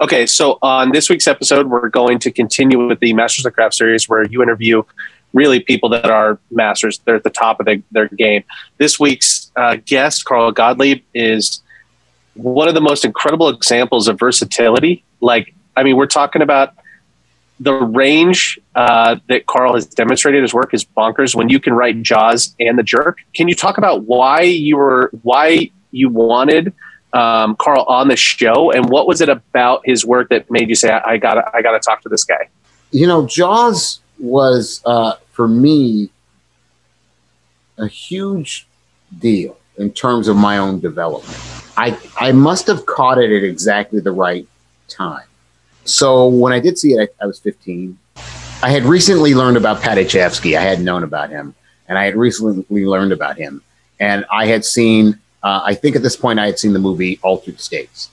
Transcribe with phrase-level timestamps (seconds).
[0.00, 3.74] Okay, so on this week's episode, we're going to continue with the Masters of Craft
[3.74, 4.84] series where you interview
[5.32, 7.00] really people that are masters.
[7.00, 8.44] They're at the top of the, their game.
[8.76, 11.62] This week's uh, guest, Carl Gottlieb, is
[12.34, 15.02] one of the most incredible examples of versatility.
[15.20, 16.74] Like, I mean, we're talking about
[17.58, 21.34] the range uh, that Carl has demonstrated his work is bonkers.
[21.34, 25.10] When you can write Jaws and The Jerk, can you talk about why you were
[25.22, 26.72] why you wanted
[27.12, 30.74] um, Carl on the show, and what was it about his work that made you
[30.74, 32.48] say, "I, got I got to talk to this guy"?
[32.90, 36.10] You know, Jaws was uh, for me
[37.78, 38.66] a huge
[39.18, 41.38] deal in terms of my own development.
[41.76, 44.46] I I must have caught it at exactly the right
[44.88, 45.24] time.
[45.84, 47.98] So when I did see it, I, I was 15.
[48.60, 50.58] I had recently learned about Paddy Chayefsky.
[50.58, 51.54] I hadn't known about him,
[51.86, 53.62] and I had recently learned about him,
[54.00, 57.18] and I had seen uh, I think at this point I had seen the movie
[57.22, 58.10] Altered States.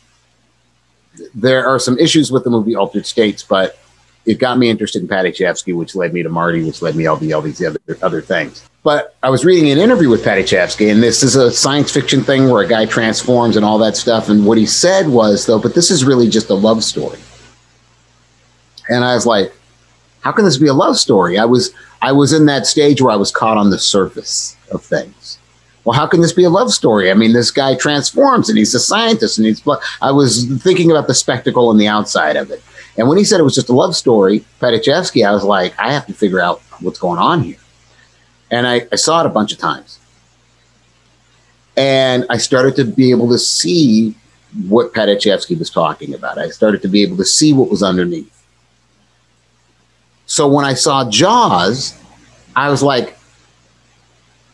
[1.33, 3.77] There are some issues with the movie Altered States, but
[4.25, 7.07] it got me interested in Paddy Chayefsky, which led me to Marty, which led me
[7.07, 8.69] all, the, all these other, other things.
[8.83, 12.23] But I was reading an interview with Paddy Chayefsky, and this is a science fiction
[12.23, 14.29] thing where a guy transforms and all that stuff.
[14.29, 17.19] And what he said was, though, but this is really just a love story.
[18.87, 19.51] And I was like,
[20.21, 21.37] how can this be a love story?
[21.37, 24.81] I was I was in that stage where I was caught on the surface of
[24.81, 25.37] things
[25.85, 27.11] well, how can this be a love story?
[27.11, 29.61] I mean, this guy transforms and he's a scientist and he's.
[30.01, 32.61] I was thinking about the spectacle and the outside of it.
[32.97, 35.77] And when he said it was just a love story, Paddy Chayefsky, I was like,
[35.79, 37.59] I have to figure out what's going on here.
[38.49, 39.99] And I, I saw it a bunch of times.
[41.77, 44.15] And I started to be able to see
[44.67, 46.39] what Paddy Chayefsky was talking about.
[46.39, 48.31] I started to be able to see what was underneath.
[50.25, 51.93] So when I saw Jaws,
[52.55, 53.17] I was like,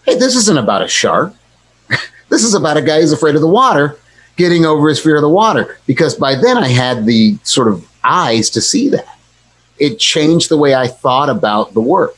[0.06, 1.34] hey, this isn't about a shark.
[2.30, 3.98] this is about a guy who's afraid of the water
[4.38, 5.78] getting over his fear of the water.
[5.86, 9.18] Because by then I had the sort of eyes to see that.
[9.78, 12.18] It changed the way I thought about the work.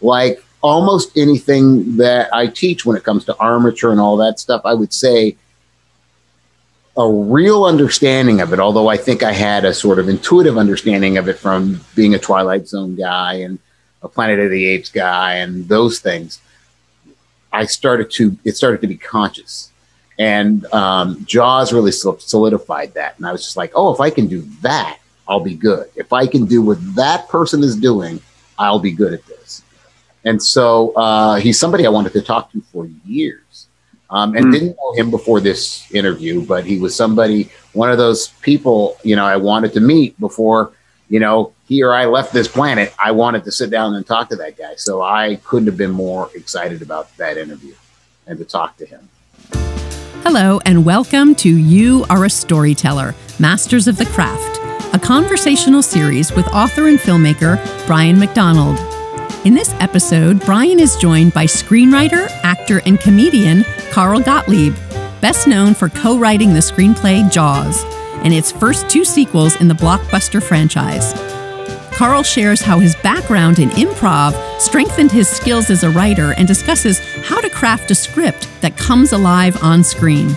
[0.00, 4.62] Like almost anything that I teach when it comes to armature and all that stuff,
[4.64, 5.36] I would say
[6.96, 11.16] a real understanding of it, although I think I had a sort of intuitive understanding
[11.16, 13.58] of it from being a Twilight Zone guy and
[14.02, 16.40] a Planet of the Apes guy and those things.
[17.52, 19.72] I started to it started to be conscious,
[20.18, 23.16] and um, Jaws really solidified that.
[23.16, 24.98] And I was just like, oh, if I can do that,
[25.28, 25.90] I'll be good.
[25.96, 28.20] If I can do what that person is doing,
[28.58, 29.62] I'll be good at this.
[30.24, 33.66] And so uh, he's somebody I wanted to talk to for years.
[34.10, 34.52] Um, and mm.
[34.52, 39.16] didn't know him before this interview, but he was somebody, one of those people, you
[39.16, 40.72] know, I wanted to meet before,
[41.08, 44.36] you know, or I left this planet, I wanted to sit down and talk to
[44.36, 44.74] that guy.
[44.74, 47.74] So I couldn't have been more excited about that interview
[48.26, 49.08] and to talk to him.
[50.24, 56.32] Hello, and welcome to You Are a Storyteller Masters of the Craft, a conversational series
[56.32, 57.56] with author and filmmaker
[57.86, 58.78] Brian McDonald.
[59.46, 64.74] In this episode, Brian is joined by screenwriter, actor, and comedian Carl Gottlieb,
[65.20, 67.82] best known for co writing the screenplay Jaws
[68.22, 71.31] and its first two sequels in the blockbuster franchise.
[71.92, 76.98] Carl shares how his background in improv strengthened his skills as a writer and discusses
[77.26, 80.34] how to craft a script that comes alive on screen.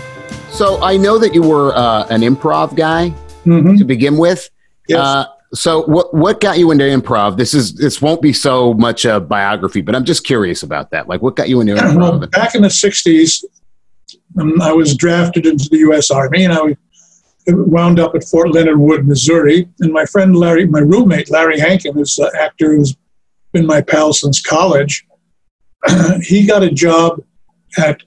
[0.50, 3.14] So I know that you were uh, an improv guy
[3.46, 3.78] mm-hmm.
[3.78, 4.50] to begin with.
[4.88, 5.00] Yes.
[5.00, 7.38] Uh, so what what got you into improv?
[7.38, 11.08] This is this won't be so much a biography, but I'm just curious about that.
[11.08, 11.98] Like, what got you into improv?
[11.98, 13.44] Well, back in the '60s,
[14.40, 16.12] um, I was drafted into the U.S.
[16.12, 16.76] Army, and I
[17.48, 19.70] wound up at Fort Leonard Wood, Missouri.
[19.80, 22.96] And my friend Larry, my roommate Larry Hankin, who's an actor who's
[23.54, 25.06] been my pal since college,
[26.22, 27.22] he got a job
[27.78, 28.02] at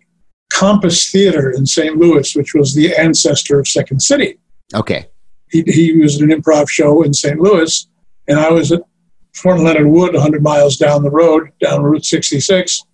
[0.50, 1.96] Compass Theater in St.
[1.96, 4.38] Louis, which was the ancestor of Second City.
[4.74, 5.06] Okay.
[5.50, 7.38] He, he was an improv show in St.
[7.38, 7.86] Louis,
[8.26, 8.82] and I was at
[9.34, 12.84] Fort Leonard Wood, 100 miles down the road, down Route 66.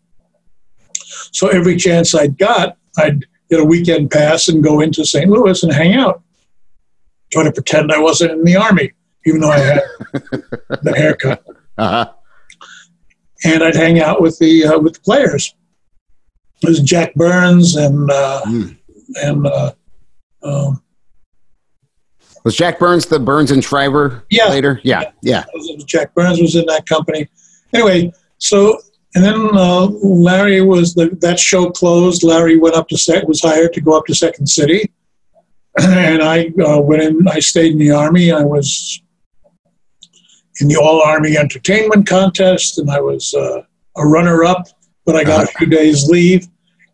[1.32, 5.28] So every chance I'd got, I'd get a weekend pass and go into St.
[5.28, 6.22] Louis and hang out
[7.34, 8.92] trying to pretend I wasn't in the army,
[9.26, 9.82] even though I had
[10.82, 11.44] the haircut.
[11.76, 12.08] Uh-huh.
[13.44, 15.56] And I'd hang out with the uh, with the players.
[16.62, 18.78] It was Jack Burns and uh, mm.
[19.16, 19.72] and uh,
[20.44, 20.80] um,
[22.44, 24.80] was Jack Burns the Burns and Schreiber yeah, later?
[24.84, 25.42] Yeah, yeah.
[25.52, 25.76] yeah.
[25.84, 27.28] Jack Burns was in that company.
[27.72, 28.78] Anyway, so
[29.16, 32.22] and then uh, Larry was the that show closed.
[32.22, 34.92] Larry went up to set was hired to go up to Second City
[35.78, 37.26] and I uh, went in.
[37.28, 38.32] I stayed in the army.
[38.32, 39.00] I was
[40.60, 43.62] in the All Army Entertainment Contest, and I was uh,
[43.96, 44.68] a runner-up.
[45.04, 46.48] But I got a few days leave,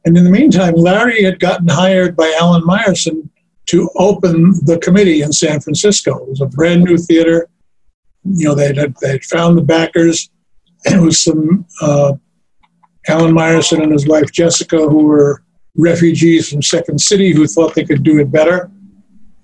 [0.05, 3.29] and in the meantime, Larry had gotten hired by Alan Myerson
[3.67, 6.25] to open the committee in San Francisco.
[6.25, 7.49] It was a brand new theater.
[8.25, 10.29] You know, they had they found the backers.
[10.87, 12.15] It was some uh,
[13.07, 15.45] Alan Myerson and his wife Jessica, who were
[15.77, 18.71] refugees from Second City, who thought they could do it better.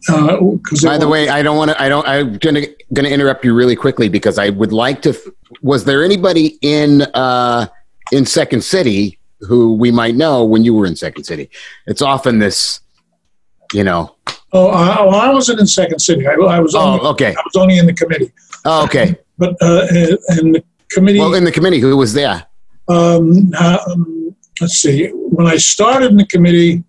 [0.09, 0.39] Uh,
[0.85, 1.83] By the way, I don't want to.
[1.83, 2.07] I don't.
[2.07, 2.63] I'm gonna
[2.93, 5.17] gonna interrupt you really quickly because I would like to.
[5.63, 7.67] Was there anybody in uh,
[8.13, 11.51] in Second City who we might know when you were in Second City?
[11.87, 12.81] It's often this,
[13.73, 14.15] you know.
[14.53, 16.27] Oh, I, well, I wasn't in Second City.
[16.27, 16.75] I, I was.
[16.75, 17.31] Only, oh, okay.
[17.31, 18.33] I was only in the committee.
[18.65, 19.17] Oh, okay.
[19.39, 19.87] But uh,
[20.39, 21.19] in the committee.
[21.19, 22.47] Well, in the committee, who was there?
[22.89, 24.16] Um, uh, um,
[24.61, 25.09] let's see.
[25.09, 26.85] When I started in the committee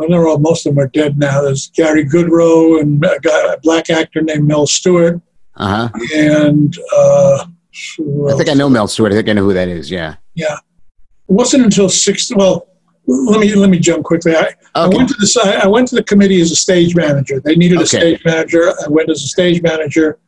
[0.00, 1.42] well, they're all, most of them are dead now.
[1.42, 5.20] There's Gary Goodrow and a, guy, a black actor named Mel Stewart.
[5.56, 5.90] Uh-huh.
[6.14, 9.12] And uh, I think I know Mel Stewart.
[9.12, 9.90] I think I know who that is.
[9.90, 10.16] Yeah.
[10.34, 10.54] Yeah.
[10.54, 12.30] It wasn't until six.
[12.34, 12.66] Well,
[13.06, 14.34] let me let me jump quickly.
[14.34, 14.54] I, okay.
[14.74, 17.40] I went to the I went to the committee as a stage manager.
[17.40, 18.70] They needed a stage manager.
[18.70, 20.18] I went as a stage manager.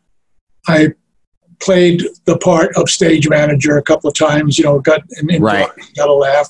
[0.69, 0.88] I
[1.61, 4.58] played the part of stage manager a couple of times.
[4.58, 5.70] You know, got in, right.
[5.96, 6.49] got a laugh.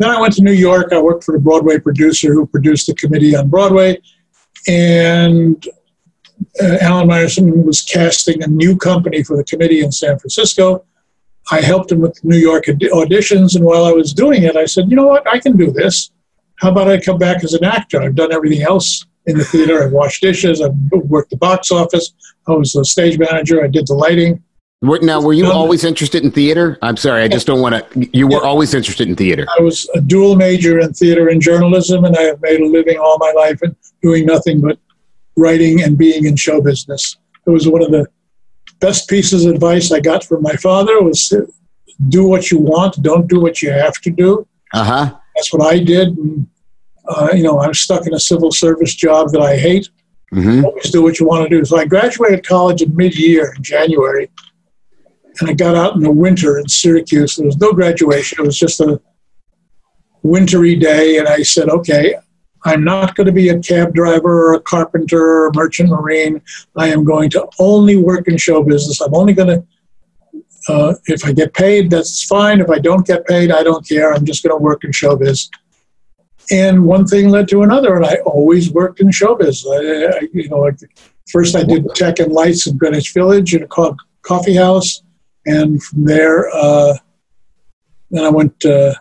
[0.00, 0.94] Then I went to New York.
[0.94, 4.00] I worked for a Broadway producer who produced the committee on Broadway.
[4.66, 5.62] And
[6.58, 10.86] uh, Alan Myerson was casting a new company for the committee in San Francisco.
[11.50, 13.56] I helped him with New York auditions.
[13.56, 15.28] And while I was doing it, I said, you know what?
[15.28, 16.10] I can do this.
[16.60, 18.00] How about I come back as an actor?
[18.00, 19.84] I've done everything else in the theater.
[19.84, 20.62] I've washed dishes.
[20.62, 20.76] I've
[21.10, 22.14] worked the box office.
[22.48, 23.62] I was a stage manager.
[23.62, 24.42] I did the lighting.
[24.82, 26.78] Now, were you always interested in theater?
[26.80, 28.08] I'm sorry, I just don't want to.
[28.16, 29.46] You were always interested in theater.
[29.58, 32.98] I was a dual major in theater and journalism, and I have made a living
[32.98, 34.78] all my life in doing nothing but
[35.36, 37.18] writing and being in show business.
[37.46, 38.06] It was one of the
[38.80, 41.30] best pieces of advice I got from my father was
[42.08, 44.46] do what you want, don't do what you have to do.
[44.72, 45.16] Uh huh.
[45.36, 46.08] That's what I did.
[46.16, 46.46] And,
[47.06, 49.90] uh, you know, I'm stuck in a civil service job that I hate.
[50.32, 50.64] Mm-hmm.
[50.64, 51.64] Always do what you want to do.
[51.66, 54.30] So I graduated college in mid-year in January
[55.40, 57.36] and I got out in the winter in Syracuse.
[57.36, 58.40] There was no graduation.
[58.40, 59.00] It was just a
[60.22, 62.14] wintry day, and I said, "Okay,
[62.64, 66.42] I'm not going to be a cab driver or a carpenter or a merchant marine.
[66.76, 69.00] I am going to only work in show business.
[69.00, 69.66] I'm only going to."
[70.68, 72.60] Uh, if I get paid, that's fine.
[72.60, 74.12] If I don't get paid, I don't care.
[74.12, 75.48] I'm just going to work in show showbiz.
[76.50, 79.64] And one thing led to another, and I always worked in showbiz.
[79.66, 80.78] I, I, you know, like
[81.32, 85.02] first I did tech and lights in Greenwich Village in a co- coffee house
[85.46, 86.96] and from there, uh,
[88.10, 88.94] then I went uh,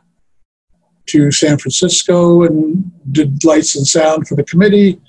[1.07, 4.99] to San Francisco and did lights and sound for the committee,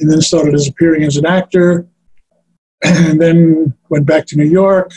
[0.00, 1.86] and then started as appearing as an actor,
[2.84, 4.92] and then went back to New York,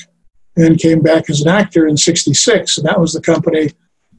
[0.56, 3.72] and then came back as an actor in '66, and that was the company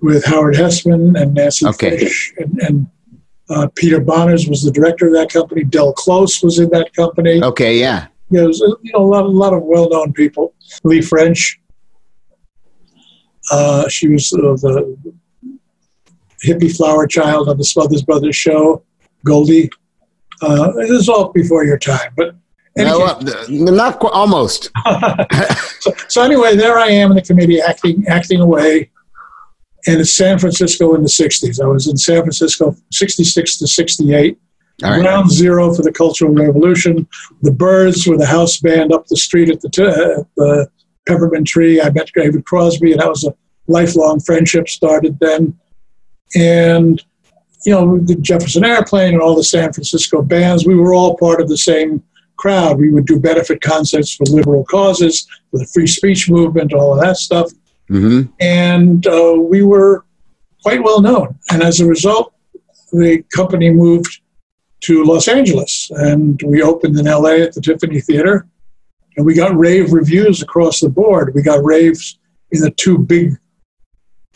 [0.02, 1.98] with Howard Hesseman and Nancy okay.
[1.98, 2.86] Fish and, and
[3.50, 5.64] uh, Peter Bonerz was the director of that company.
[5.64, 7.42] Del Close was in that company.
[7.42, 8.06] Okay, yeah.
[8.30, 10.54] Yeah, was, you know, a lot, a lot of well-known people.
[10.84, 11.60] Leigh French,
[13.50, 14.96] uh, she was uh, the
[16.44, 18.84] hippie flower child on the Smothers Brothers show,
[19.24, 19.70] Goldie.
[20.42, 22.34] Uh, it was all before your time, but
[22.76, 24.70] no, uh, not quite, almost.
[25.80, 28.90] so, so, anyway, there I am in the committee acting acting away,
[29.86, 31.62] and it's San Francisco in the '60s.
[31.62, 34.38] I was in San Francisco '66 to '68.
[34.82, 35.00] Right.
[35.00, 37.06] Ground zero for the Cultural Revolution.
[37.42, 40.68] The Byrds were the house band up the street at the, t- uh, the
[41.06, 41.80] Peppermint Tree.
[41.80, 43.34] I met David Crosby, and that was a
[43.66, 45.58] lifelong friendship started then.
[46.34, 47.02] And,
[47.66, 51.40] you know, the Jefferson Airplane and all the San Francisco bands, we were all part
[51.40, 52.02] of the same
[52.36, 52.78] crowd.
[52.78, 57.00] We would do benefit concerts for liberal causes, for the free speech movement, all of
[57.00, 57.50] that stuff.
[57.90, 58.32] Mm-hmm.
[58.40, 60.06] And uh, we were
[60.62, 61.38] quite well known.
[61.50, 62.32] And as a result,
[62.92, 64.19] the company moved
[64.80, 68.46] to Los Angeles and we opened in LA at the Tiffany Theater
[69.16, 71.32] and we got rave reviews across the board.
[71.34, 72.18] We got raves
[72.52, 73.36] in the two big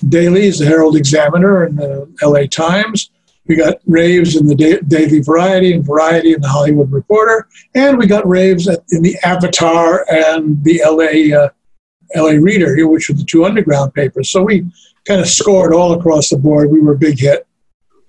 [0.09, 3.11] dailies, the Herald Examiner and the LA Times.
[3.47, 7.99] We got raves in the da- Daily Variety and Variety and the Hollywood Reporter, and
[7.99, 11.51] we got raves at, in the Avatar and the LA uh,
[12.17, 14.31] LA Reader, which were the two underground papers.
[14.31, 14.65] So we
[15.07, 16.71] kind of scored all across the board.
[16.71, 17.47] We were a big hit.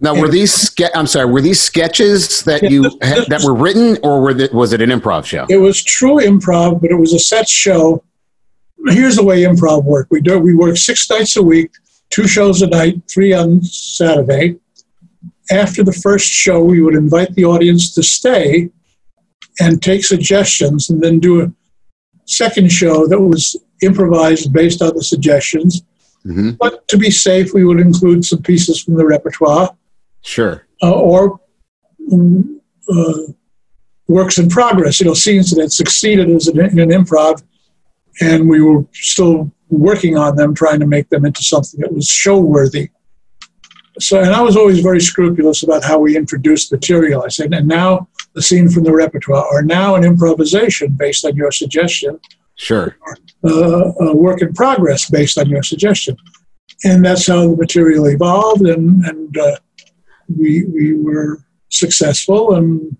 [0.05, 4.21] Now, were these ske- I'm sorry, were these sketches that you that were written, or
[4.21, 5.47] were the, was it an improv show?
[5.49, 8.03] It was true improv, but it was a set show.
[8.85, 11.71] Here's the way improv worked: we do we work six nights a week,
[12.11, 14.57] two shows a night, three on Saturday.
[15.49, 18.69] After the first show, we would invite the audience to stay
[19.59, 21.51] and take suggestions, and then do a
[22.25, 25.81] second show that was improvised based on the suggestions.
[26.27, 26.51] Mm-hmm.
[26.59, 29.75] But to be safe, we would include some pieces from the repertoire
[30.25, 30.65] Sure.
[30.81, 31.39] Uh, or,
[32.11, 33.31] mm, uh,
[34.07, 37.41] works in progress, you know, scenes that had succeeded as an, in an improv,
[38.21, 42.07] and we were still working on them, trying to make them into something that was
[42.07, 42.89] show worthy.
[43.99, 47.23] So, and I was always very scrupulous about how we introduced material.
[47.23, 51.35] I said, and now the scene from the repertoire, or now an improvisation based on
[51.35, 52.19] your suggestion,
[52.55, 52.95] Sure.
[53.43, 56.17] uh, a work in progress based on your suggestion.
[56.83, 59.57] And that's how the material evolved, and, and uh,
[60.37, 61.39] we, we were
[61.69, 62.55] successful.
[62.55, 62.95] And,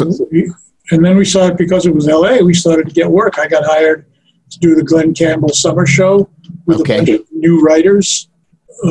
[0.00, 0.50] um, So- we,
[0.90, 3.38] and then we started, because it was LA, we started to get work.
[3.38, 4.06] I got hired
[4.50, 6.28] to do the Glen Campbell Summer Show
[6.66, 6.94] with Okay.
[6.94, 8.28] a bunch of new writers.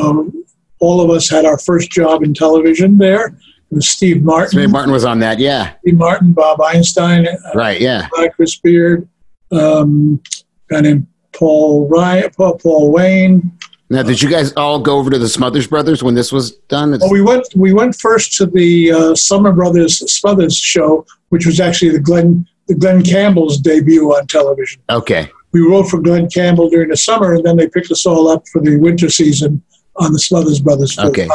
[0.00, 0.44] Um,
[0.80, 3.26] all of us had our first job in television there.
[3.70, 5.38] It was Steve Martin, Smith Martin was on that.
[5.38, 5.74] Yeah.
[5.80, 7.80] Steve Martin, Bob Einstein, uh, Right.
[7.80, 8.08] Yeah.
[8.34, 9.08] Chris Bearde,
[9.52, 10.20] um,
[10.68, 13.52] guy named Paul Ryan, Paul, Paul Wayne.
[13.90, 16.94] Now, did you guys all go over to the Smothers Brothers when this was done?
[16.94, 21.46] It's- Well, we went we went first to the uh, Summer Brothers Smothers show, which
[21.46, 24.80] was actually the Glen the Glen Campbell's debut on television.
[24.90, 25.30] okay.
[25.52, 28.42] We wrote for Glen Campbell during the summer, and then they picked us all up
[28.48, 29.62] for the winter season
[29.96, 30.98] on the Smothers Brothers.
[30.98, 31.28] Okay.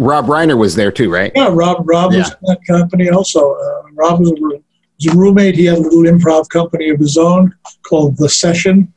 [0.00, 1.30] Rob Reiner was there too, right?
[1.36, 2.34] Yeah, Rob Rob was Yeah.
[2.34, 3.52] in that company also.
[3.52, 5.54] Uh, Rob was a, was a roommate.
[5.54, 7.54] He had a little improv company of his own
[7.88, 8.92] called The Session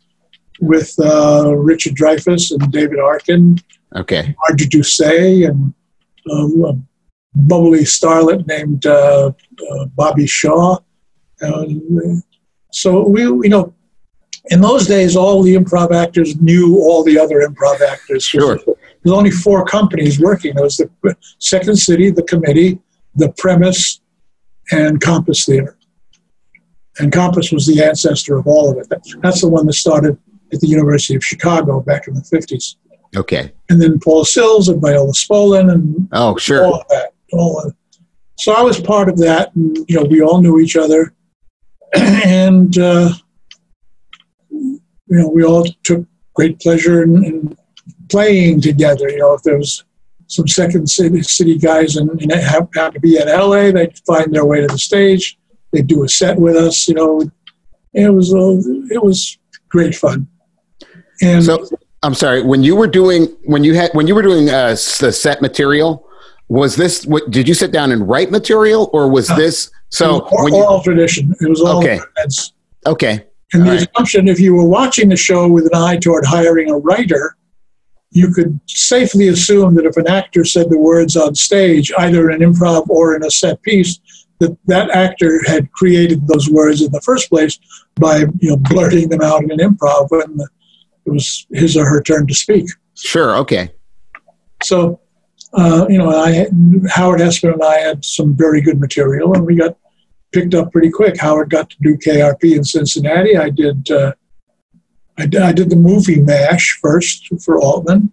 [0.63, 3.57] with uh, Richard Dreyfuss and David Arkin,
[3.95, 4.35] Okay.
[4.39, 5.73] Margie Doucet, and
[6.31, 6.73] um, a
[7.35, 9.31] bubbly starlet named uh,
[9.71, 10.77] uh, Bobby Shaw.
[11.41, 12.21] And, uh,
[12.71, 13.73] so we, you know,
[14.45, 18.25] in those days, all the improv actors knew all the other improv actors.
[18.25, 18.57] Sure.
[18.57, 20.55] There's only four companies working.
[20.55, 22.79] There was the Second City, the Committee,
[23.15, 24.01] the Premise,
[24.71, 25.77] and Compass Theater.
[26.99, 28.87] And Compass was the ancestor of all of it.
[29.21, 30.17] That's the one that started
[30.53, 32.75] at the University of Chicago back in the 50s.
[33.15, 33.51] Okay.
[33.69, 36.65] And then Paul Sills and Viola Spolin and Oh, sure.
[36.65, 37.13] all of that.
[37.31, 37.75] All of
[38.39, 41.13] So I was part of that, and you know, we all knew each other,
[41.95, 43.09] and uh,
[44.49, 47.57] you know, we all took great pleasure in, in
[48.09, 49.09] playing together.
[49.09, 49.83] You know, if there was
[50.27, 54.45] some second city, city guys and, and happened to be in LA, they'd find their
[54.45, 55.37] way to the stage.
[55.71, 56.87] They'd do a set with us.
[56.87, 57.21] You know,
[57.93, 58.57] it was uh,
[58.93, 59.37] it was
[59.69, 60.27] great fun.
[61.21, 61.65] And So
[62.01, 62.41] I'm sorry.
[62.43, 66.07] When you were doing when you had when you were doing uh, the set material,
[66.49, 67.29] was this what?
[67.31, 69.37] Did you sit down and write material, or was No.
[69.37, 70.13] this so?
[70.19, 71.33] was all, When you, all tradition.
[71.39, 71.99] It was all Okay.
[72.15, 72.53] threads.
[72.85, 73.25] okay.
[73.53, 73.87] And the All right.
[73.95, 77.35] assumption, if you were watching the show with an eye toward hiring a writer,
[78.09, 82.41] you could safely assume that if an actor said the words on stage, either in
[82.41, 83.99] an improv or in a set piece,
[84.39, 87.59] that that actor had created those words in the first place
[87.95, 90.37] by you know blurting them out in an improv when
[91.05, 92.67] it was his or her turn to speak.
[92.95, 93.35] Sure.
[93.37, 93.71] Okay.
[94.63, 94.99] So,
[95.53, 96.47] uh, you know, I
[96.89, 99.77] Howard Hesseman and I had some very good material, and we got
[100.31, 101.19] picked up pretty quick.
[101.19, 103.37] Howard got to do KRP in Cincinnati.
[103.37, 103.89] I did.
[103.89, 104.13] Uh,
[105.17, 108.11] I, did I did the movie Mash first for Altman,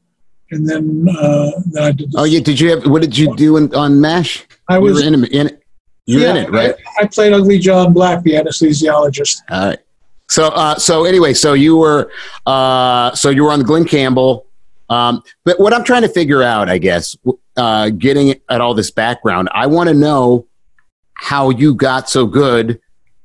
[0.50, 2.12] and then uh, then I did.
[2.12, 2.40] The, Oh, yeah.
[2.40, 2.86] Did you have?
[2.86, 4.46] What did you do in, on Mash?
[4.68, 5.62] I you was were in, in it.
[6.06, 6.74] You're in it, right?
[6.98, 9.42] I, I played Ugly John Black, the anesthesiologist.
[9.48, 9.78] All right.
[10.30, 12.10] So, uh, so anyway, so you were,
[12.46, 14.46] uh, so you were on the Glen Campbell.
[14.88, 17.16] Um, but what I'm trying to figure out, I guess,
[17.56, 20.46] uh, getting at all this background, I want to know
[21.14, 22.80] how you got so good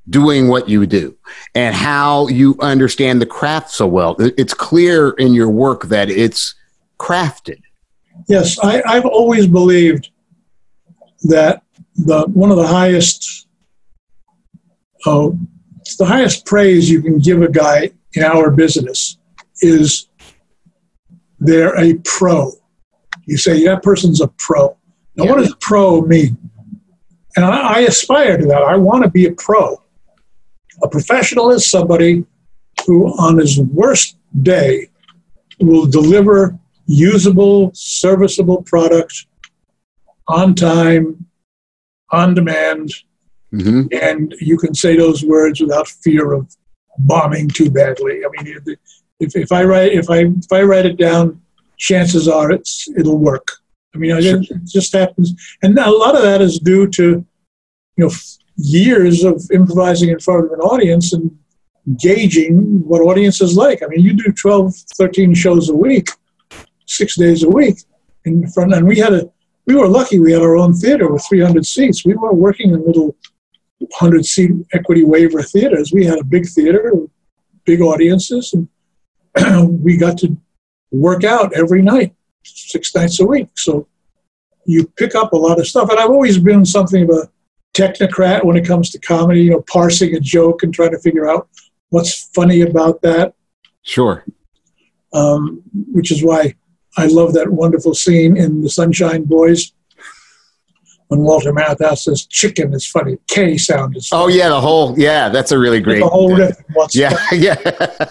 [0.10, 1.16] doing what you do
[1.54, 4.16] and how you understand the craft so well.
[4.20, 6.56] It's clear in your work that it's
[7.00, 7.62] crafted.
[8.28, 10.10] Yes, I, I've always believed
[11.24, 11.62] that
[11.96, 13.48] the one of the highest,
[15.06, 15.38] it's
[15.98, 19.18] the highest praise you can give a guy in our business
[19.62, 20.10] is
[21.40, 22.52] they're a pro.
[23.26, 24.76] You say that person's a pro.
[25.16, 25.46] Now, what Yeah.
[25.46, 26.38] does pro mean?
[27.36, 28.62] And I, I aspire to that.
[28.64, 29.82] I want to be a pro.
[30.84, 32.26] A professional is somebody
[32.86, 34.90] who, on his worst day,
[35.60, 39.26] will deliver usable, serviceable product
[40.28, 41.26] on time,
[42.12, 42.92] on demand,
[43.62, 46.56] hmm and you can say those words without fear of
[47.00, 48.22] bombing too badly.
[48.26, 48.78] I mean,
[49.20, 51.42] if, if I write if I if I write it down,
[51.78, 53.48] chances are it's it'll work.
[53.94, 54.42] I mean, Sure.
[54.42, 55.34] it just happens,
[55.64, 57.26] and a lot of that is due to
[57.98, 58.12] you know
[58.58, 61.32] years of improvising in front of an audience and
[62.00, 63.84] gauging what audiences like.
[63.84, 66.10] I mean, you do 12, 13 shows a week,
[66.88, 67.78] six days a week
[68.26, 69.30] in front, and we had a
[69.68, 72.06] we were lucky we had our own theater with 300 seats.
[72.06, 73.16] We weren't working in little
[73.80, 75.92] 100 seat equity waiver theaters.
[75.92, 76.94] We had a big theater,
[77.66, 80.38] big audiences, and we got to
[80.92, 83.50] work out every night, six nights a week.
[83.56, 83.88] So
[84.66, 85.90] you pick up a lot of stuff.
[85.90, 87.30] And I've always been something of a
[87.74, 91.30] technocrat when it comes to comedy, you know, parsing a joke and trying to figure
[91.30, 91.50] out
[91.90, 93.34] what's funny about that.
[93.84, 94.26] Sure.
[95.14, 96.56] Um, which is why
[96.98, 99.74] I love that wonderful scene in The Sunshine Boys
[101.08, 103.18] when Walter Matthau says chicken is funny.
[103.28, 106.00] K sound is Oh yeah, the whole yeah, that's a really great.
[106.00, 106.58] The whole riff.
[106.74, 107.42] What's yeah, funny.
[107.44, 107.56] yeah.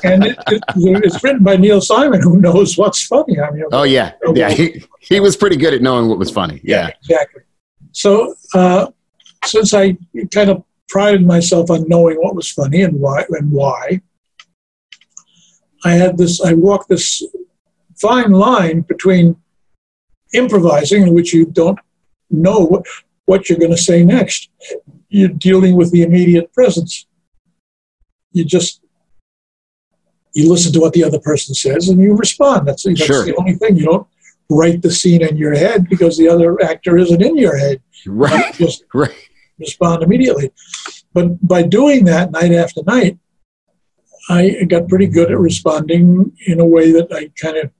[0.05, 3.41] And it, it, it's written by Neil Simon, who knows what's funny.
[3.41, 4.51] I mean, oh yeah, yeah.
[4.51, 6.61] He, he was pretty good at knowing what was funny.
[6.63, 6.89] Yeah.
[6.89, 7.43] exactly.
[7.93, 8.89] So, uh,
[9.45, 9.97] since I
[10.33, 14.01] kind of prided myself on knowing what was funny and why, and why,
[15.85, 16.41] I had this.
[16.41, 17.23] I walked this
[18.01, 19.37] fine line between
[20.33, 21.79] improvising, in which you don't
[22.31, 22.83] know
[23.27, 24.51] what, you're going to say next.
[25.09, 27.07] You're dealing with the immediate presence.
[28.33, 28.81] You just
[30.35, 32.67] you listen to what the other person says and you respond.
[32.67, 33.25] That's, that's Sure.
[33.25, 33.77] the only thing.
[33.77, 34.07] You don't
[34.51, 37.81] write the scene in your head because the other actor isn't in your head.
[38.07, 38.59] Right.
[38.59, 39.15] You just Right.
[39.61, 40.53] respond immediately.
[41.13, 43.17] But by doing that night after night,
[44.29, 47.71] I got pretty good at responding in a way that I kind of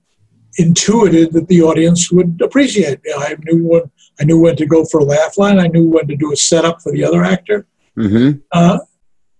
[0.57, 2.99] intuited that the audience would appreciate.
[3.03, 5.59] You know, I knew when I knew when to go for a laugh line.
[5.59, 7.65] I knew when to do a setup for the other actor,
[7.97, 8.39] Mm-hmm.
[8.51, 8.79] uh,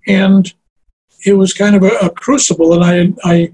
[0.08, 0.54] and
[1.26, 2.74] it was kind of a, a crucible.
[2.74, 3.54] And I I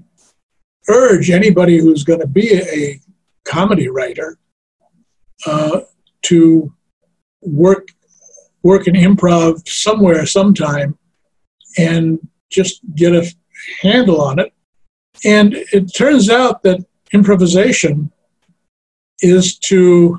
[0.88, 3.00] urge anybody who's going to be a, a
[3.44, 4.38] comedy writer
[5.46, 5.80] uh,
[6.22, 6.72] to
[7.40, 7.88] work
[8.62, 10.96] work in improv somewhere sometime
[11.76, 13.26] and just get a
[13.80, 14.52] handle on it.
[15.24, 18.10] And it turns out that improvisation
[19.20, 20.18] is to,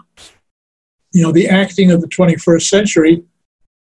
[1.11, 3.23] you know, the acting of the 21st century,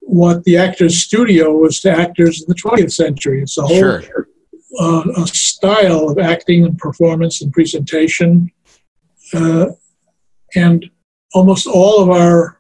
[0.01, 3.43] what the actor's studio was to actors in the 20th century.
[3.43, 4.29] It's a whole Sure.
[4.81, 8.51] uh, a style of acting and performance and presentation.
[9.33, 9.67] Uh,
[10.55, 10.91] and
[11.35, 12.59] almost all of our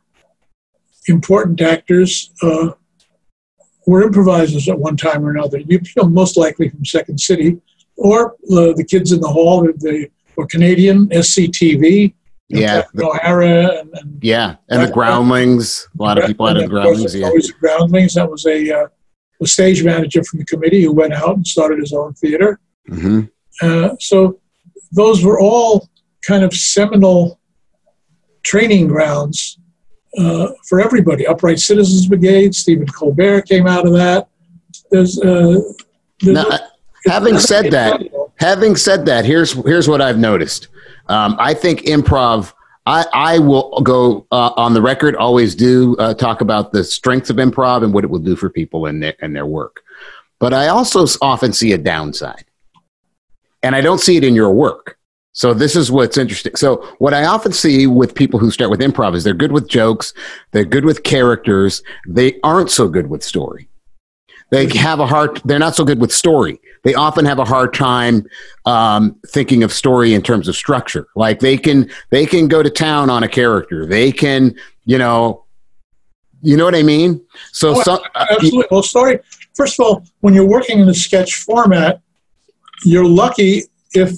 [1.08, 2.70] important actors uh,
[3.86, 5.58] were improvisers at one time or another.
[5.58, 7.60] You know, most likely from Second City,
[7.96, 9.68] or uh, the kids in the hall.
[9.76, 12.14] They were Canadian, SCTV,
[12.48, 12.82] Yeah.
[12.98, 14.56] O'Hara, and, and Yeah.
[14.68, 15.88] And the groundlings.
[15.98, 17.14] A lot of people had and the of groundlings.
[17.14, 17.26] Yeah.
[17.26, 18.14] Always the groundlings.
[18.14, 18.86] That was a, uh,
[19.42, 22.58] a stage manager from the committee who went out and started his own theater.
[22.88, 23.20] Mm-hmm.
[23.62, 24.40] Uh, so
[24.92, 25.88] those were all
[26.26, 27.38] kind of seminal
[28.42, 29.58] training grounds
[30.18, 31.26] uh, for everybody.
[31.26, 34.28] Upright Citizens Brigade, Stephen Colbert came out of that.
[34.90, 35.60] There's, uh,
[36.20, 36.58] there's Now,
[37.06, 38.00] having said that,
[38.40, 40.68] having said that, here's here's what I've noticed.
[41.06, 42.52] Um, I think improv.
[42.86, 45.14] I, I will go uh, on the record.
[45.14, 48.48] Always do uh, talk about the strengths of improv and what it will do for
[48.48, 49.82] people and their in their work.
[50.38, 52.46] But I also often see a downside,
[53.62, 54.96] and I don't see it in your work.
[55.32, 56.56] So this is what's interesting.
[56.56, 59.68] So what I often see with people who start with improv is they're good with
[59.68, 60.12] jokes,
[60.50, 63.69] they're good with characters, they aren't so good with story.
[64.50, 65.40] They have a hard.
[65.44, 66.60] They're not so good with story.
[66.82, 68.26] They often have a hard time
[68.66, 71.06] um, thinking of story in terms of structure.
[71.14, 73.86] Like they can they can go to town on a character.
[73.86, 75.44] They can you know
[76.42, 77.24] you know what I mean.
[77.52, 78.66] So Oh, some, uh, Absolutely.
[78.70, 79.20] Well, story.
[79.54, 82.00] First of all, when you're working in a sketch format,
[82.84, 84.12] you're lucky if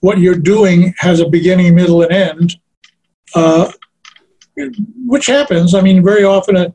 [0.00, 2.56] what you're doing has a beginning, middle, and end,
[3.34, 3.70] uh,
[5.06, 5.74] which happens.
[5.74, 6.68] I mean, very often uh,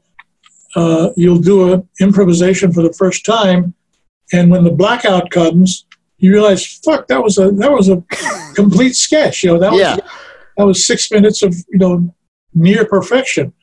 [0.76, 3.74] uh, you'll do an improvisation for the first time,
[4.34, 5.86] and when the blackout comes,
[6.18, 8.04] you realize, "Fuck, that was a that was a
[8.56, 10.04] complete sketch." You know, that yeah, was
[10.58, 12.14] that was six minutes of you know
[12.54, 13.54] near perfection.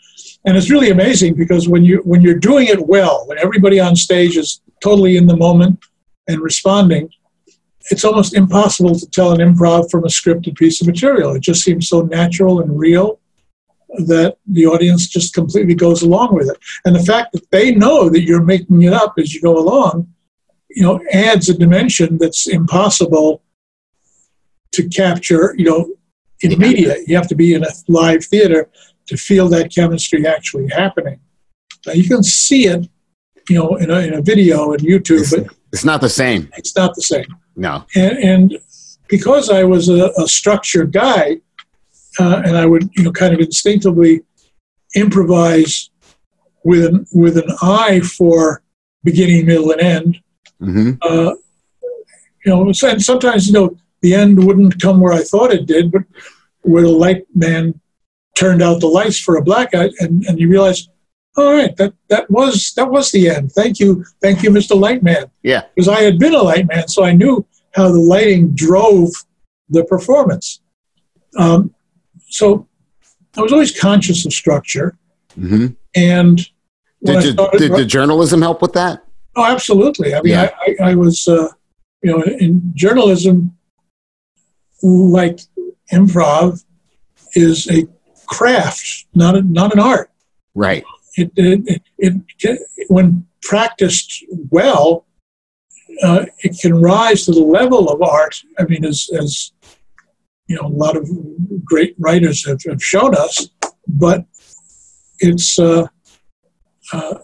[0.45, 3.97] And it's really amazing because when you when you're doing it well when everybody on
[3.97, 5.79] stage is totally in the moment
[6.29, 7.11] and responding
[7.91, 11.35] it's almost impossible to tell an improv from a scripted piece of material.
[11.35, 13.18] It just seems so natural and real
[14.07, 16.59] that the audience just completely goes along with it.
[16.85, 20.09] And the fact that they know that you're making it up as you go along
[20.71, 23.43] you know adds a dimension that's impossible
[24.73, 25.95] to capture you know
[26.43, 26.59] in Yeah.
[26.59, 28.69] media you have to be in a live theater
[29.07, 31.21] to feel that chemistry actually happening.
[31.87, 32.87] Now you can see it
[33.49, 36.51] you know in a, in a video and youtube it's, but it's not the same.
[36.57, 37.27] it's not the same.
[37.57, 38.59] No, and, and
[39.09, 41.41] because I was a, a structured guy,
[42.19, 44.23] uh, and I would you know kind of instinctively
[44.95, 45.91] improvise
[46.65, 48.63] with an with an eye for
[49.05, 50.21] beginning, middle, and end.
[50.61, 51.35] hmm Uh,
[52.45, 55.91] you know, and sometimes you know the end wouldn't come where I thought it did,
[55.91, 56.03] but
[56.63, 57.81] where the light man
[58.37, 60.89] turned out the lights for a blackout, and, and you realize,
[61.37, 63.53] all right, that that was that was the end.
[63.53, 64.77] Thank you, thank you, Mr.
[64.77, 68.55] Lightman yeah, because I had been a light man, so I knew how the lighting
[68.55, 69.11] drove
[69.69, 70.61] the performance.
[71.37, 71.75] Um,
[72.29, 72.67] so
[73.37, 74.97] I was always conscious of structure,
[75.35, 76.39] hmm and
[77.05, 79.05] Did, started- did the journalism help with that?
[79.37, 80.15] Oh, absolutely.
[80.15, 80.51] I mean, Yeah.
[80.67, 81.49] I, I, I was, uh,
[82.03, 83.57] you know, in journalism,
[84.83, 85.41] like
[85.93, 86.65] improv,
[87.35, 87.87] is a
[88.27, 90.11] craft, not a, not an art.
[90.55, 90.85] Right.
[91.17, 95.07] It, it, it, it when practiced well,
[96.03, 98.43] uh, it can rise to the level of art.
[98.59, 99.53] I mean, as, as
[100.49, 101.09] you know, a lot of
[101.65, 103.49] great writers have, have shown us,
[103.87, 104.25] but
[105.21, 105.87] it's uh,
[106.93, 107.19] uh,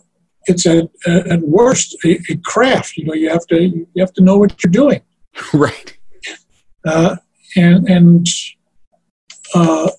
[0.47, 2.97] it's at, at worst a, a craft.
[2.97, 5.01] You know, you have to you have to know what you're doing,
[5.55, 5.97] right.
[6.85, 7.17] uh,
[7.57, 8.27] and and
[9.55, 9.91] uh,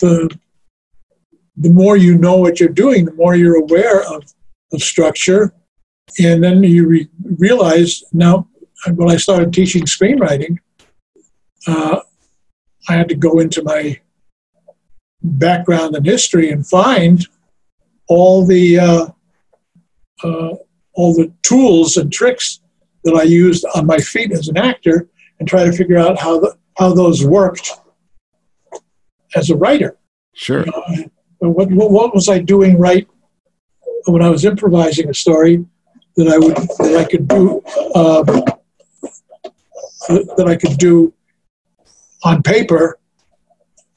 [0.00, 0.38] the
[1.56, 4.24] the more you know what you're doing, the more you're aware of
[4.72, 5.52] of structure,
[6.18, 8.48] and then you re- realize now
[8.94, 10.58] when I started teaching screenwriting,
[11.66, 12.00] uh,
[12.88, 14.00] I had to go into my
[15.22, 17.26] background and history and find
[18.08, 19.06] all the uh,
[20.22, 20.54] uh,
[20.94, 22.60] all the tools and tricks
[23.04, 26.40] that I used on my feet as an actor and try to figure out how
[26.40, 27.70] the, how those worked
[29.34, 29.96] as a writer.
[30.34, 30.64] Sure.
[30.68, 31.02] Uh,
[31.38, 33.06] what, what, what was I doing right
[34.06, 35.64] when I was improvising a story
[36.16, 37.62] that I would that I could do
[37.94, 38.22] uh,
[40.36, 41.12] that I could do
[42.28, 42.84] on paper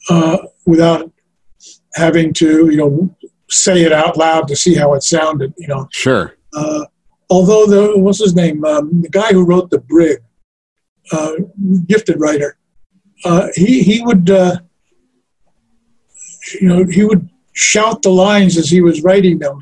[0.10, 1.04] uh, without
[2.04, 2.92] having to you know
[3.50, 6.26] say it out loud to see how it sounded you know Sure.
[6.60, 6.84] uh,
[7.36, 10.20] although the what's his name um, the guy who wrote the brig
[11.12, 11.34] uh,
[11.88, 12.52] gifted writer
[13.26, 14.56] uh, he he would uh,
[16.62, 19.58] you know he would shout the lines as he was writing them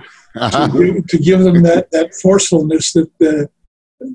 [0.45, 0.67] Uh-huh.
[0.77, 3.45] to, to give them that, that forcefulness that uh,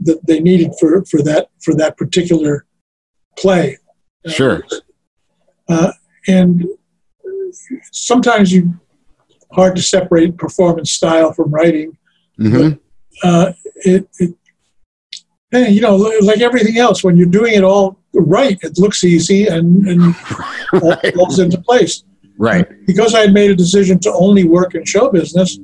[0.06, 2.54] that they needed for, for that for that particular
[3.42, 3.66] play.
[4.26, 4.64] Sure.
[5.68, 5.92] Uh,
[6.28, 6.64] and
[7.90, 8.74] sometimes you
[9.52, 11.96] hard to separate performance style from writing.
[12.38, 12.70] hmm
[13.22, 13.52] Uh,
[13.84, 14.34] it, it
[15.70, 19.86] you know like everything else when you're doing it all right it looks easy and,
[19.86, 20.00] and
[20.82, 21.14] all right.
[21.14, 22.04] falls into place
[22.38, 22.66] Right.
[22.86, 25.58] because I had made a decision to only work in show business,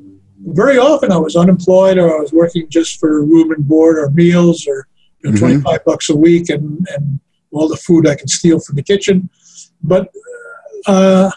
[0.62, 4.10] very often I was unemployed or I was working just for room and board or
[4.10, 4.86] meals or
[5.24, 5.62] you know, Mhm.
[5.62, 7.18] 25 bucks a week and, and
[7.52, 9.30] all the food I can steal from the kitchen.
[9.82, 10.10] But
[10.86, 11.30] uh,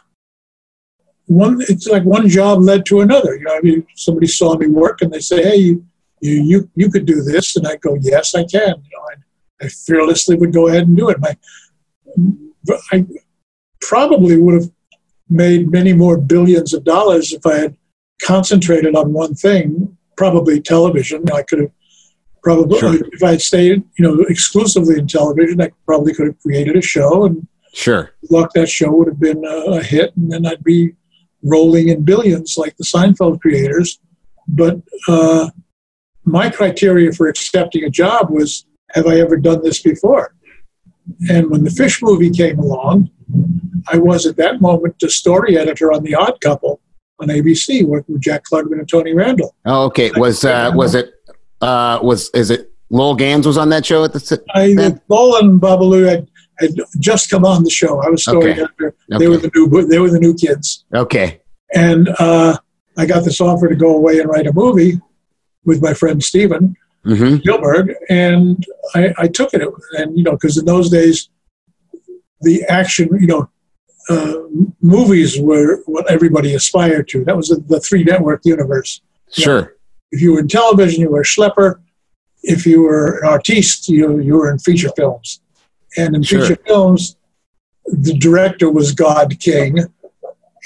[1.28, 3.36] one, it's like one job led to another.
[3.36, 5.86] You know, I mean, somebody saw me work and they say, "Hey, you,
[6.19, 9.65] you, you, you could do this," and I go, "Yes, I can." You know, I,
[9.65, 11.19] I fearlessly would go ahead and do it.
[11.19, 11.38] My,
[12.91, 13.06] I
[13.82, 14.71] probably would have
[15.30, 17.78] made many more billions of dollars if I had
[18.21, 21.24] concentrated on one thing, probably television.
[21.32, 21.71] I could have
[22.43, 22.95] probably, Sure.
[23.13, 26.82] if I had stayed, you know, exclusively in television, I probably could have created a
[26.82, 28.12] show and Sure.
[28.30, 30.93] luck that show would have been a, a hit and then I'd be
[31.43, 33.99] rolling in billions like the Seinfeld creators.
[34.47, 35.49] But uh,
[36.25, 40.36] my criteria for accepting a job was, have I ever done this before?
[41.30, 43.10] And when the Fish movie came along,
[43.88, 46.82] I was at that moment the story editor on The Odd Couple
[47.19, 49.56] on ABC, working with Jack Klugman and Tony Randall.
[49.65, 50.12] Oh, okay.
[50.17, 51.13] Was uh, was it
[51.62, 55.02] uh, was is it Lowell Ganz was on that show at the I, then?
[55.08, 56.28] Lowell and Babaloo had,
[56.60, 58.02] had just come on the show.
[58.02, 58.62] I was story Okay.
[58.62, 58.95] editor.
[59.10, 60.86] They were the new they were the new kids.
[60.93, 61.41] Okay.
[61.74, 62.58] And uh,
[62.97, 65.00] I got this offer to go away and write a movie
[65.63, 69.62] with my friend Steven hmm Spielberg, and I, I took it.
[69.97, 71.30] And you know, because in those days,
[72.41, 73.50] the action, you know,
[74.10, 74.36] uh,
[74.82, 77.24] movies were what everybody aspired to.
[77.24, 79.02] That was the, the three network universe.
[79.32, 79.76] Sure.
[80.12, 81.80] If you were in television, you were a schlepper.
[82.43, 85.41] If you were an artiste, you you were in feature films.
[85.97, 86.41] And in Sure.
[86.41, 87.15] feature films,
[87.86, 89.80] the director was God King,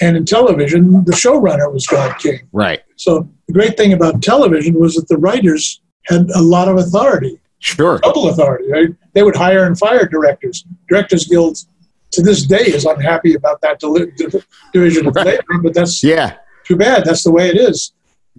[0.02, 2.42] and in television, the showrunner was God King.
[2.52, 2.82] Right.
[2.98, 7.40] So the great thing about television was that the writers had a lot of authority,
[7.60, 8.00] Sure.
[8.00, 8.66] double authority.
[8.72, 10.66] They, they would hire and fire directors.
[10.90, 11.58] Directors Guild
[12.12, 14.12] to this day is unhappy about that deli-
[14.74, 15.26] division of Right.
[15.28, 16.36] labor, but that's Yeah.
[16.66, 17.06] too bad.
[17.06, 17.92] That's the way it is.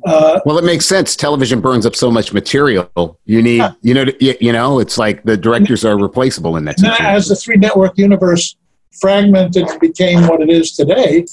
[0.05, 1.17] Uh, Well, it makes sense.
[1.17, 3.19] Television burns up so much material.
[3.25, 3.73] You need, Yeah.
[3.83, 7.29] you know, you, you know, it's like the directors are replaceable in that then as
[7.29, 8.57] the three network universe
[9.01, 11.25] fragmented became what it is today,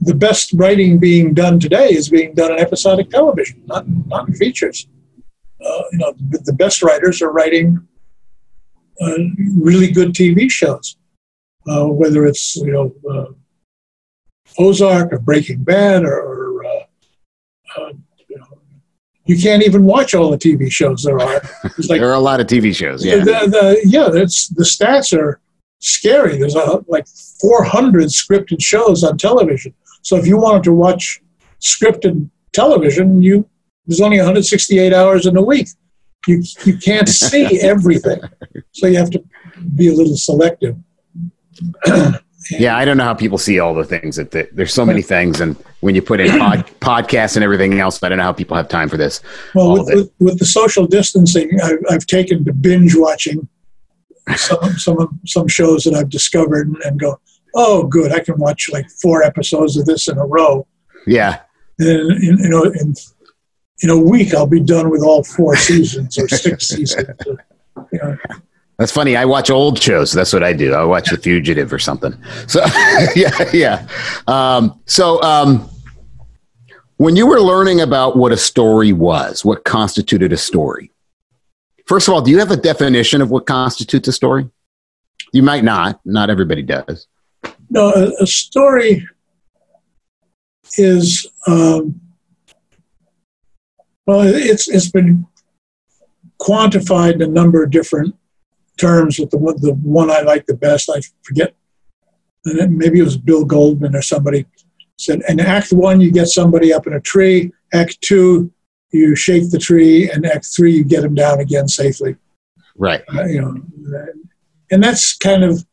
[0.00, 4.34] the best writing being done today is being done in episodic television, not not in
[4.34, 4.88] features.
[5.64, 7.86] Uh, you know, the, the best writers are writing
[9.00, 9.18] uh,
[9.60, 10.96] really good TV shows,
[11.68, 13.26] uh, whether it's you know uh,
[14.58, 17.92] Ozark or Breaking Bad or, or uh, uh,
[18.28, 18.58] you, know,
[19.24, 21.40] you can't even watch all the TV shows there are.
[21.88, 23.04] Like There are a lot of TV shows.
[23.04, 23.16] Yeah.
[23.16, 25.40] the, the, yeah, that's the stats are
[25.78, 26.38] scary.
[26.38, 27.06] There's a, like
[27.40, 29.74] 400 scripted shows on television.
[30.02, 31.20] So if you wanted to watch
[31.60, 33.48] scripted television, you
[33.86, 35.68] there's only 168 hours in a week.
[36.26, 38.20] You you can't see everything,
[38.72, 39.24] so you have to
[39.74, 40.76] be a little selective.
[42.58, 45.02] yeah, I don't know how people see all the things that, that there's so many
[45.02, 48.32] things, and when you put in pod, podcasts and everything else, I don't know how
[48.32, 49.20] people have time for this.
[49.54, 53.48] Well, with, with, with, the social distancing, I've, I've taken to binge watching
[54.36, 57.20] some some some shows that I've discovered and, and go,
[57.54, 60.66] oh, good, I can watch like four episodes of this in a row.
[61.06, 61.40] Yeah,
[61.78, 62.94] and you know, in
[63.82, 67.08] in a week, I'll be done with all four seasons or six seasons.
[67.26, 67.44] Or,
[67.92, 68.16] you know.
[68.82, 69.16] That's funny.
[69.16, 70.10] I watch old shows.
[70.10, 70.74] That's what I do.
[70.74, 72.12] I watch The Fugitive or something.
[72.48, 72.64] So,
[73.14, 73.86] yeah, yeah.
[74.26, 75.70] Um, so, um,
[76.96, 80.90] when you were learning about what a story was, what constituted a story,
[81.86, 84.50] first of all, do you have a definition of what constitutes a story?
[85.32, 86.00] You might not.
[86.04, 87.06] Not everybody does.
[87.70, 89.06] No, a, story
[90.76, 92.00] is um,
[94.06, 95.24] well, it's it's been
[96.40, 98.16] quantified in a number of different
[98.86, 99.18] terms.
[99.18, 101.54] With the one, the one I like the best, I forget,
[102.44, 104.46] and maybe it was Bill Goldman or somebody
[104.98, 105.22] said.
[105.28, 107.52] In Act One, you get somebody up in a tree.
[107.72, 108.52] Act Two,
[108.92, 112.16] you shake the tree, and Act Three, you get them down again safely.
[112.76, 113.02] Right.
[113.14, 113.54] Uh, you know,
[114.70, 115.64] and that's kind of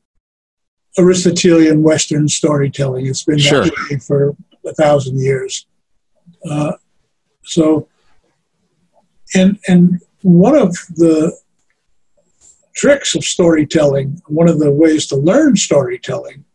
[0.98, 3.08] Aristotelian Western storytelling.
[3.08, 3.64] It's been sure.
[3.64, 5.66] that way for a thousand years.
[6.50, 6.74] Uh,
[7.44, 7.88] so,
[9.34, 11.36] and and one of the
[12.76, 16.46] tricks of storytelling, one of the ways to learn storytelling,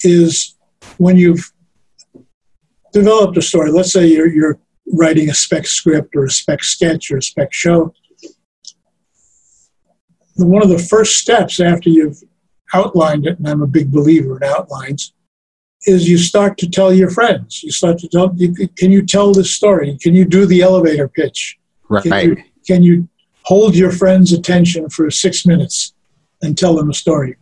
[0.00, 0.56] is
[0.98, 1.52] when you've
[2.92, 3.70] developed a story.
[3.70, 4.58] Let's say you're you're
[4.92, 7.92] writing a spec script or a spec sketch or a spec show.
[10.36, 12.22] One of the first steps after you've
[12.74, 15.12] outlined it, and I'm a big believer in outlines,
[15.86, 17.62] is you start to tell your friends.
[17.62, 18.28] You start to tell,
[18.76, 19.96] can you tell this story?
[20.00, 21.58] Can you do the elevator pitch?
[21.88, 22.02] Right.
[22.02, 23.08] Can you, can you
[23.46, 25.94] hold your friend's attention for six minutes
[26.42, 27.36] and tell them a story?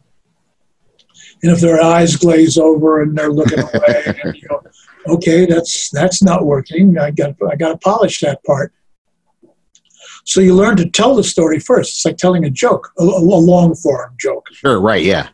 [1.42, 4.62] And if their eyes glaze over and they're looking away, and you go,
[5.14, 6.98] okay, that's that's not working.
[6.98, 8.72] I got I got to polish that part.
[10.24, 11.96] So you learn to tell the story first.
[11.96, 14.46] It's like telling a joke, a, a long form joke.
[14.52, 14.80] Sure.
[14.80, 15.04] Right.
[15.04, 15.28] Yeah.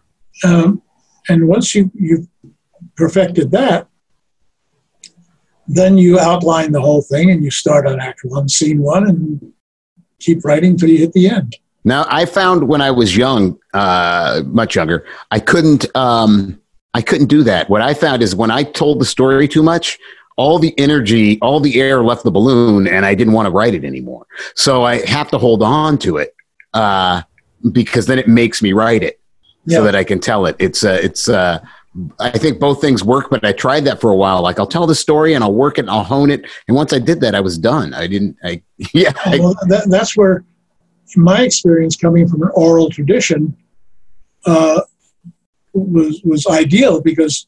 [0.44, 0.82] Um,
[1.28, 2.26] and once you you've
[2.96, 3.86] perfected that,
[5.68, 9.52] then you outline the whole thing and you start on act one, scene one, and
[10.20, 11.56] keep writing till you hit the end.
[11.84, 16.60] Now, I found when I was young, uh, much younger, I couldn't, um,
[16.92, 17.70] I couldn't do that.
[17.70, 19.98] What I found is when I told the story too much,
[20.36, 23.74] all the energy, all the air left the balloon, and I didn't want to write
[23.74, 24.26] it anymore.
[24.54, 26.34] So I have to hold on to it
[26.74, 27.22] uh,
[27.72, 29.20] because then it makes me write it
[29.64, 29.78] yeah.
[29.78, 30.56] so that I can tell it.
[30.58, 31.28] It's uh, it's.
[31.28, 31.60] Uh,
[32.18, 34.42] I think both things work, but I tried that for a while.
[34.42, 36.44] Like I'll tell the story and I'll work it and I'll hone it.
[36.68, 37.94] And once I did that, I was done.
[37.94, 38.36] I didn't.
[38.44, 38.62] I
[38.94, 39.12] yeah.
[39.26, 40.44] Well, that, that's where,
[41.16, 43.56] in my experience, coming from an oral tradition,
[44.46, 44.82] uh,
[45.72, 47.46] was was ideal because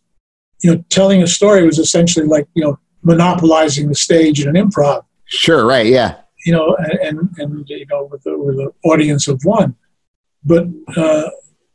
[0.63, 4.71] you know, telling a story was essentially like, you know, monopolizing the stage in an
[4.71, 5.05] improv.
[5.27, 6.21] Sure, right, yeah.
[6.47, 9.77] You know, and and you know, with the, with an audience of one,
[10.45, 11.31] but uh,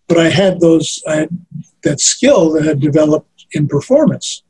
[0.07, 1.29] but I had those I had
[1.83, 4.43] that skill that had developed in performance,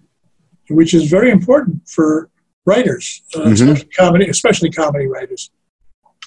[0.70, 2.30] which is very important for
[2.66, 3.52] writers, uh, mm-hmm.
[3.54, 5.52] especially comedy, especially comedy writers,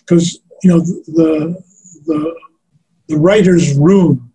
[0.01, 1.63] because you know the
[2.07, 2.35] the
[3.09, 4.33] the writer's room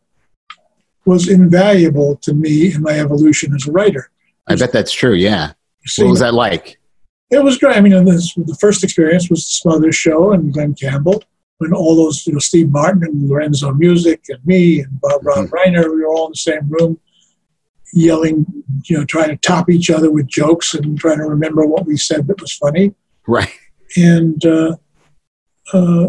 [1.06, 4.10] was invaluable to me in my evolution as a writer.
[4.48, 5.14] I bet that's true.
[5.14, 5.54] Yeah.
[5.98, 6.80] What was that like?
[7.30, 7.78] It was great.
[7.78, 11.24] I mean, this, the first experience was the Smothers Show and Glen Campbell,
[11.58, 15.28] when all those, you know, Steve Martin and Lorenzo Music and me and Bob mm-hmm.
[15.28, 17.00] Rob Reiner, we were all in the same room,
[17.94, 18.46] yelling,
[18.86, 21.98] you know, trying to top each other with jokes and trying to remember what we
[21.98, 22.94] said that was funny.
[23.28, 23.52] Right.
[23.96, 24.76] And uh,
[25.74, 26.08] uh,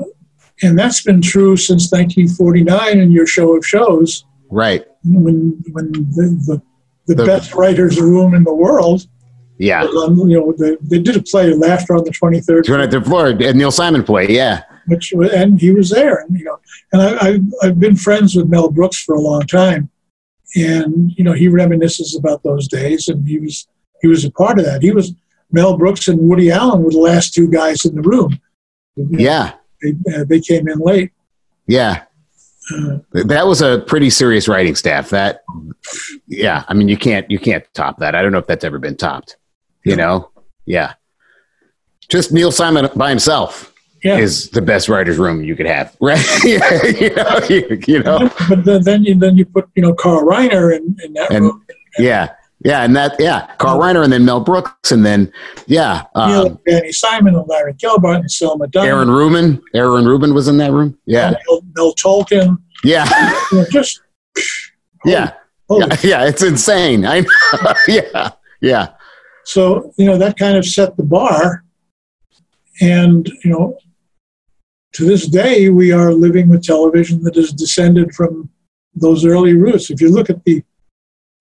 [0.62, 4.86] and that's been true since 1949 in your show of shows Right.
[5.04, 6.62] When when the, the,
[7.06, 9.06] the, the best writers room in the world.
[9.58, 9.84] Yeah.
[9.84, 12.64] On, you know, they, they did a play, Laughter on the 23rd.
[12.64, 14.62] 23rd floor, a Neil Simon play, yeah.
[14.86, 16.58] Which and he was there, and you know,
[16.92, 19.90] and I, I I've been friends with Mel Brooks for a long time,
[20.54, 23.66] and you know, he reminisces about those days, and he was
[24.00, 24.82] he was a part of that.
[24.82, 25.12] He was
[25.50, 28.40] Mel Brooks and Woody Allen were the last two guys in the room.
[28.96, 29.54] Yeah.
[29.82, 31.12] They, uh, they came in late.
[31.66, 32.04] Yeah
[33.12, 35.10] that was a pretty serious writing staff.
[35.10, 35.44] That,
[36.26, 38.14] yeah, I mean, you can't you can't top that.
[38.14, 39.36] I don't know if that's ever been topped.
[39.84, 40.30] You know,
[40.64, 40.94] yeah.
[42.08, 43.72] Just Neil Simon by himself
[44.02, 44.18] yeah.
[44.18, 46.24] is the best writers' room you could have, right?
[46.44, 48.30] you know, you, you know.
[48.48, 51.44] But then, then you then you put you know Carl Reiner in, in that and,
[51.44, 51.64] room.
[51.98, 55.32] yeah, Yeah, and that yeah, Carl Reiner and then Mel Brooks and then
[55.66, 58.86] yeah, um, and Danny Simon and Larry Gelbart and Selma Dunn.
[58.86, 59.62] Aaron Ruben.
[59.74, 60.98] Aaron Ruben was in that room.
[61.06, 62.58] Yeah, Mel, Mel Tolkin.
[62.84, 63.06] yeah,
[63.52, 64.00] You know, just
[65.04, 65.32] yeah,
[65.68, 66.26] holy yeah, yeah.
[66.26, 67.04] It's insane.
[67.06, 67.74] I know.
[67.88, 68.30] yeah,
[68.60, 68.88] yeah,
[69.44, 71.62] So, you know, that kind of set the bar.
[72.80, 73.78] And, you know,
[74.96, 78.48] to this day, we are living with television that is descended from
[78.94, 79.90] those early roots.
[79.90, 80.62] If you look at the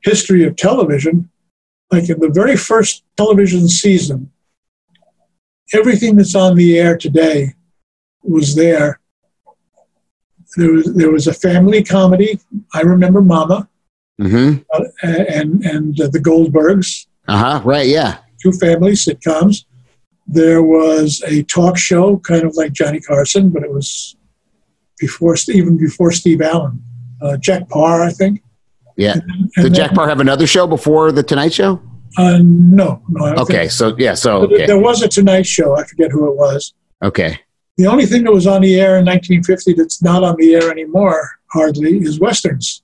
[0.02, 1.30] history of television,
[1.90, 4.30] like in the very first television season,
[5.74, 7.54] everything that's on the air today
[8.24, 9.00] was there.
[10.58, 12.42] There was, there was a family comedy.
[12.74, 13.70] I remember Mama
[14.20, 14.64] mm-hmm.
[14.74, 17.62] uh, and, and uh, the Goldbergs Uh huh.
[17.64, 17.88] Right.
[17.88, 18.18] Yeah.
[18.44, 19.64] two family sitcoms.
[20.28, 24.16] There was a talk show, kind of like Johnny Carson, but it was
[25.00, 26.82] before even before Steve Allen.
[27.22, 28.42] Uh, Jack Paar, I think.
[28.98, 29.14] Yeah.
[29.14, 31.82] And Did then- Jack Paar have another show before the Tonight Show?
[32.18, 33.26] Uh, no, no.
[33.36, 33.68] Okay.
[33.68, 34.14] So yeah.
[34.14, 34.66] So okay.
[34.66, 35.78] There was a Tonight Show.
[35.78, 36.74] I forget who it was.
[37.04, 37.40] Okay.
[37.78, 40.72] The only thing that was on the air in 1950 that's not on the air
[40.72, 42.82] anymore, hardly, is westerns.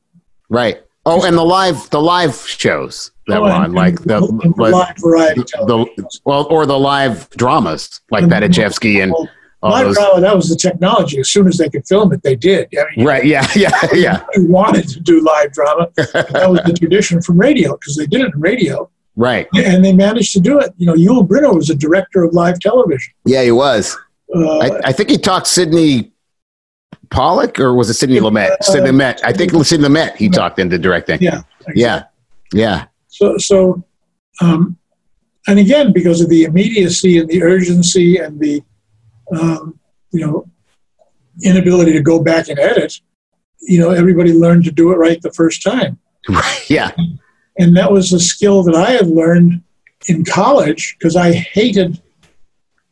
[0.49, 0.83] Right.
[1.05, 4.39] Oh, and the live the live shows that Oh, were and- on, like the, and
[4.41, 5.85] the like live variety the
[6.25, 9.29] well, or the live dramas like And- Paddy Chayefsky and Well,
[9.63, 11.19] all live drama, that was the technology.
[11.19, 12.67] As soon as they could film it, they did.
[12.77, 13.25] I mean, Right.
[13.25, 13.47] Yeah.
[13.55, 13.71] Yeah.
[13.93, 14.23] Yeah.
[14.37, 15.87] we wanted to do live drama.
[15.97, 19.47] that was the tradition from radio because they did it in radio Right.
[19.55, 20.73] and they managed to do it.
[20.77, 23.13] You know, Yul Brynner was a director of live television.
[23.25, 23.95] Yeah, he was.
[24.33, 26.11] Uh, I, I think he talked Sydney
[27.09, 28.49] Pollack, or was it Sidney Lumet?
[28.51, 29.19] Uh, Sidney Lumet.
[29.23, 30.15] I think Sidney Lumet.
[30.15, 31.21] He talked into directing.
[31.21, 31.41] yeah.
[31.75, 32.03] Yeah.
[32.53, 32.85] Yeah.
[33.11, 33.83] So, so,
[34.39, 34.77] um,
[35.47, 38.63] and again, because of the immediacy and the urgency and the,
[39.37, 39.79] um,
[40.11, 40.49] you know,
[41.43, 42.99] inability to go back and edit,
[43.59, 45.99] you know, everybody learned to do it right the first time.
[46.67, 46.91] Yeah.
[47.57, 49.61] And that was a skill that I had learned
[50.07, 52.01] in college because I hated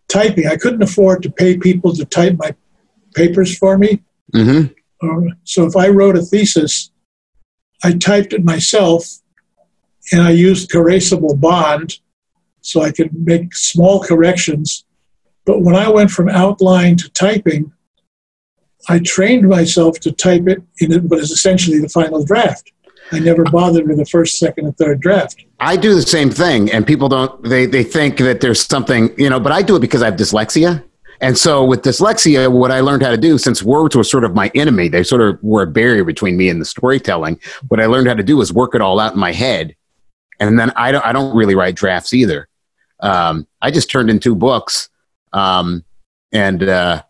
[0.10, 0.48] typing.
[0.48, 2.54] I couldn't afford to pay people to type my
[3.16, 4.04] papers for me.
[4.34, 4.66] hmm
[5.02, 6.92] Um, so if I wrote a thesis,
[7.84, 9.19] I typed it myself
[10.12, 12.00] and I used erasable bond
[12.62, 14.86] so I could make small corrections.
[15.46, 17.72] But when I went from outline to typing,
[18.88, 22.72] I trained myself to type it in what is essentially the final draft.
[23.12, 25.44] I never bothered with the first, second, and third draft.
[25.60, 27.44] I do the same thing, and people don't.
[27.44, 29.40] They they think that there's something, you know.
[29.40, 30.84] But I do it because I have dyslexia,
[31.22, 34.36] and so with dyslexia, what I learned how to do, since words were sort of
[34.36, 37.40] my enemy, they sort of were a barrier between me and the storytelling.
[37.68, 39.76] What I learned how to do is work it all out in my head,
[40.40, 41.06] and then I don't.
[41.06, 42.48] I don't really write drafts either.
[43.02, 44.90] Um, I just turned in two books,
[45.34, 45.84] um,
[46.32, 47.04] and uh,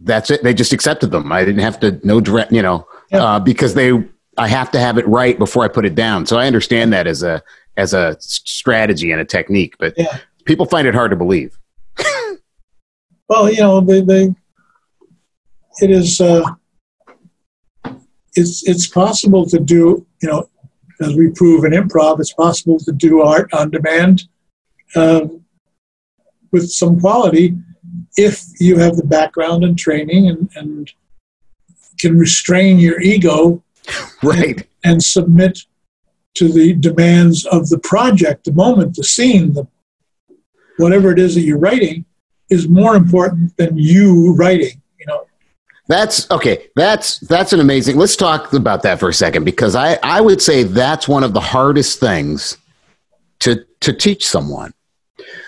[0.00, 0.42] that's it.
[0.42, 1.32] They just accepted them.
[1.32, 3.92] I didn't have to no direct, you know, uh, because they.
[4.36, 6.26] I have to have it right before I put it down.
[6.26, 7.40] So I understand that as a
[7.76, 10.18] as a strategy and a technique, but Yeah.
[10.44, 11.56] people find it hard to believe.
[13.26, 14.34] Well, you know, they, they
[15.80, 16.42] it is uh,
[18.34, 20.48] it's it's possible to do, you know,
[21.04, 24.24] as we prove in improv, it's possible to do art on demand
[24.96, 25.26] uh,
[26.52, 27.56] with some quality
[28.16, 30.92] if you have the background and training and, and
[31.98, 33.62] can restrain your ego
[34.22, 34.66] Right.
[34.84, 35.60] and submit
[36.36, 39.66] to the demands of the project, the moment, the scene, the
[40.78, 42.04] whatever it is that you're writing
[42.50, 44.82] is more important than you writing.
[45.86, 46.68] That's okay.
[46.76, 47.96] That's that's an amazing.
[47.96, 51.34] Let's talk about that for a second because I I would say that's one of
[51.34, 52.56] the hardest things
[53.40, 54.72] to to teach someone.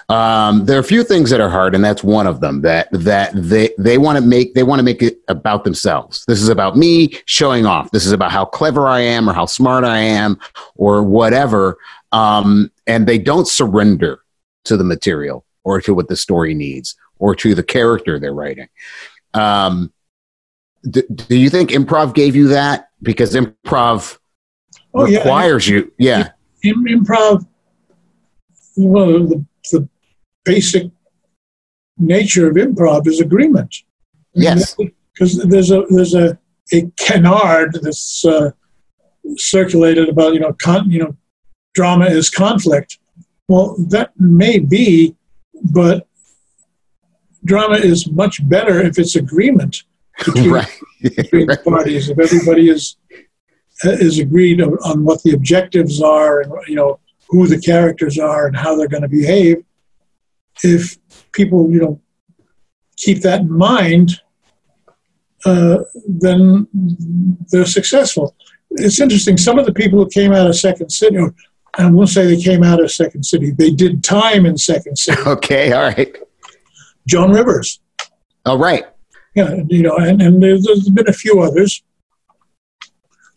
[0.09, 2.61] Um, there are a few things that are hard, and that's one of them.
[2.61, 6.25] That that they they want to make they want to make it about themselves.
[6.27, 7.91] This is about me showing off.
[7.91, 10.39] This is about how clever I am, or how smart I am,
[10.75, 11.79] or whatever.
[12.13, 14.21] Um, and they don't surrender
[14.65, 18.69] to the material or to what the story needs or to the character they're writing.
[19.35, 19.93] Um,
[20.89, 22.89] do, do you think improv gave you that?
[23.03, 24.19] Because improv
[24.95, 25.93] oh yeah, requires you.
[25.99, 26.31] Yeah.
[26.63, 27.47] Im- improv.
[28.77, 29.89] Well, the, the
[30.45, 30.91] basic
[31.99, 33.75] nature of improv is agreement.
[34.35, 34.77] Yes.
[35.13, 36.39] because there's a there's a
[36.73, 38.51] a canard that's uh,
[39.37, 41.17] circulated about you know con, you know
[41.75, 42.99] drama is conflict.
[43.49, 45.15] Well, that may be,
[45.63, 46.07] but
[47.45, 49.85] drama is much better if it's agreement
[50.25, 50.69] between, Right.
[51.03, 52.09] between the parties.
[52.09, 52.97] If everybody is
[53.85, 56.99] is agreed on- on what the objectives are and you know
[57.29, 59.59] who the characters are and how they're going to behave.
[60.63, 60.97] If
[61.33, 62.01] people you know
[62.97, 64.21] keep that in mind,
[65.45, 66.67] uh, then
[67.53, 68.35] they're successful.
[68.71, 69.37] It's interesting.
[69.37, 71.35] Some of the people who came out of Second City, or
[71.75, 73.51] I won't say they came out of Second City.
[73.51, 75.21] They did time in Second City.
[75.27, 76.17] Okay, all right.
[77.07, 77.81] Joan Rivers.
[78.47, 78.85] All right.
[79.37, 81.83] Yeah, you know, and, and there's, been a few others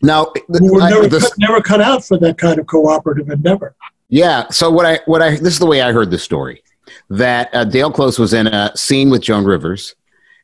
[0.02, 3.28] Now, who were I- never, this- cut, never cut out for that kind of cooperative
[3.28, 3.76] endeavor.
[4.08, 4.48] Yeah.
[4.48, 6.64] So what I what I this is the way I heard the story
[7.10, 9.94] that uh, Del Close was in a scene with Joan Rivers,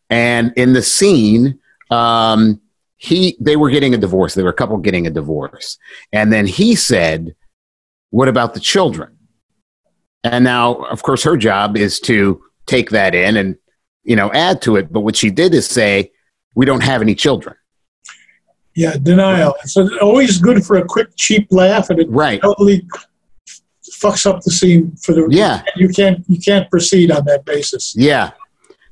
[0.08, 1.58] and in the scene,
[1.90, 2.60] um,
[2.98, 4.34] he they were getting a divorce.
[4.34, 5.78] They were a couple getting a divorce,
[6.12, 7.34] and then he said,
[8.10, 9.16] "What about the children?"
[10.22, 13.56] And now, of course, her job is to take that in and
[14.06, 14.92] you know add to it.
[14.92, 16.12] But what she did is say,
[16.54, 17.56] "We don't have any children."
[18.74, 19.54] Yeah, denial.
[19.64, 22.40] So it's always good for a quick, cheap laugh, and it Right.
[22.42, 22.86] totally
[24.00, 25.26] fucks up the scene for the.
[25.30, 25.62] Yeah.
[25.76, 27.94] you can't you can't proceed on that basis.
[27.96, 28.32] Yeah.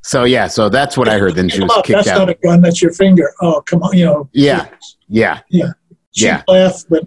[0.02, 0.46] So yeah.
[0.48, 1.34] So that's what I heard.
[1.34, 2.18] Then she was kicked that's out.
[2.18, 2.60] not a gun.
[2.62, 3.30] That's your finger.
[3.42, 3.96] Oh, come on.
[3.96, 4.28] You know.
[4.32, 4.68] Yeah.
[5.08, 5.40] Yeah.
[5.50, 5.72] Yeah.
[6.14, 6.42] Cheap Yeah.
[6.48, 7.04] laugh, but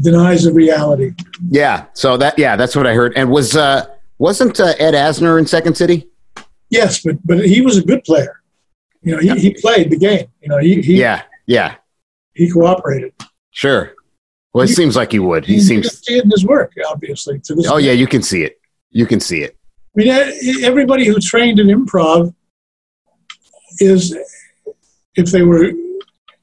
[0.00, 1.12] denies the reality.
[1.48, 1.86] Yeah.
[1.94, 3.12] So that yeah, that's what I heard.
[3.16, 3.86] And was uh
[4.18, 6.08] wasn't uh, Ed Asner in Second City?
[6.78, 8.34] Yes, but but he was a good player.
[9.02, 10.26] You know, he, he played the game.
[10.42, 11.22] You know, he he, Yeah.
[11.46, 11.70] Yeah.
[12.34, 13.12] he cooperated.
[13.50, 13.92] Sure.
[14.52, 15.44] Well, it You- seems like he would.
[15.44, 15.84] He seems.
[16.04, 17.38] see it in his work, obviously.
[17.46, 17.86] To this Oh day.
[17.86, 18.54] yeah, you can see it.
[18.90, 19.56] You can see it.
[19.96, 22.34] I mean, everybody who trained in improv
[23.80, 24.16] is,
[25.16, 25.70] if they were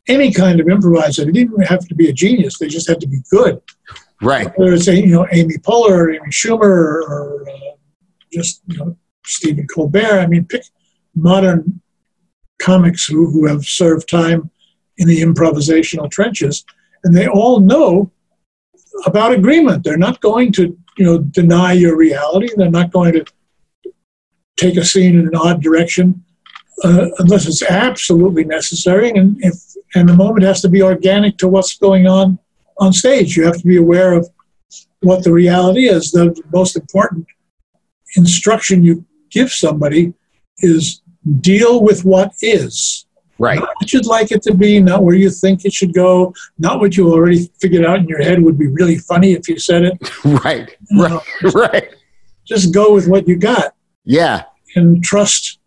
[0.08, 2.58] any kind of improviser, they didn't have to be a genius.
[2.60, 3.62] They just had to be good.
[4.22, 4.48] Right.
[4.58, 7.54] Whether it's you know Amy Poehler or Amy Schumer or, or uh,
[8.32, 8.96] just you know
[9.32, 10.20] Stephen Colbert.
[10.20, 10.64] I mean, pick
[11.16, 11.82] modern
[12.62, 14.50] comics who, who have served time
[14.98, 16.64] in the improvisational trenches,
[17.04, 18.12] and they all know
[19.06, 19.84] about agreement.
[19.84, 22.50] They're not going to you know deny your reality.
[22.56, 23.26] They're not going to
[24.58, 26.24] take a scene in an odd direction
[26.84, 29.10] uh, unless it's absolutely necessary.
[29.10, 29.56] And if
[29.96, 32.40] and the moment has to be organic to what's going on
[32.80, 33.36] on stage.
[33.36, 34.30] You have to be aware of
[35.02, 36.12] what the reality is.
[36.12, 37.28] The most important
[38.16, 40.14] instruction you give somebody
[40.60, 41.02] is
[41.40, 43.06] deal with what is.
[43.40, 43.60] Right.
[43.60, 46.80] Not what you'd like it to be, not where you think it should go, not
[46.80, 49.84] what you already figured out in your head would be really funny if you said
[49.84, 49.98] it.
[50.46, 50.76] Right.
[50.92, 51.12] You Right.
[51.12, 51.90] know, Right.
[52.46, 53.74] just go with what you got
[54.06, 54.44] Yeah.
[54.76, 55.58] and trust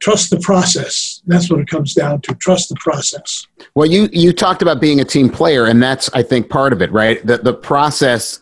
[0.00, 1.20] trust the process.
[1.26, 2.34] That's what it comes down to.
[2.36, 3.46] Trust the process.
[3.74, 6.80] Well, you you talked about being a team player, and that's I think part of
[6.80, 7.24] it, right?
[7.26, 8.40] The the process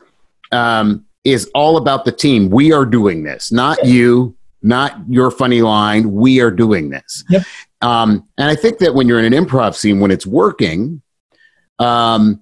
[0.52, 2.48] um, is all about the team.
[2.48, 6.12] We are doing this, not you, not your funny line.
[6.12, 7.24] We are doing this.
[7.28, 7.42] Yep.
[7.80, 11.02] Um, and I think that when you're in an improv scene, when it's working,
[11.78, 12.40] um,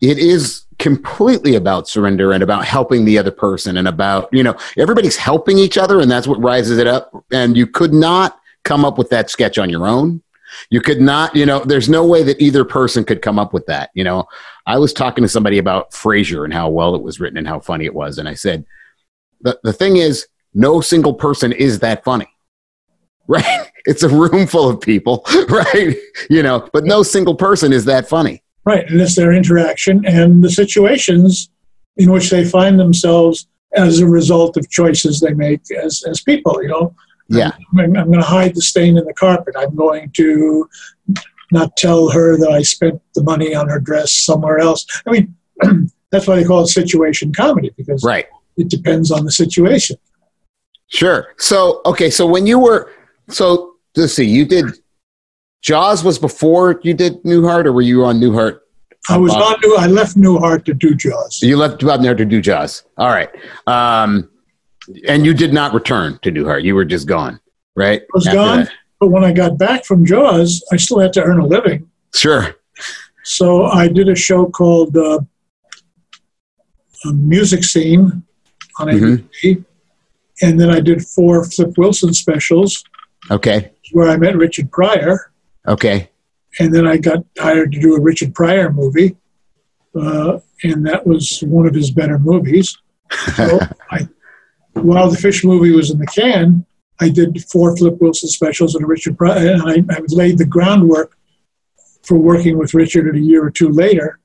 [0.00, 4.54] it is completely about surrender and about helping the other person and about you know
[4.76, 7.10] everybody's helping each other, and that's what rises it up.
[7.32, 10.22] And you could not come up with that sketch on your own.
[10.70, 13.66] You could not, you know, there's no way that either person could come up with
[13.66, 13.90] that.
[13.94, 14.26] You know,
[14.66, 17.60] I was talking to somebody about Frasier and how well it was written and how
[17.60, 18.18] funny it was.
[18.18, 18.64] And I said,
[19.40, 20.26] the, the thing is,
[20.56, 22.26] no single person is that funny,
[23.28, 23.44] right?
[23.84, 25.94] It's a room full of people, right?
[26.30, 28.42] You know, but no single person is that funny.
[28.64, 31.50] Right, and it's their interaction and the situations
[31.98, 36.60] in which they find themselves as a result of choices they make as, as people.
[36.62, 36.94] You know,
[37.28, 37.52] Yeah.
[37.78, 39.54] I'm, I'm going to hide the stain in the carpet.
[39.56, 40.68] I'm going to
[41.52, 44.84] not tell her that I spent the money on her dress somewhere else.
[45.06, 45.36] I mean,
[46.10, 48.26] that's why they call it situation comedy because Right.
[48.56, 49.96] it depends on the situation.
[50.88, 51.34] Sure.
[51.38, 52.10] So, okay.
[52.10, 52.92] So when you were,
[53.28, 54.66] so let's see, you did,
[55.62, 58.60] Jaws was before you did Newhart or were you on Newhart?
[59.08, 59.76] I was Uh, on New.
[59.76, 61.40] I left Newhart to do Jaws.
[61.42, 62.84] You left out there to do Jaws.
[62.98, 63.30] All right.
[63.66, 64.28] Um,
[65.08, 66.62] and you did not return to Newhart.
[66.64, 67.40] You were just gone,
[67.74, 68.02] right?
[68.02, 68.72] I was After gone, that.
[69.00, 71.88] but when I got back from Jaws, I still had to earn a living.
[72.14, 72.54] Sure.
[73.24, 75.18] So I did a show called uh,
[77.04, 78.22] a Music Scene
[78.78, 78.86] on.
[78.88, 79.64] ABC,
[80.42, 82.84] and then I did four Flip Wilson specials
[83.30, 83.72] Okay.
[83.92, 85.32] where I met Richard Pryor,
[85.66, 86.10] Okay.
[86.60, 89.16] and then I got hired to do a Richard Pryor movie,
[89.98, 92.76] uh, and that was one of his better movies.
[93.36, 93.60] So
[93.90, 94.08] I,
[94.74, 96.64] while the Fish movie was in the can,
[97.00, 100.44] I did four Flip Wilson specials and a Richard Pryor, and I, I laid the
[100.46, 101.16] groundwork
[102.02, 104.18] for working with Richard a year or two later.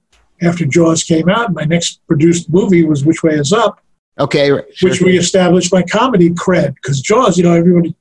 [0.43, 3.82] After Jaws came out, my next produced movie was Which Way Is Up,
[4.22, 4.51] Okay.
[4.51, 4.65] right.
[4.74, 4.89] Sure.
[4.89, 6.76] which reestablished my comedy cred.
[6.76, 7.95] Because Jaws, you know, everybody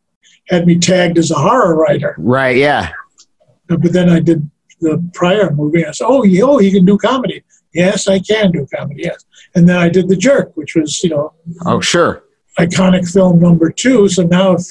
[0.48, 2.14] had me tagged as a horror writer.
[2.18, 2.56] right.
[2.56, 2.90] Yeah.
[3.70, 4.48] Uh, But then I did
[4.80, 5.84] the Pryor movie.
[5.86, 9.02] I said, "Oh, you, oh, you can do comedy." Yes, I can do comedy.
[9.04, 11.32] Yes, and then I did the Jerk, which was you know
[11.66, 12.24] Oh, sure.
[12.58, 14.08] iconic film number two.
[14.08, 14.66] So now, if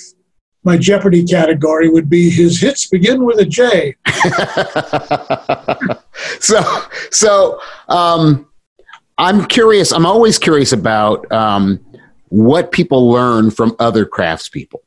[0.65, 3.95] my Jeopardy category would be his hits begin with a J.
[6.39, 6.61] so,
[7.11, 8.45] so, um,
[9.19, 9.91] I'm curious.
[9.91, 11.85] I'm always curious about um,
[12.29, 14.79] what people learn from other craftspeople.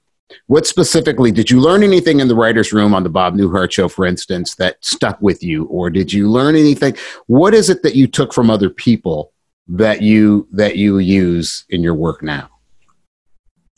[0.46, 3.88] What specifically did you learn anything in the writers' room on the Bob Newhart show,
[3.88, 6.96] for instance, that stuck with you, or did you learn anything?
[7.26, 9.32] What is it that you took from other people
[9.68, 12.48] that you that you use in your work now?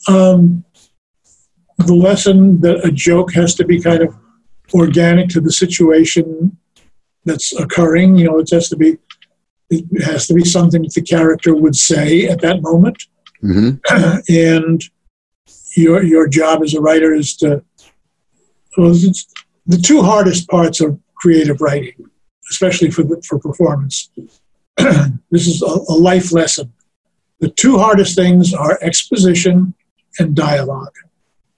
[0.06, 0.64] Um,
[1.78, 4.14] the lesson that a joke has to be kind of
[4.72, 6.56] organic to the situation
[7.24, 8.16] that's occurring.
[8.16, 8.98] You know, it has to be
[9.90, 13.04] it has to be something that the character would say at that moment.
[13.42, 14.20] Mm-hmm.
[14.28, 14.82] and
[15.76, 17.62] your your job as a writer is to
[18.76, 18.92] well,
[19.66, 21.94] the two hardest parts of creative writing,
[22.50, 24.10] especially for the, for performance.
[24.76, 26.72] this is a, a life lesson.
[27.40, 29.74] The two hardest things are exposition
[30.18, 30.88] and dialog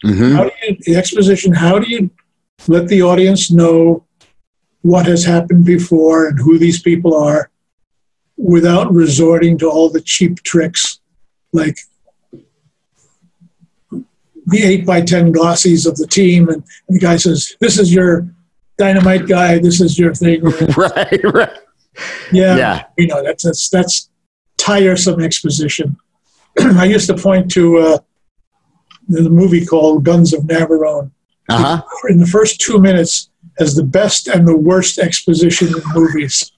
[0.04, 0.36] Mm-hmm.
[0.36, 1.52] How do you the exposition?
[1.52, 2.10] How do you
[2.68, 4.04] let the audience know
[4.82, 7.50] what has happened before and who these people are,
[8.36, 11.00] without resorting to all the cheap tricks
[11.52, 11.78] like
[14.48, 18.28] the eight by ten glossies of the team, and, the guy says, "This is your
[18.78, 19.58] dynamite guy.
[19.58, 20.42] This is your thing."
[20.76, 21.58] right, right.
[22.32, 22.84] Yeah, Yeah.
[22.96, 24.08] you know that's that's that's
[24.56, 25.96] tiresome exposition.
[26.60, 27.98] I used to point to uh,
[29.08, 31.10] the movie called Guns of Navarone.
[31.48, 31.82] Uh huh.
[32.08, 36.52] In the first two minutes, has the best and the worst exposition in movies.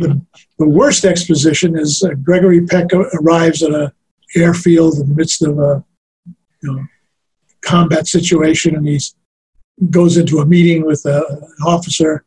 [0.00, 0.20] The,
[0.58, 3.92] the worst exposition is uh, Gregory Peck arrives at an
[4.34, 5.84] airfield in the midst of a
[6.62, 6.84] you know,
[7.62, 8.98] combat situation, and he
[9.90, 12.24] goes into a meeting with a, an officer.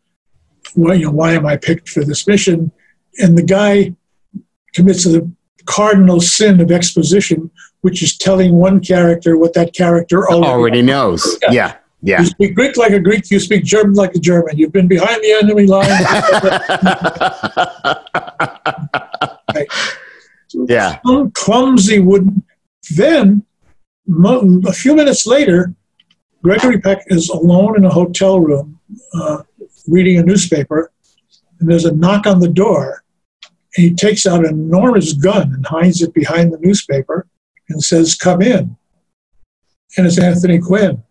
[0.76, 2.71] Why, you know, why am I picked for this mission?
[3.19, 3.95] And the guy
[4.74, 5.30] commits the
[5.65, 7.51] cardinal sin of exposition,
[7.82, 11.38] which is telling one character what that character already, Already knows.
[11.41, 11.51] Yeah.
[11.51, 11.76] Yeah.
[12.04, 14.58] You speak Greek like a Greek, you speak German like a German.
[14.58, 15.88] You've been behind the enemy line.
[20.68, 20.99] yeah.
[21.06, 22.43] Some clumsy wooden.
[22.95, 23.45] Then,
[24.06, 25.74] a few minutes later,
[26.43, 28.82] Gregory Peck is alone in a hotel room
[29.14, 29.43] uh,
[29.88, 30.91] reading a newspaper,
[31.60, 33.06] and there's a knock on the door.
[33.78, 37.28] And he takes out an enormous gun and hides it behind the newspaper
[37.70, 38.76] and says, Come in.
[39.97, 41.01] And it's Anthony Quinn.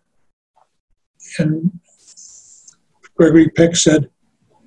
[1.39, 1.79] And
[3.15, 4.09] Gregory Peck said,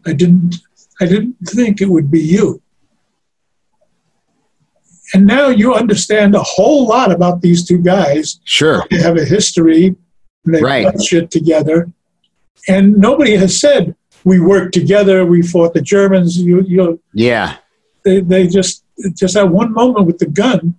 [0.07, 0.57] I didn't
[1.01, 2.62] I didn't think it would be you.
[5.14, 8.41] And now you understand a whole lot about these two guys.
[8.45, 8.85] Sure.
[8.91, 9.95] They have a history,
[10.45, 10.83] and they've Right.
[10.85, 11.91] done shit together.
[12.69, 13.95] And nobody has said,
[14.25, 16.39] we worked together, we fought the Germans.
[16.39, 17.57] You, you, Yeah.
[18.05, 18.83] they, they just
[19.14, 20.75] just had one moment with the gun,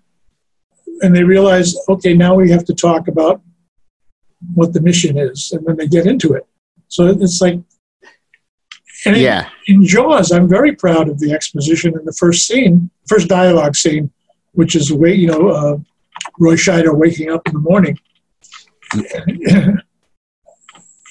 [1.01, 3.41] and they realize, okay, now we have to talk about
[4.53, 6.45] what the mission is, and then they get into it.
[6.89, 7.59] So it's like,
[9.05, 9.49] and in- Yeah.
[9.67, 14.11] in Jaws, I'm very proud of the exposition in the first scene, first dialogue scene,
[14.53, 15.77] which is way you know uh,
[16.39, 17.97] Roy Scheider waking up in the morning.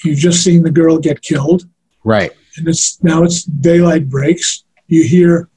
[0.04, 1.64] You've just seen the girl get killed
[2.04, 2.30] Right.
[2.56, 4.64] and it's now it's daylight breaks.
[4.88, 5.48] You hear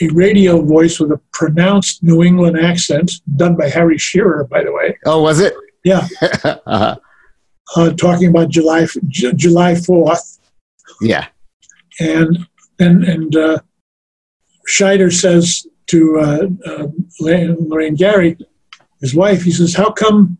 [0.00, 4.72] a radio voice with a pronounced New England accent, done by Harry Shearer, by the
[4.72, 4.98] way.
[5.06, 5.54] Oh, was it?
[5.84, 6.06] Yeah,
[6.44, 6.96] uh-huh.
[7.76, 10.38] Uh, talking about July J- July Fourth,
[11.00, 11.26] Yeah.
[12.00, 12.46] and
[12.78, 13.58] and and uh,
[14.68, 16.86] Scheider says to uh, uh,
[17.20, 18.36] Lorraine Gary,
[19.00, 20.38] his wife, he says, "How come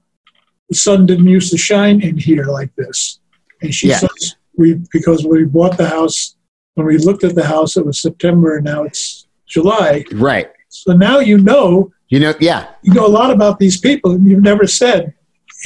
[0.69, 3.19] the sun didn't used to shine in here like this?"
[3.61, 3.99] And she Yeah.
[3.99, 6.37] says, "We because we bought the house.
[6.75, 10.05] When we looked at the house, it was September, and now it's July.
[10.13, 10.49] Right.
[10.71, 12.69] So now you know You know, yeah.
[12.83, 15.13] you know a lot about these people, and you've never said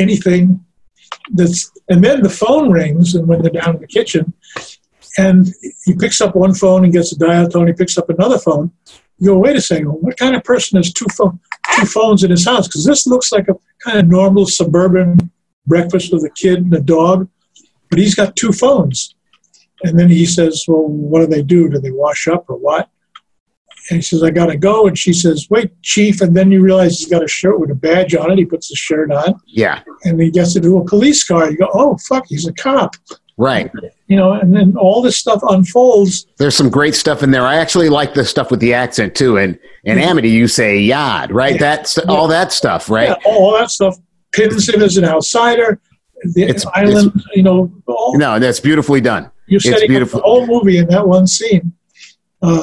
[0.01, 0.65] anything
[1.35, 1.71] that's.
[1.89, 4.33] And then the phone rings, and when they're down in the kitchen,
[5.19, 5.49] and
[5.85, 7.67] he picks up one phone and gets a dial tone.
[7.67, 8.71] He picks up another phone.
[9.19, 9.87] You go, wait a second.
[9.87, 11.41] What kind of person has two phone,
[11.75, 12.69] two phones in his house?
[12.69, 15.31] Because this looks like a kind of normal suburban
[15.67, 17.29] breakfast with a kid and a dog,
[17.89, 19.15] but he's got two phones.
[19.83, 21.69] And then he says, "Well, what do they do?
[21.69, 22.89] Do they wash up or what?"
[23.91, 24.87] And he says, I got to go.
[24.87, 26.21] And she says, Wait, Chief.
[26.21, 28.39] And then you realize he's got a shirt with a badge on it.
[28.39, 29.83] He puts the shirt on Yeah.
[30.05, 31.51] and he gets into a police car.
[31.51, 32.97] You go, Oh, fuck, he's a cop.
[33.39, 33.71] Right.
[34.09, 36.27] You know, and then all this stuff unfolds.
[36.39, 37.47] There's some great stuff in there.
[37.47, 39.37] I actually like the stuff with the accent too.
[39.37, 41.53] And in Amity, you say yad, right?
[41.53, 41.59] Yeah.
[41.59, 43.11] That's all that stuff, right?
[43.11, 43.99] Yeah, all that stuff
[44.33, 45.79] pins him as an outsider.
[46.33, 49.31] The It's- island, you know, all, No, that's beautifully done.
[49.49, 50.21] it's beautiful.
[50.21, 51.73] the whole movie in that one scene.
[52.43, 52.63] Uh,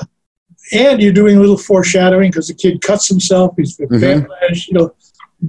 [0.71, 3.53] and you're doing a little foreshadowing because the kid cuts himself.
[3.57, 3.99] He's Mhm.
[4.01, 4.93] backlash, you know,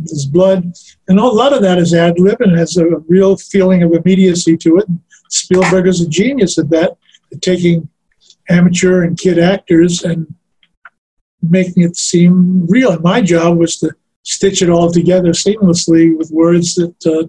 [0.09, 0.73] his blood.
[1.09, 4.57] And a lot of that is ad lib and has a real feeling of immediacy
[4.59, 4.87] to it.
[5.31, 6.97] Spielberg is a genius at that,
[7.33, 7.89] at taking
[8.51, 10.27] amateur and kid actors and
[11.43, 12.93] making it seem real.
[12.93, 13.93] And my job was to
[14.23, 17.29] stitch it all together seamlessly with words that uh,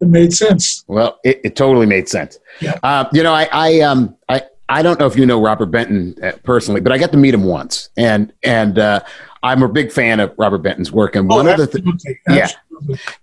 [0.00, 0.84] that made sense.
[0.86, 2.38] Well, it, it totally made sense.
[2.60, 2.78] Yeah.
[2.82, 6.14] Uh, you know, I, I, um, I, I don't know if you know Robert Benton
[6.22, 9.00] uh, personally, but I got to meet him once, and and uh,
[9.42, 11.16] I'm a big fan of Robert Benton's work.
[11.16, 12.48] And one oh, of the th- yeah.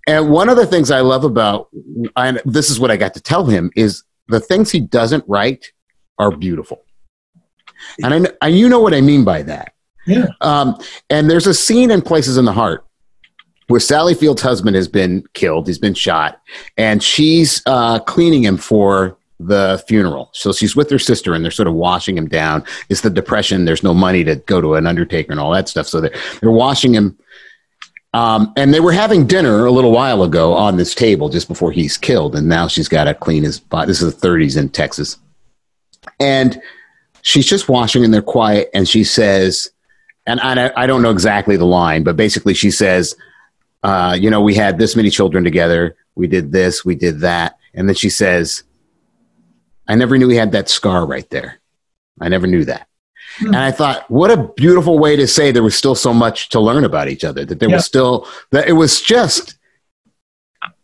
[0.07, 1.69] and one of the things I love about,
[2.15, 5.71] and this is what I got to tell him, is the things he doesn't write
[6.17, 6.83] are beautiful.
[8.03, 9.73] And I, and you know what I mean by that.
[10.07, 10.27] Yeah.
[10.41, 10.77] Um,
[11.09, 12.85] and there's a scene in Places in the Heart
[13.67, 16.39] where Sally Field's husband has been killed, he's been shot,
[16.77, 20.29] and she's uh, cleaning him for the funeral.
[20.33, 22.63] So she's with her sister and they're sort of washing him down.
[22.89, 23.65] It's the depression.
[23.65, 25.87] There's no money to go to an undertaker and all that stuff.
[25.87, 27.17] So they're, they're washing him.
[28.13, 31.71] Um, and they were having dinner a little while ago on this table just before
[31.71, 32.35] he's killed.
[32.35, 33.87] And now she's got to clean his body.
[33.87, 35.17] This is the 30s in Texas.
[36.19, 36.61] And
[37.23, 38.69] she's just washing and they're quiet.
[38.73, 39.69] And she says,
[40.25, 43.15] and I, I don't know exactly the line, but basically she says,
[43.83, 45.95] uh, you know, we had this many children together.
[46.15, 47.57] We did this, we did that.
[47.73, 48.63] And then she says,
[49.87, 51.59] I never knew he had that scar right there.
[52.19, 52.87] I never knew that.
[53.39, 53.47] Hmm.
[53.47, 56.59] And I thought, what a beautiful way to say there was still so much to
[56.59, 57.75] learn about each other, that there Yeah.
[57.75, 59.57] was still, that it was just,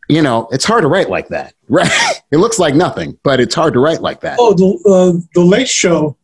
[0.09, 1.89] you know, it's hard to write like that, right?
[2.31, 4.37] It looks like nothing, but it's hard to write like that.
[4.39, 6.17] Oh, the uh, the Late Show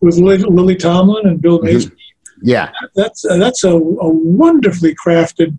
[0.00, 1.92] with Lily, Tomlin and Bill Mhm.
[2.42, 2.72] Yeah.
[2.94, 5.58] That's uh, that's a, a wonderfully crafted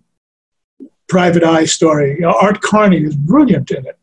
[1.08, 2.22] private eye story.
[2.24, 3.98] Art Carney is brilliant in it.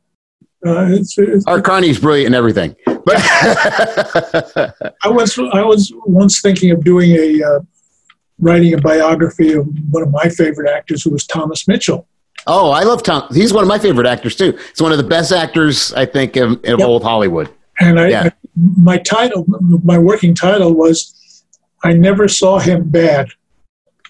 [0.66, 2.76] Uh, it's, it's, Art Carney's brilliant in everything.
[2.86, 3.18] But
[5.04, 7.60] I was I was once thinking of doing a uh,
[8.40, 12.08] writing a biography of one of my favorite actors, who was Thomas Mitchell.
[12.48, 13.28] oh, I love Tom.
[13.34, 14.58] He's one of my favorite actors too.
[14.70, 16.82] He's one of the best actors I think of, of Yep.
[16.82, 17.50] old Hollywood.
[17.80, 18.24] And I, Yeah.
[18.26, 19.46] I, my title,
[19.84, 21.44] my working title was,
[21.84, 23.30] "I never saw him bad."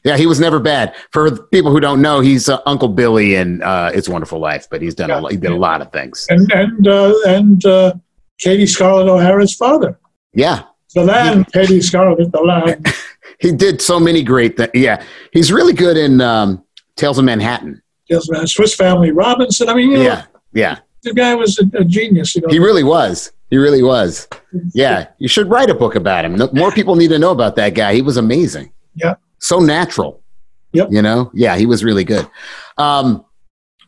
[0.04, 0.96] Yeah, he was never bad.
[1.12, 4.68] For people who don't know, he's uh, Uncle Billy in uh, It's a Wonderful Life,
[4.70, 5.20] but he's done a Yeah.
[5.22, 6.28] lot, he did a lot of things.
[6.30, 7.94] And and uh, and uh,
[8.40, 9.98] Katie Scarlett O'Hara's father,
[10.34, 12.86] Yeah, the land, Katie Scarlett, the land.
[13.40, 14.72] he did so many great things.
[14.74, 16.64] Yeah, he's really good in um,
[16.98, 17.82] Tales of Manhattan.
[18.10, 19.70] Tales of Manhattan, Swiss Family Robinson.
[19.70, 22.36] I mean, you know, Yeah, yeah, the guy was a, a genius.
[22.36, 23.32] You know, he really was.
[23.50, 24.28] He really was.
[24.74, 26.38] Yeah, you should write a book about him.
[26.54, 27.94] More people need to know about that guy.
[27.94, 28.74] He was amazing.
[28.96, 29.16] Yeah.
[29.44, 30.22] So natural.
[30.74, 30.88] Yep.
[30.92, 32.28] You know, yeah, he was really good.
[32.78, 33.24] Um,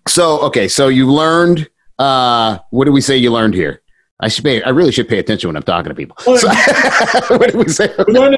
[0.07, 1.67] so okay, so you learned.
[1.97, 3.81] Uh, what do we say you learned here?
[4.19, 4.61] I should pay.
[4.61, 6.15] I really should pay attention when I'm talking to people.
[6.27, 6.49] Well, So-
[7.37, 7.93] what did we say?
[8.07, 8.37] we learned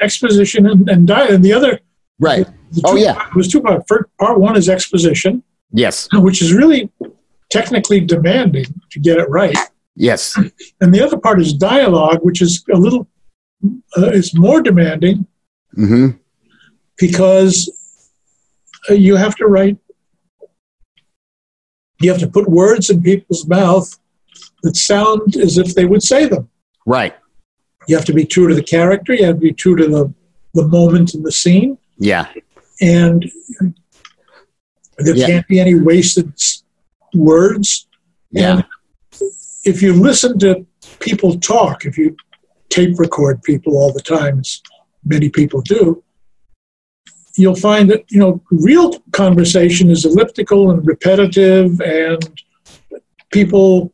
[0.00, 1.30] exposition and, and diet.
[1.30, 1.80] And the other,
[2.18, 2.46] Right.
[2.72, 3.28] the Oh, yeah.
[3.28, 3.84] it was two parts.
[3.88, 5.42] First, part one is exposition,
[5.72, 6.08] Yes.
[6.12, 6.90] which is really
[7.50, 9.56] technically demanding to get it right.
[9.96, 10.34] Yes.
[10.80, 13.06] And the other part is dialogue, which is a little,
[13.96, 15.26] uh, is more demanding
[15.74, 16.10] hmm
[16.98, 17.70] because
[18.90, 19.76] uh, you have to write,
[22.00, 23.98] you have to put words in people's mouth
[24.62, 26.48] that sound as if they would say them.
[26.84, 27.14] Right.
[27.88, 29.14] You have to be true to the character.
[29.14, 30.14] You have to be true to the,
[30.54, 31.78] the moment in the scene.
[31.98, 32.28] Yeah.
[32.80, 33.30] And
[34.98, 35.26] there Yeah.
[35.26, 36.32] can't be any wasted
[37.14, 37.86] words.
[38.30, 38.52] Yeah.
[38.56, 38.64] And
[39.64, 40.66] if you listen to
[41.00, 42.16] people talk, if you
[42.68, 44.60] tape record people all the time, as
[45.04, 46.02] many people do,
[47.36, 52.40] you'll find that you know real conversation is elliptical and repetitive, and
[53.32, 53.92] people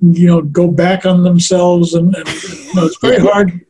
[0.00, 3.60] you know go back on themselves, and, and you know, it's very hard.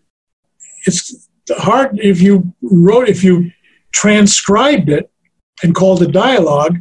[0.86, 3.50] It's hard if you wrote if you
[3.92, 5.11] transcribed it
[5.62, 6.78] and called it dialogue,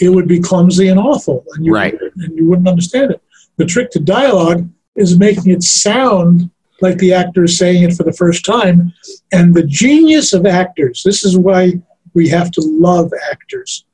[0.00, 1.94] it would be clumsy and awful, and you Right.
[2.00, 3.22] and you wouldn't understand it.
[3.56, 6.50] The trick to dialogue is making it sound
[6.80, 8.92] like the actor is saying it for the first time.
[9.32, 11.74] And the genius of actors, this is why
[12.14, 13.84] we have to love actors,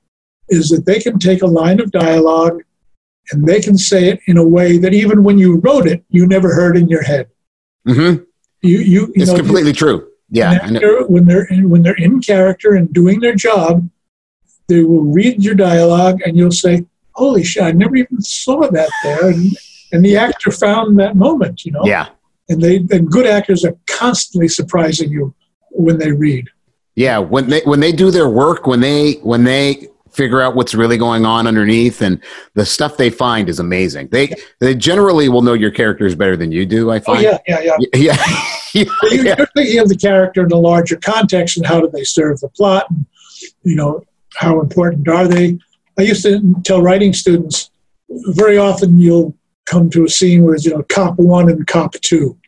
[0.49, 2.63] is that they can take a line of dialogue
[3.31, 6.27] and they can say it in a way that even when you wrote it, you
[6.27, 7.29] never heard in your head.
[7.87, 8.15] hmm
[8.63, 10.09] You, you, you It's know, completely true.
[10.31, 10.53] Yeah.
[10.53, 13.89] actor, when they're in, when they're in character and doing their job,
[14.69, 17.63] they will read your dialogue and you'll say, "Holy shit!
[17.63, 19.53] I never even saw that there." And,
[19.93, 21.83] and the actor found that moment, you know.
[21.85, 22.09] Yeah.
[22.49, 25.35] And they and good actors are constantly surprising you
[25.71, 26.49] when they read.
[26.95, 30.75] Yeah, when they when they do their work, when they when they figure out what's
[30.75, 32.23] really going on underneath, and
[32.55, 34.09] the stuff they find is amazing.
[34.09, 36.91] They they generally will know your characters better than you do.
[36.91, 37.23] I Oh find.
[37.23, 37.77] yeah, yeah, yeah.
[37.95, 38.17] yeah,
[38.75, 39.35] You, yeah.
[39.39, 42.49] You're thinking of the character in a larger context and how do they serve the
[42.49, 43.07] plot, and
[43.63, 44.05] you know
[44.37, 45.59] how important are they.
[45.99, 47.71] I used to tell writing students
[48.09, 49.35] very often you'll
[49.73, 52.39] come to a scene where it's, you know cop one and cop two,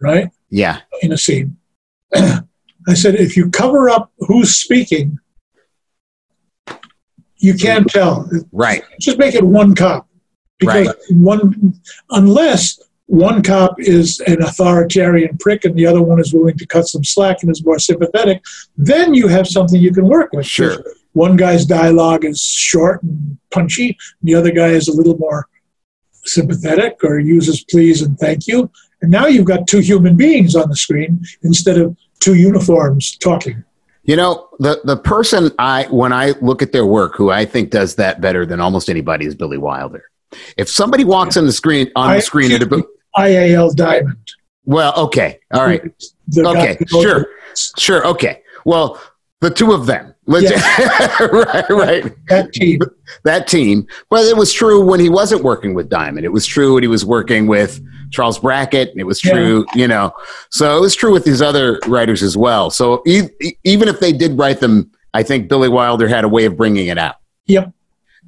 [0.00, 0.28] right?
[0.50, 1.56] yeah, in a scene.
[2.14, 5.18] I said, if you cover up who's speaking,
[7.36, 8.28] you can't tell.
[8.52, 8.82] Right.
[9.00, 10.08] Just make it one cop.
[10.58, 10.96] Because Right.
[11.10, 11.74] one,
[12.10, 16.86] unless one cop is an authoritarian prick and the other one is willing to cut
[16.86, 18.42] some slack and is more sympathetic,
[18.76, 20.46] then you have something you can work with.
[20.46, 20.82] Sure.
[21.12, 25.48] One guy's dialogue is short and punchy, and the other guy is a little more
[26.24, 28.70] sympathetic or uses please and thank you.
[29.02, 33.64] And now you've got two human beings on the screen instead of two uniforms talking.
[34.04, 37.70] You know, the the person I when I look at their work, who I think
[37.70, 40.04] does that better than almost anybody is Billy Wilder.
[40.56, 42.84] If somebody walks on the screen on I- the screen at a
[43.16, 44.16] IAL Diamond.
[44.64, 45.82] well, okay, all right,
[46.38, 47.26] Okay, sure.
[47.76, 48.42] sure, okay.
[48.64, 49.00] Well,
[49.40, 50.50] the two of them, let's
[51.32, 52.26] right, right.
[52.28, 52.80] That team.
[53.24, 53.86] that team.
[54.08, 56.24] But it was true when he wasn't working with Diamond.
[56.24, 58.92] It was true when he was working with Charles Brackett.
[58.96, 60.12] It was true, you know.
[60.50, 62.70] So it was true with these other writers as well.
[62.70, 63.28] So e-
[63.64, 66.86] even if they did write them, I think Billy Wilder had a way of bringing
[66.86, 67.16] it out
[67.46, 67.72] Yep,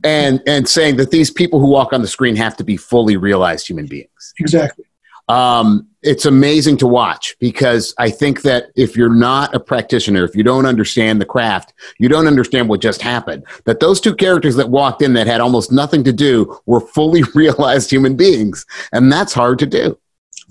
[0.03, 3.16] and and saying that these people who walk on the screen have to be fully
[3.16, 4.34] realized human beings.
[4.38, 4.84] exactly.
[5.29, 10.35] Um, it's amazing to watch because I think that if you're not a practitioner, if
[10.35, 13.45] you don't understand the craft, you don't understand what just happened.
[13.64, 17.23] That those two characters that walked in that had almost nothing to do were fully
[17.35, 19.97] realized human beings, and that's hard to do.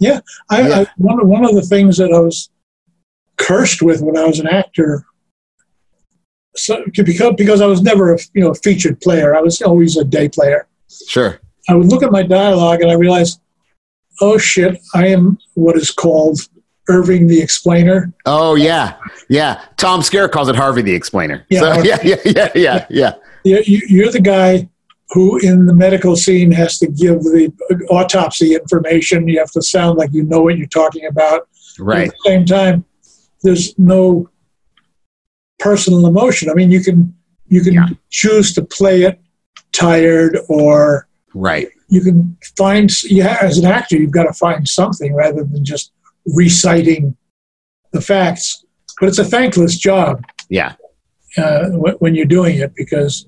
[0.02, 0.20] I, Yeah.
[0.50, 2.50] I one of- one of the things that I was
[3.38, 5.06] cursed with when I was an actor,
[6.56, 10.06] so because because I was never a you know featured player, I was always a
[10.06, 10.68] day player.
[11.08, 11.42] Sure.
[11.68, 13.41] I would look at my dialogue and I realized,
[14.22, 16.40] oh shit, I am what is called
[16.90, 18.14] Irving the Explainer.
[18.26, 18.96] Oh yeah,
[19.30, 19.64] yeah.
[19.78, 21.46] Tom Scare calls it Harvey the Explainer.
[21.50, 23.14] Yeah, So, yeah, yeah, yeah, yeah, yeah.
[23.44, 24.70] You- you- You're the guy
[25.10, 27.52] who, in the medical scene, has to give the
[27.90, 29.28] autopsy information.
[29.28, 31.48] You have to sound like you know what you're talking about.
[31.80, 32.08] Right.
[32.08, 32.86] At the same time,
[33.44, 34.30] there's no
[35.60, 36.50] personal emotion.
[36.50, 37.14] I mean, you can
[37.48, 37.88] you can Yeah.
[38.10, 39.20] choose to play it
[39.74, 41.70] tired, or Right.
[41.92, 42.90] You can find.
[43.04, 45.92] Yeah, as an actor, you've got to find something rather than just
[46.26, 47.16] reciting
[47.94, 48.66] the facts.
[49.00, 50.74] But it's a thankless job Yeah.
[51.38, 53.26] uh, wh- when you're doing it because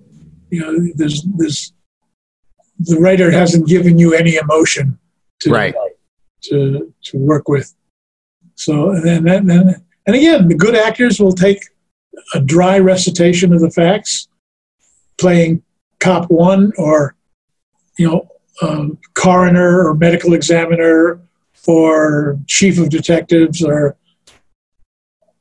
[0.50, 1.74] you know there's there's
[2.80, 4.98] the writer hasn't given you any emotion
[5.42, 5.76] to Right.
[6.44, 7.74] to to work with.
[8.56, 11.60] So and then, then, then and again, the good actors will take
[12.34, 14.28] a dry recitation of the facts,
[15.20, 15.64] playing
[16.00, 17.16] cop one or
[17.98, 18.28] you know
[18.62, 21.20] um, coroner or medical examiner
[21.68, 23.98] or chief of detectives or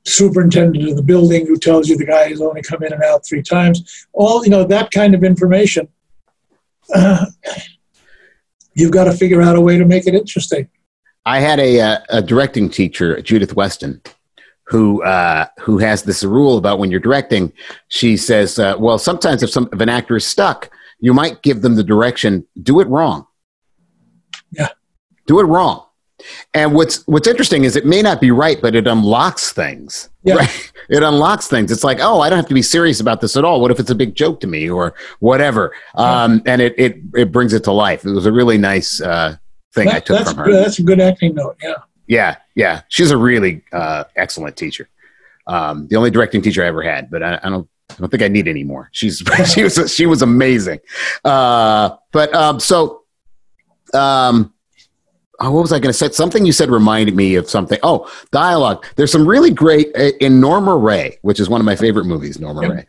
[0.05, 3.25] superintendent of the building who tells you the guy has only come in and out
[3.27, 4.07] three times.
[4.13, 5.89] All you know that kind of information.
[6.95, 7.27] Uh,
[8.75, 10.69] you've got to figure out a way to make it interesting.
[11.25, 14.03] I had a, uh, a directing teacher, Judith Weston,
[14.65, 17.53] who uh, who has this rule about when you're directing.
[17.89, 20.71] She says, uh, "Well, sometimes if some if an actor is stuck,
[21.03, 22.47] you might give them the direction.
[22.63, 23.27] Do it wrong.
[24.51, 24.69] Yeah.
[25.27, 25.85] do it wrong."
[26.55, 30.09] And what's what's interesting is it may not be right, but it unlocks things.
[30.23, 30.37] Yeah.
[30.37, 30.73] Right?
[30.89, 31.71] It unlocks things.
[31.71, 33.63] It's like, oh, I don't have to be serious about this at all.
[33.63, 35.73] What if it's a big joke to me or whatever?
[35.95, 38.05] Um, and it, it it brings it to life.
[38.05, 39.37] It was a really nice uh,
[39.75, 40.45] thing I took that's from her.
[40.47, 40.65] good.
[40.65, 41.57] That's a good acting note.
[41.63, 41.75] Yeah.
[42.09, 44.89] Yeah, yeah, she's a really uh, excellent teacher.
[45.47, 48.23] Um, the only directing teacher I ever had, but I, I don't, I don't think
[48.23, 48.89] I need any more.
[48.93, 49.23] She's
[49.53, 50.81] she was she was amazing.
[51.25, 53.03] Uh, but um, so,
[53.95, 54.53] um,
[55.41, 56.09] oh, what was I going to say?
[56.11, 57.79] Something you said reminded me of something.
[57.83, 58.87] Oh, dialogue.
[58.97, 62.39] There's some really great uh, in Norma Rae, which is one of my favorite movies.
[62.41, 62.71] Norma Yep.
[62.71, 62.87] Rae,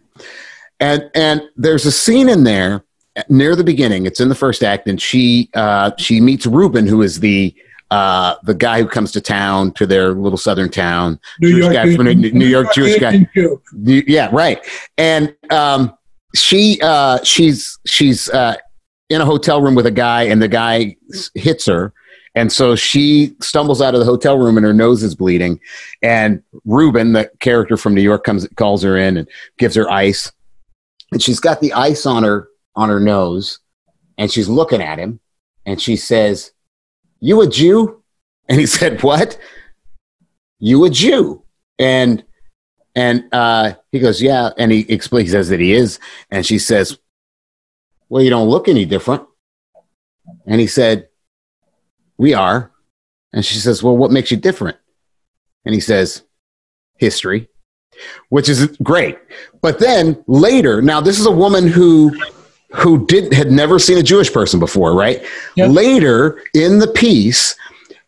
[0.79, 2.83] and and there's a scene in there
[3.29, 4.05] near the beginning.
[4.05, 7.55] It's in the first act, and she uh, she meets Reuben, who is the
[7.91, 11.19] uh, the guy who comes to town to their little southern town.
[11.39, 13.29] New Jewish York, guy from New- New York Jewish guy.
[13.35, 13.61] Jew.
[13.75, 14.65] Yeah, right.
[14.97, 15.95] And um,
[16.35, 18.55] she uh, she's she's uh,
[19.09, 20.95] in a hotel room with a guy, and the guy
[21.35, 21.93] hits her.
[22.35, 25.59] And so she stumbles out of the hotel room, and her nose is bleeding.
[26.01, 29.29] And Reuben, the character from New York, comes calls her in and
[29.59, 30.31] gives her ice.
[31.11, 33.59] And she's got the ice on her on her nose,
[34.17, 35.19] and she's looking at him,
[35.67, 36.52] and she says,
[37.23, 38.03] "You a Jew?"
[38.47, 39.37] And he said, "What?
[40.59, 41.43] You a Jew?"
[41.79, 42.23] And
[42.95, 44.49] and uh, he goes, Yeah.
[44.57, 45.99] And he explains, he says that he is.
[46.29, 46.97] And she says,
[48.09, 49.23] Well, you don't look any different.
[50.45, 51.07] And he said,
[52.17, 52.71] We are.
[53.31, 54.77] And she says, Well, what makes you different?
[55.65, 56.23] And he says,
[56.97, 57.49] History,
[58.29, 59.17] which is great.
[59.61, 62.15] But then later, now this is a woman who
[62.73, 65.23] who did had never seen a Jewish person before, right?
[65.55, 65.71] Yep.
[65.71, 67.55] Later in the piece,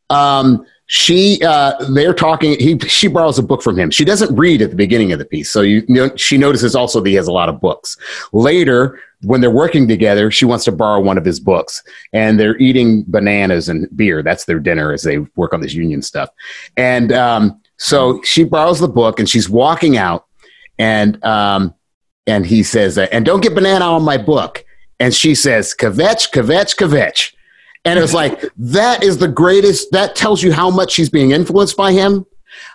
[0.10, 4.62] um, she uh, they're talking he she borrows a book from him she doesn't read
[4.62, 7.16] at the beginning of the piece so you, you know, she notices also that he
[7.16, 7.98] has a lot of books
[8.34, 11.82] later when they're working together she wants to borrow one of his books
[12.14, 16.04] and they're eating bananas and beer that's their dinner as they work on this union
[16.04, 16.30] stuff
[16.78, 20.28] and um, so she borrows the book and she's walking out
[20.78, 21.74] and um,
[22.28, 24.66] and he says and don't get banana on my book
[25.00, 27.34] and she says kvetch kvetch kvetch
[27.86, 31.32] and it was like, that is the greatest, that tells you how much she's being
[31.32, 32.26] influenced by him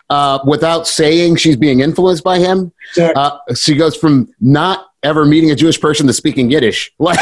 [0.09, 2.72] uh, without saying she's being influenced by him.
[3.16, 6.92] Uh, she goes from not ever meeting a Jewish person to speaking Yiddish.
[6.98, 7.18] Like,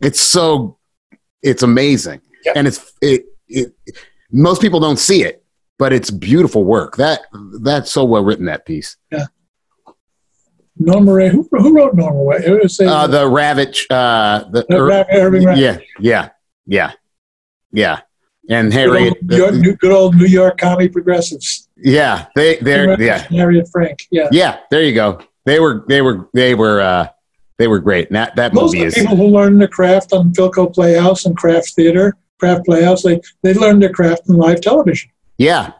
[0.00, 0.78] it's so,
[1.42, 2.20] it's amazing.
[2.54, 3.74] And it's, it, it,
[4.30, 5.44] most people don't see it,
[5.78, 6.96] but it's beautiful work.
[6.96, 7.22] That,
[7.60, 8.96] that's so well written, that piece.
[9.10, 9.26] Yeah.
[10.76, 12.44] Norma Rae, who, who wrote Norma Rae?
[12.44, 15.56] It was a, uh, the Ravetch, uh, the, uh, Irving Ravetch.
[15.56, 16.28] Yeah, yeah,
[16.66, 16.92] yeah.
[17.76, 18.02] Yeah,
[18.48, 21.68] and Harriet, good old, New, good old New York comedy progressives.
[21.76, 24.06] Yeah, they they're yeah Harriet Frank.
[24.12, 24.60] Yeah, yeah.
[24.70, 25.18] There you go.
[25.44, 27.08] They were they were they were uh,
[27.58, 28.06] they were great.
[28.06, 31.36] And that that Most movie is people who learned the craft on Philco Playhouse and
[31.36, 33.02] Kraft Theater, Kraft Playhouse.
[33.02, 35.10] They they learned their craft in live television.
[35.36, 35.72] Yeah,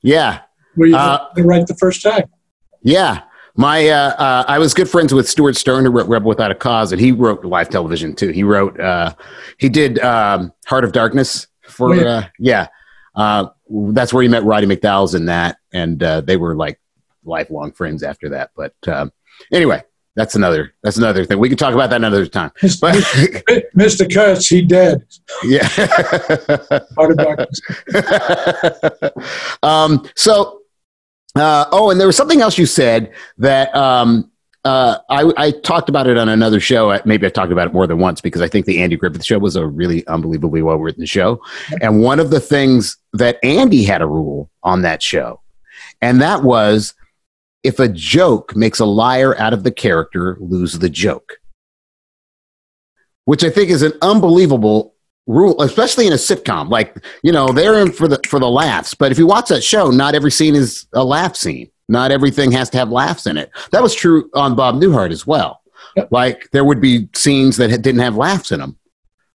[0.00, 0.44] yeah.
[0.76, 2.30] Where you uh, right the first time.
[2.80, 3.24] Yeah,
[3.54, 6.54] my, uh, uh, I was good friends with Stewart Stern, who wrote Rebel Without a
[6.54, 8.28] Cause, and he wrote live television too.
[8.28, 9.14] He wrote, uh,
[9.58, 12.04] he did um, Heart of Darkness for, oh, yeah.
[12.04, 12.66] Uh, yeah.
[13.14, 13.46] Uh,
[13.92, 16.80] that's where he met Roddy McDowall's in that, and uh, they were like
[17.24, 18.50] lifelong friends after that.
[18.56, 19.12] But um,
[19.52, 19.82] anyway,
[20.14, 21.38] that's another that's another thing.
[21.38, 22.52] We can talk about that another time.
[22.80, 22.94] But,
[23.76, 24.12] Mr.
[24.12, 25.04] Kurtz, he dead.
[25.44, 25.66] Yeah.
[26.96, 27.60] Heart of Darkness.
[29.62, 30.61] um, so
[31.34, 34.30] uh, oh, and there was something else you said that um,
[34.64, 36.96] uh, I, I, talked about it on another show.
[37.04, 39.38] Maybe I talked about it more than once because I think the Andy Griffith show
[39.38, 41.40] was a really unbelievably well written show.
[41.80, 45.40] And one of the things that Andy had a rule on that show,
[46.00, 46.94] and that was
[47.62, 51.38] if a joke makes a liar out of the character, lose the joke.
[53.24, 54.91] Which I think is an unbelievable
[55.26, 56.68] rule, especially in a sitcom.
[56.68, 58.94] Like you know, they're in for the for the laughs.
[58.94, 61.70] But if you watch that show, not every scene is a laugh scene.
[61.88, 63.50] Not everything has to have laughs in it.
[63.70, 65.60] That was true on Bob Newhart as well.
[65.96, 66.08] Yep.
[66.10, 68.78] Like there would be scenes that didn't have laughs in them,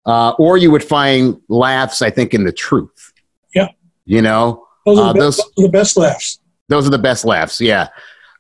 [0.07, 2.03] uh, or you would find laughs.
[2.03, 3.13] I think in the truth.
[3.55, 3.69] Yeah.
[4.05, 6.41] You know, those are, uh, those, those are the best laughs.
[6.69, 7.61] Those are the best laughs.
[7.61, 7.89] Yeah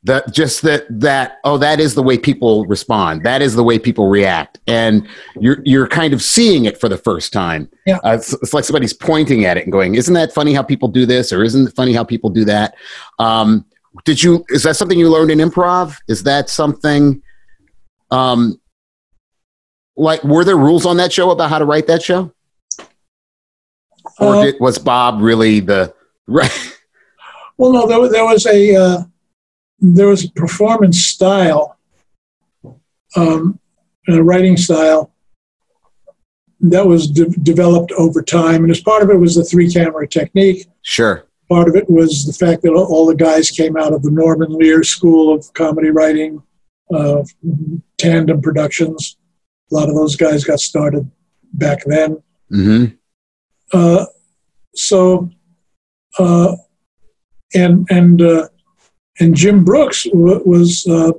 [0.06, 3.24] the just that that oh that is the way people respond.
[3.24, 4.60] That is the way people react.
[4.68, 5.06] And
[5.38, 7.68] you're you're kind of seeing it for the first time.
[7.86, 7.98] Yeah.
[8.04, 10.88] Uh, it's, it's, like somebody's pointing at it and going isn't that funny how people
[10.88, 12.76] do this or isn't it funny how people do that?
[13.18, 13.66] Um,
[14.04, 15.96] did you is that something you learned in improv?
[16.06, 17.20] Is that something
[18.12, 18.60] um
[19.96, 22.32] like were there rules on that show about how to write that show?
[24.20, 25.92] Or uh, did, was bob really the
[26.28, 26.78] right?
[27.56, 29.02] Well no there, there was a uh
[29.78, 31.78] there was a performance style,
[33.16, 33.58] um,
[34.06, 35.12] and a writing style
[36.60, 38.62] that was de- developed over time.
[38.62, 40.66] And as part of it was the three camera technique.
[40.82, 41.24] Sure.
[41.48, 44.52] Part of it was the fact that all the guys came out of the Norman
[44.52, 46.42] Lear School of Comedy Writing,
[46.92, 47.22] uh,
[47.98, 49.16] Tandem Productions.
[49.70, 51.08] A lot of those guys got started
[51.52, 52.22] back then.
[52.52, 52.94] Mm-hmm.
[53.72, 54.06] Uh,
[54.74, 55.30] so,
[56.18, 56.56] uh,
[57.54, 58.48] and and uh,
[59.20, 61.12] and Jim Brooks w- was uh,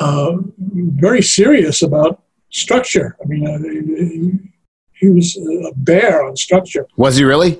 [0.00, 3.16] uh, very serious about structure.
[3.22, 4.32] I mean, uh, he,
[4.98, 6.86] he, was a bear on structure.
[6.96, 7.58] Was he really?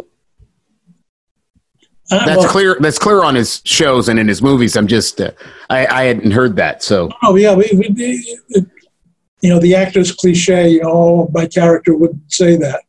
[2.11, 2.77] Uh, that's well, clear.
[2.81, 4.77] That's clear on his shows and in his movies.
[4.77, 5.31] I'm just, uh,
[5.71, 6.83] I, I hadn't heard that.
[6.83, 7.11] So.
[7.23, 8.37] Oh yeah, we, we,
[9.41, 10.71] you know, the actor's cliche.
[10.71, 12.84] You know, oh, my character would say that.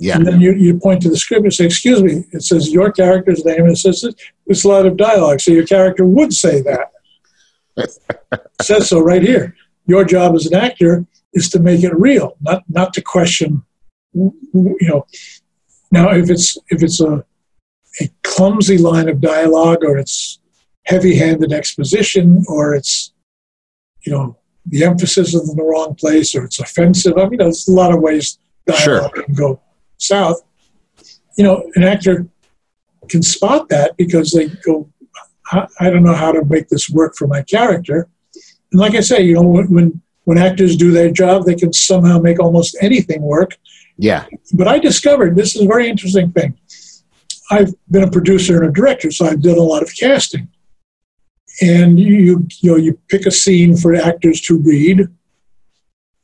[0.00, 0.16] Yeah.
[0.16, 2.90] And then you, you point to the script and say, excuse me, it says your
[2.90, 4.02] character's name and it says
[4.46, 5.42] this line of dialogue.
[5.42, 6.90] So your character would say that.
[7.76, 9.54] it says so right here.
[9.86, 13.62] Your job as an actor is to make it real, not not to question
[14.14, 14.34] you
[14.80, 15.06] know.
[15.90, 17.24] Now if it's if it's a
[18.00, 20.38] a clumsy line of dialogue or it's
[20.86, 23.12] heavy-handed exposition or it's
[24.06, 27.18] you know the emphasis is in the wrong place or it's offensive.
[27.18, 29.24] I mean, there's a lot of ways dialogue sure.
[29.24, 29.60] can go
[30.00, 30.42] south,
[31.36, 32.26] you know, an actor
[33.08, 34.88] can spot that because they go,
[35.52, 38.08] I don't know how to make this work for my character.
[38.70, 42.18] And like I say, you know, when when actors do their job, they can somehow
[42.18, 43.58] make almost anything work.
[43.96, 44.26] Yeah.
[44.52, 46.56] But I discovered this is a very interesting thing.
[47.50, 50.48] I've been a producer and a director, so I've done a lot of casting.
[51.60, 55.08] And you you know you pick a scene for actors to read,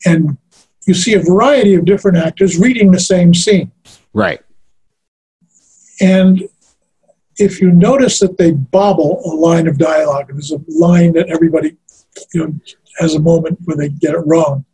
[0.05, 0.39] and
[0.87, 3.71] you see a variety of different actors reading the same scene.
[4.13, 4.41] Right.
[6.01, 6.49] And
[7.39, 11.77] if you notice that they bobble a line of dialogue, there's a line that everybody
[12.33, 12.55] you know,
[12.99, 14.65] has a moment where they get it wrong.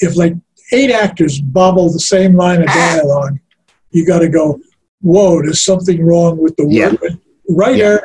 [0.00, 0.34] If like
[0.72, 3.38] eight actors bobble the same line of dialogue,
[3.90, 4.60] you got to go,
[5.00, 6.94] whoa, there's something wrong with the Yeah.
[7.00, 7.18] word.
[7.48, 7.98] Writer, Yeah.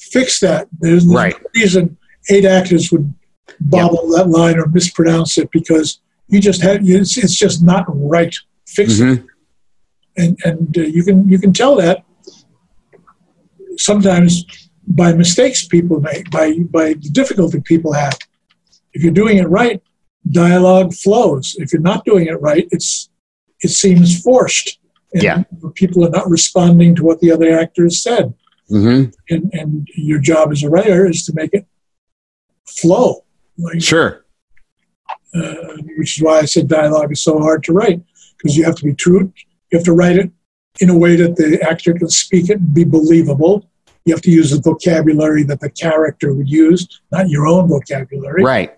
[0.00, 0.68] fix that.
[0.80, 1.34] There's no Right.
[1.54, 1.96] reason
[2.30, 3.12] eight actors would
[3.60, 8.34] bobble that line or mispronounce it because you just had it's, it's just not right.
[8.66, 9.26] Fix it Mhm.
[10.16, 12.04] and and uh, you can you can tell that
[13.76, 14.44] sometimes
[14.86, 18.16] by mistakes people make by by the difficulty people have
[18.94, 19.82] if you're doing it right
[20.30, 23.08] dialogue flows if you're not doing it right it's
[23.62, 24.78] it seems forced
[25.14, 25.42] and Yeah.
[25.74, 28.34] people are not responding to what the other actors said
[28.70, 29.12] Mhm.
[29.30, 31.66] and and your job as a writer is to make it
[32.80, 33.24] flow
[33.56, 34.24] like, Sure.
[35.34, 38.00] Uh, which is why I said dialogue is so hard to write
[38.36, 39.32] because you have to be true.
[39.70, 40.30] You have to write it
[40.80, 43.68] in a way that the actor can speak it and be believable.
[44.04, 48.42] You have to use the vocabulary that the character would use, not your own vocabulary.
[48.42, 48.74] Right.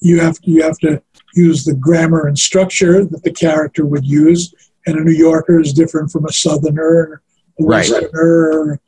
[0.00, 1.02] You have to, you have to
[1.34, 4.54] use the grammar and structure that the character would use.
[4.86, 7.22] And a New Yorker is different from a Southerner,
[7.58, 7.88] a Right.
[7.90, 8.80] Westerner.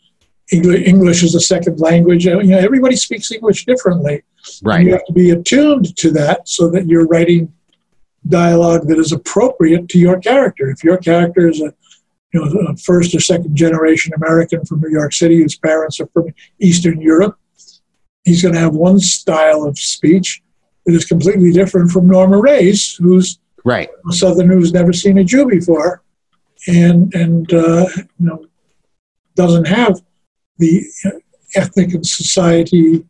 [0.50, 2.26] English, English is a second language.
[2.26, 4.22] You know, everybody speaks English differently.
[4.62, 4.84] Right.
[4.84, 7.52] You have to be attuned to that so that you're writing
[8.28, 10.70] dialogue that is appropriate to your character.
[10.70, 11.72] If your character is a
[12.32, 16.06] you know a first or second generation American from New York City whose parents are
[16.08, 17.36] from Eastern Europe,
[18.24, 20.42] he's going to have one style of speech
[20.86, 23.88] that is completely different from Norma Rae's, who's Right.
[24.10, 26.02] a Southerner who's never seen a Jew before,
[26.66, 28.44] and and uh, you know
[29.36, 30.00] doesn't have
[30.58, 30.84] the
[31.54, 33.04] ethnic and society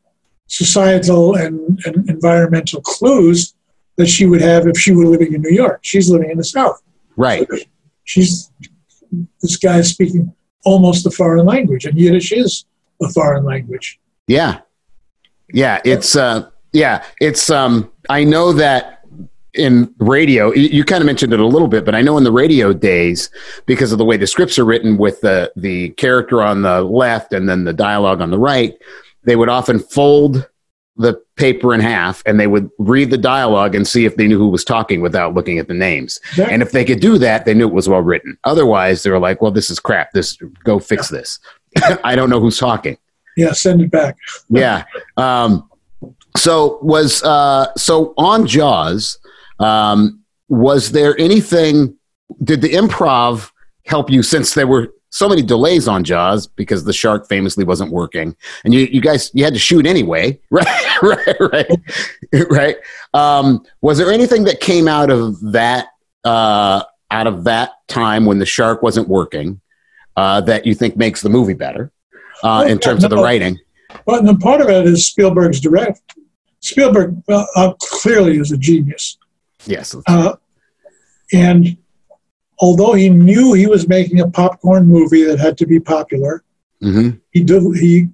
[0.52, 3.54] societal and, and environmental clues
[3.96, 5.80] that she would have if she were living in New York.
[5.82, 6.80] She's living in the South.
[7.16, 7.48] Right.
[8.04, 8.50] She's
[9.40, 10.34] this guy is speaking
[10.64, 12.66] almost a foreign language, and Yiddish is
[13.02, 13.98] a foreign language.
[14.26, 14.60] Yeah.
[15.52, 15.80] Yeah.
[15.86, 19.04] It's uh yeah, it's um I know that
[19.54, 22.24] in radio, you, you kind of mentioned it a little bit, but I know in
[22.24, 23.30] the radio days,
[23.66, 27.32] because of the way the scripts are written with the the character on the left
[27.32, 28.74] and then the dialogue on the right,
[29.24, 30.48] they would often fold
[30.96, 34.38] the paper in half and they would read the dialogue and see if they knew
[34.38, 36.20] who was talking without looking at the names.
[36.50, 38.36] And if they could do that, they knew it was well written.
[38.44, 40.12] Otherwise, they were like, "Well, this is crap.
[40.12, 41.38] This go fix this."
[42.04, 42.98] I don't know who's talking.
[43.36, 44.16] Yeah, send it back.
[44.50, 44.84] Yeah.
[45.16, 45.68] Um,
[46.36, 49.18] so was uh, so on Jaws.
[49.58, 51.96] Um, was there anything?
[52.44, 53.50] Did the improv
[53.86, 57.92] help you since there were so many delays on Jaws because the shark famously wasn't
[57.92, 58.34] working,
[58.64, 61.02] and you you guys you had to shoot anyway, right?
[61.02, 62.76] right, right, right.
[63.14, 65.88] Um, was there anything that came out of that
[66.24, 69.60] uh, out of that time when the shark wasn't working
[70.16, 71.92] uh, that you think makes the movie better
[72.42, 73.58] uh, in terms of the writing?
[74.06, 76.00] But then part of it is Spielberg's direct.
[76.60, 79.18] Spielberg uh, clearly is a genius.
[79.66, 79.94] Yes.
[80.06, 80.36] Uh,
[81.34, 81.76] and
[82.62, 86.42] although he knew he was making a popcorn movie that had to be popular,
[86.80, 87.40] hmm he,
[87.84, 88.08] he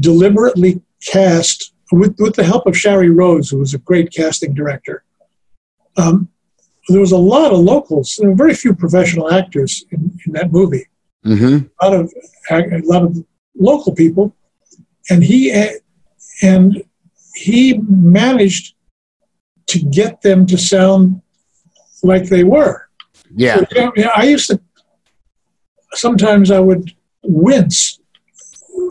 [0.00, 0.80] deliberately
[1.12, 5.04] cast, with, with the help of Shari Rhodes, who was a great casting director.
[5.96, 6.28] Um,
[6.88, 8.16] there was a lot of locals.
[8.18, 10.86] There were very few professional actors in, in that movie.
[11.22, 12.12] hmm A lot of
[12.50, 13.16] a lot of
[13.56, 14.34] local people,
[15.10, 15.40] and he
[16.42, 16.82] and
[17.34, 18.74] he managed
[19.66, 21.22] to get them to sound
[22.02, 22.83] like they were.
[23.36, 23.60] Yeah.
[23.72, 24.60] So, you know, I used to
[25.94, 26.90] sometimes I would
[27.22, 28.00] wince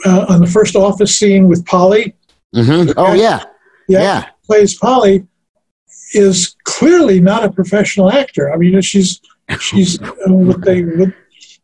[0.05, 2.15] uh, on the first office scene with Polly.
[2.53, 3.43] hmm Oh yeah.
[3.87, 4.25] Yeah, Yeah.
[4.45, 5.25] plays Polly
[6.13, 8.53] is clearly not a professional actor.
[8.53, 9.21] I mean, she's
[9.59, 11.13] she's uh, what they would.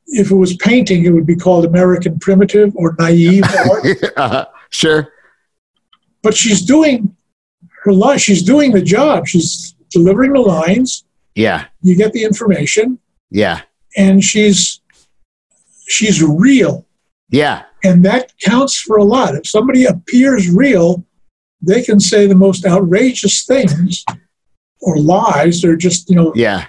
[0.08, 3.86] If it was painting, it would be called American primitive or naive art.
[4.18, 5.14] uh, sure.
[6.24, 7.16] but she's doing
[7.84, 8.18] her line.
[8.18, 9.28] She's doing the job.
[9.28, 11.06] She's delivering the lines.
[11.40, 11.66] Yeah.
[11.82, 13.00] You get the information,
[13.32, 13.62] Yeah.
[13.96, 14.82] and she's
[15.88, 16.86] she's real,
[17.30, 17.64] Yeah.
[17.84, 19.36] and that counts for a lot.
[19.36, 21.06] If somebody appears real,
[21.62, 24.04] they can say the most outrageous things
[24.82, 25.64] or lies.
[25.64, 26.32] Or just you know.
[26.36, 26.66] Yeah.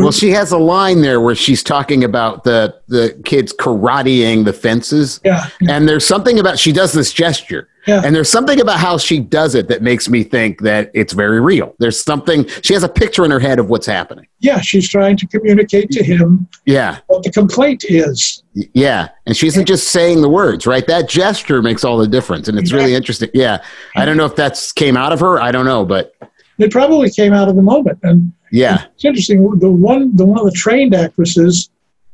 [0.00, 4.52] Well, she has a line there where she's talking about the the kids karateing the
[4.52, 5.48] fences, yeah.
[5.68, 8.02] and there's something about she does this gesture, Yeah.
[8.04, 11.40] and there's something about how she does it that makes me think that it's very
[11.40, 11.74] real.
[11.78, 14.26] There's something she has a picture in her head of what's happening.
[14.40, 16.98] Yeah, she's trying to communicate to him Yeah.
[17.06, 18.42] what the complaint is.
[18.74, 20.86] Yeah, and she isn't just saying the words, right?
[20.86, 23.30] That gesture makes all the difference, and it's really interesting.
[23.34, 23.62] Yeah,
[23.96, 25.40] I don't know if that's came out of her.
[25.40, 26.14] I don't know, but
[26.62, 29.58] It probably came out of the moment, and yeah, It's interesting.
[29.58, 31.70] The one, the one of the trained actresses,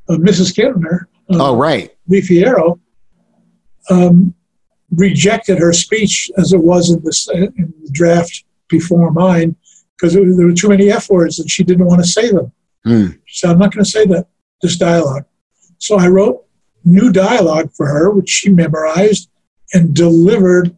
[0.09, 0.55] uh, Mrs.
[0.55, 1.95] Kintner, oh, right.
[2.07, 2.79] Lee Fierro,
[3.91, 4.35] um,
[4.91, 9.57] rejected her speech as it was in, this, in the draft before mine
[9.97, 12.53] because there were too many F words and she didn't want to say them.
[12.87, 13.19] Mm.
[13.25, 14.29] She said, I'm not going to say that,
[14.63, 15.25] this dialogue.
[15.79, 16.45] So I wrote
[16.85, 19.29] new dialogue for her, which she memorized
[19.73, 20.77] and delivered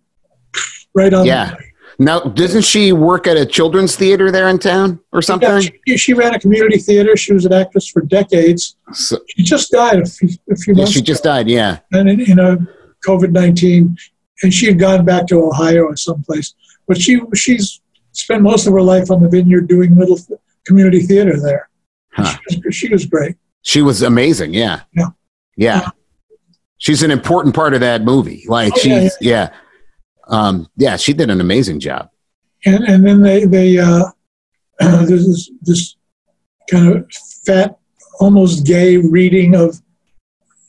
[0.94, 1.26] right on.
[1.26, 1.54] Yeah.
[2.01, 5.51] Now, doesn't she work at a children's theater there in town or something?
[5.51, 7.14] Yeah, she, she ran a community theater.
[7.14, 8.76] She was an actress for decades.
[8.92, 11.46] So, She just died a few, a few yeah, months she just died.
[11.46, 11.80] Yeah.
[11.92, 12.57] and in, in a
[13.07, 13.98] COVID nineteen,
[14.42, 16.55] and she had gone back to Ohio or someplace.
[16.88, 17.82] But she she's
[18.12, 21.68] spent most of her life on the vineyard doing little th- community theater there.
[22.12, 22.34] Huh.
[22.48, 23.36] She, was, she was great.
[23.61, 24.55] She was amazing.
[24.55, 24.80] Yeah.
[24.94, 25.09] Yeah.
[25.57, 25.88] Yeah.
[26.78, 28.44] She's an important part of that movie.
[28.48, 29.51] Like Oh, yeah, she's, yeah.
[30.31, 32.09] Um, yeah, she did an amazing job.
[32.64, 34.05] And and then they they uh,
[34.81, 35.97] there's this, this
[36.70, 37.11] kind of
[37.45, 37.78] fat,
[38.20, 39.81] almost gay reading of.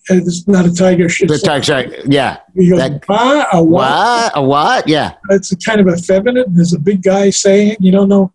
[0.09, 1.07] Uh, it's not a tiger.
[1.07, 2.37] The Tiger Shark- yeah.
[2.55, 4.31] he goes, that- "Bah, a what?" What?
[4.35, 4.87] A what?
[4.87, 5.13] Yeah.
[5.29, 6.47] It's a kind of effeminate.
[6.47, 8.33] and There's a big guy saying, it, you don't know,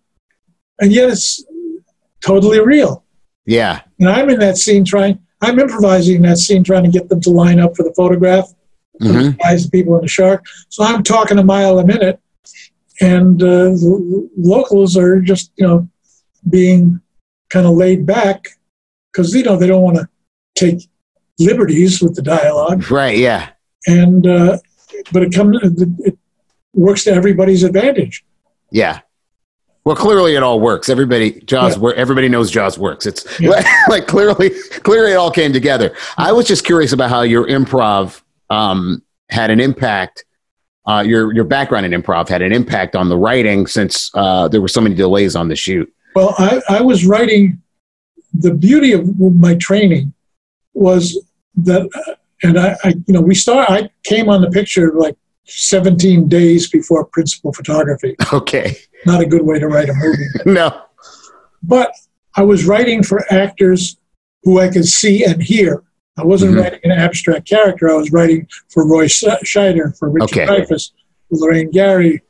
[0.80, 1.44] and yet it's
[2.24, 3.04] totally real.
[3.46, 3.80] Yeah.
[3.98, 7.30] And I'm in that scene trying, I'm improvising that scene trying to get them to
[7.30, 8.48] line up for the photograph,
[9.00, 10.44] hmm the guys, the people in the shark.
[10.68, 12.20] So I'm talking a mile a minute,
[13.00, 15.88] and uh, the locals are just, you know,
[16.48, 17.00] being
[17.50, 18.48] kind of laid back
[19.12, 20.08] because, you know, they don't want to
[20.54, 20.88] take
[21.38, 22.90] liberties with the dialogue.
[22.90, 23.18] Right.
[23.18, 23.50] Yeah.
[23.86, 24.58] And, uh,
[25.12, 26.18] but it comes, it
[26.74, 28.24] works to everybody's advantage.
[28.70, 29.00] Yeah.
[29.84, 30.88] Well, clearly it all works.
[30.88, 31.90] Everybody, Jaws, Yeah.
[31.94, 33.06] everybody knows Jaws works.
[33.06, 33.50] It's Yeah.
[33.50, 34.50] like, like clearly,
[34.82, 35.94] clearly it all came together.
[36.16, 38.20] I was just curious about how your improv
[38.50, 40.24] um, had an impact.
[40.86, 44.60] Uh, your your background in improv had an impact on the writing since uh, there
[44.60, 45.92] were so many delays on the shoot.
[46.14, 47.60] Well, I, I was writing.
[48.34, 50.12] The beauty of my training
[50.74, 51.18] was
[51.56, 53.68] that, uh, and I, I, you know, we start.
[53.70, 55.16] I came on the picture like
[55.46, 58.14] 17 days before principal photography.
[58.32, 58.76] Okay.
[59.06, 60.82] Not a good way to write a movie, No.
[61.62, 61.92] but
[62.34, 63.96] I was writing for actors
[64.42, 65.82] who I could see and hear.
[66.18, 66.62] I wasn't Mhm.
[66.62, 67.90] writing an abstract character.
[67.90, 70.46] I was writing for Roy Sch- Scheider, for Richard Okay.
[70.46, 70.90] Dreyfuss,
[71.28, 72.22] for Lorraine Gary,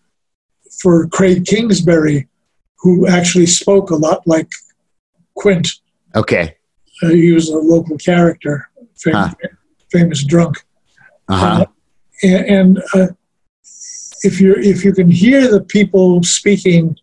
[0.81, 2.27] for Craig Kingsbury,
[2.81, 4.49] who actually spoke a lot like
[5.35, 5.69] Quint.
[6.15, 6.57] Okay.
[7.03, 9.35] Uh, he was a local character, famous,
[9.93, 10.57] famous drunk.
[11.29, 11.67] Uh huh.
[12.23, 13.09] and and uh,
[14.23, 16.97] if you if you can hear the people speaking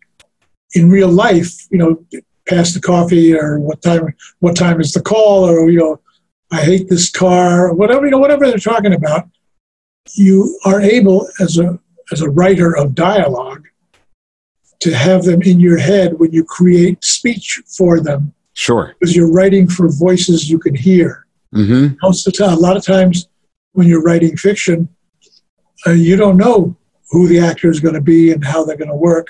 [0.74, 2.04] in real life, you know,
[2.48, 6.00] pass the coffee or what time what time is the call or you know,
[6.54, 9.28] I hate this car whatever you know whatever they're talking about,
[10.14, 11.78] you are able as a
[12.12, 13.66] as a writer of dialogue
[14.80, 18.94] to have them in your head when you create speech for them Sure.
[19.00, 21.94] because you're writing for voices you can hear Mm-hmm.
[22.02, 23.28] most of the time, a lot of times
[23.74, 24.88] when you're writing fiction,
[25.86, 26.76] uh, you don't know
[27.12, 29.28] who the actor is going to be and how they're going to work.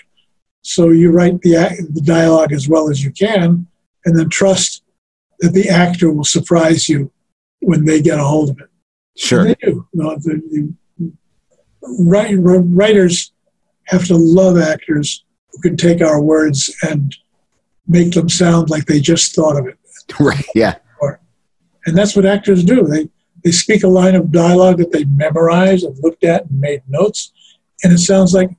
[0.63, 1.53] So you write the,
[1.93, 3.67] the dialogue as well as you can,
[4.07, 4.85] and then trust
[5.41, 7.13] that the actor will surprise you
[7.65, 8.69] when they get a hold of it.
[9.17, 9.41] Sure.
[9.41, 9.87] And they do.
[9.93, 11.13] You know, the, the
[12.01, 13.33] write, writers
[13.87, 17.15] have to love actors who can take our words and
[17.87, 19.79] make them sound like they just thought of it.
[20.21, 20.45] Right.
[20.55, 20.75] Yeah.
[21.87, 22.87] And that's what actors do.
[22.87, 23.09] They
[23.45, 27.33] they speak a line of dialogue that they memorized and looked at and made notes,
[27.83, 28.51] and it sounds like,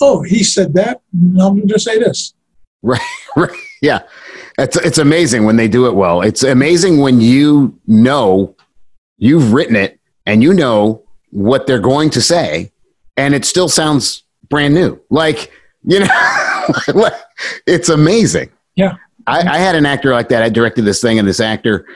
[0.00, 1.02] oh, he said that.
[1.12, 2.34] I'm going to just say this.
[2.82, 3.00] Right.
[3.36, 3.56] Right.
[3.80, 4.00] Yeah.
[4.60, 6.20] It's it's amazing when they do it well.
[6.20, 8.54] It's amazing when you know
[9.16, 12.70] you've written it and you know what they're going to say,
[13.16, 15.00] and it still sounds brand new.
[15.08, 15.50] Like
[15.82, 16.08] you know,
[17.66, 18.50] it's amazing.
[18.74, 18.96] Yeah.
[19.26, 20.42] I, I had an actor like that.
[20.42, 21.86] I directed this thing, and this actor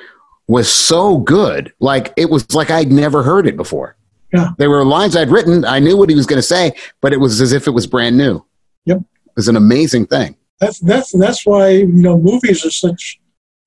[0.46, 1.72] was so good.
[1.80, 3.96] Like it was like I'd never heard it before.
[4.32, 4.50] Yeah.
[4.56, 5.66] They were lines I'd written.
[5.66, 6.72] I knew what he was going to say,
[7.02, 8.44] but it was as if it was brand new.
[8.86, 8.98] Yep.
[8.98, 10.34] It was an amazing thing.
[10.60, 13.20] That's that's that's why you know movies are such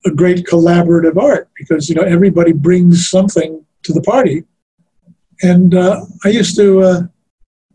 [0.06, 4.44] a great collaborative art because you know everybody brings something to the party.
[5.42, 7.02] And uh, I used to uh,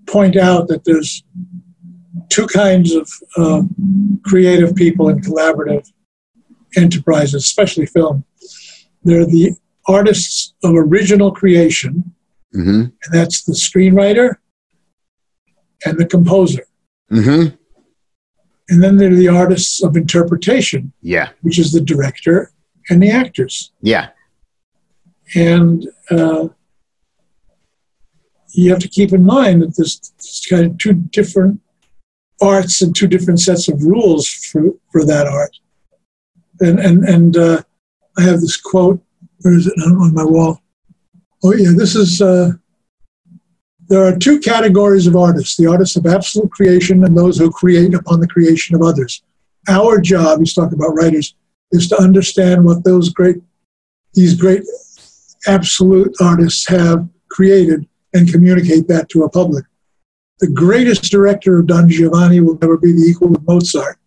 [0.08, 1.24] point out that there's
[2.30, 3.62] two kinds of uh,
[4.26, 5.88] creative people in collaborative
[6.76, 8.26] enterprises, especially film.
[9.04, 9.52] They're the
[9.88, 12.14] artists of original creation,
[12.52, 14.36] hmm and that's the screenwriter
[15.86, 16.64] and the composer.
[17.10, 17.48] hmm
[18.70, 21.30] And then there are the artists of interpretation, Yeah.
[21.42, 22.52] which is the director
[22.90, 23.72] and the actors.
[23.82, 24.10] Yeah.
[25.36, 26.48] And uh,
[28.54, 31.60] you have to keep in mind that there's, there's kind of two different
[32.42, 35.56] arts and two different sets of rules for, for that art.
[36.60, 37.62] And, and, and uh,
[38.18, 39.02] I have this quote
[39.42, 40.62] where is it on my wall?
[41.44, 42.22] Oh yeah, this is.
[42.22, 42.52] Uh,
[43.88, 47.94] there are two categories of artists: the artists of absolute creation and those who create
[47.94, 49.24] upon the creation of others.
[49.70, 51.36] Our job, he's talking about writers,
[51.72, 53.38] is to understand what those great,
[54.14, 54.64] these great
[55.48, 59.66] absolute artists have created and communicate that to a public.
[60.40, 63.98] The greatest director of Don Giovanni will never be the equal of Mozart.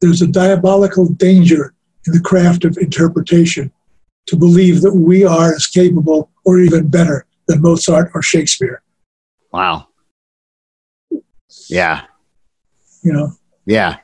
[0.00, 1.74] There's a diabolical danger
[2.06, 3.70] in the craft of interpretation
[4.28, 8.82] to believe that we are as capable or even better than Mozart or Shakespeare.
[9.52, 9.88] Wow.
[11.68, 12.02] Yeah.
[13.02, 13.32] You know?
[13.66, 13.98] Yeah.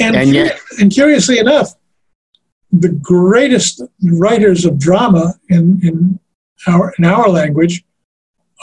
[0.00, 1.74] And, and, yet, and curiously enough,
[2.72, 6.20] the greatest writers of drama in, in,
[6.66, 7.84] our, in our language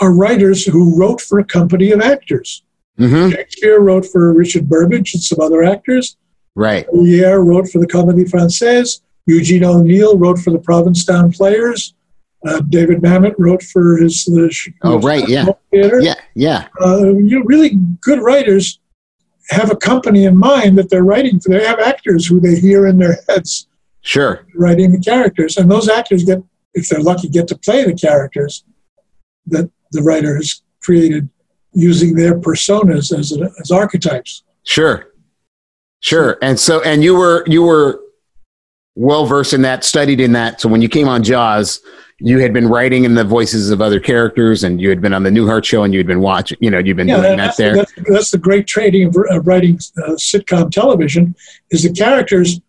[0.01, 2.63] are writers who wrote for a company of actors.
[2.97, 3.31] Mm-hmm.
[3.31, 6.17] Shakespeare wrote for Richard Burbage and some other actors.
[6.55, 6.85] Right.
[6.91, 9.01] Moliere wrote for the Comédie Française.
[9.25, 11.93] Eugene O'Neill wrote for the Provincetown Players.
[12.47, 14.23] Uh, David Mamet wrote for his.
[14.25, 14.53] The,
[14.83, 15.27] oh, right.
[15.27, 15.45] Yeah.
[15.71, 15.99] Theater.
[16.01, 16.15] Yeah.
[16.35, 16.67] Yeah.
[16.79, 17.71] Uh, you know, really
[18.01, 18.79] good writers
[19.49, 21.49] have a company in mind that they're writing for.
[21.49, 23.67] They have actors who they hear in their heads.
[24.01, 24.45] Sure.
[24.55, 26.41] Writing the characters, and those actors get,
[26.73, 28.63] if they're lucky, get to play the characters
[29.47, 31.27] that the writer has created
[31.73, 34.43] using their personas as as archetypes.
[34.63, 35.11] Sure.
[35.99, 36.37] Sure.
[36.41, 37.99] And so, and you were, you were
[38.95, 40.61] well versed in that, studied in that.
[40.61, 41.81] So when you came on Jaws,
[42.19, 45.23] you had been writing in the voices of other characters and you had been on
[45.23, 47.57] the Newhart show and you had been watching, you know, you've been yeah, doing that
[47.57, 47.75] there.
[47.75, 51.35] That's, that's, the great training of, of writing uh, sitcom television
[51.71, 52.59] is the characters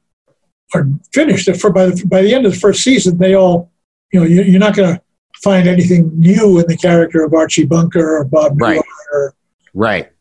[0.74, 3.70] are finished for by the, by the end of the first season, they all,
[4.12, 5.02] you know, you, you're not going to
[5.42, 8.80] find anything new in the character of Archie Bunker or Bob right.
[9.12, 9.34] or,
[9.74, 10.12] right.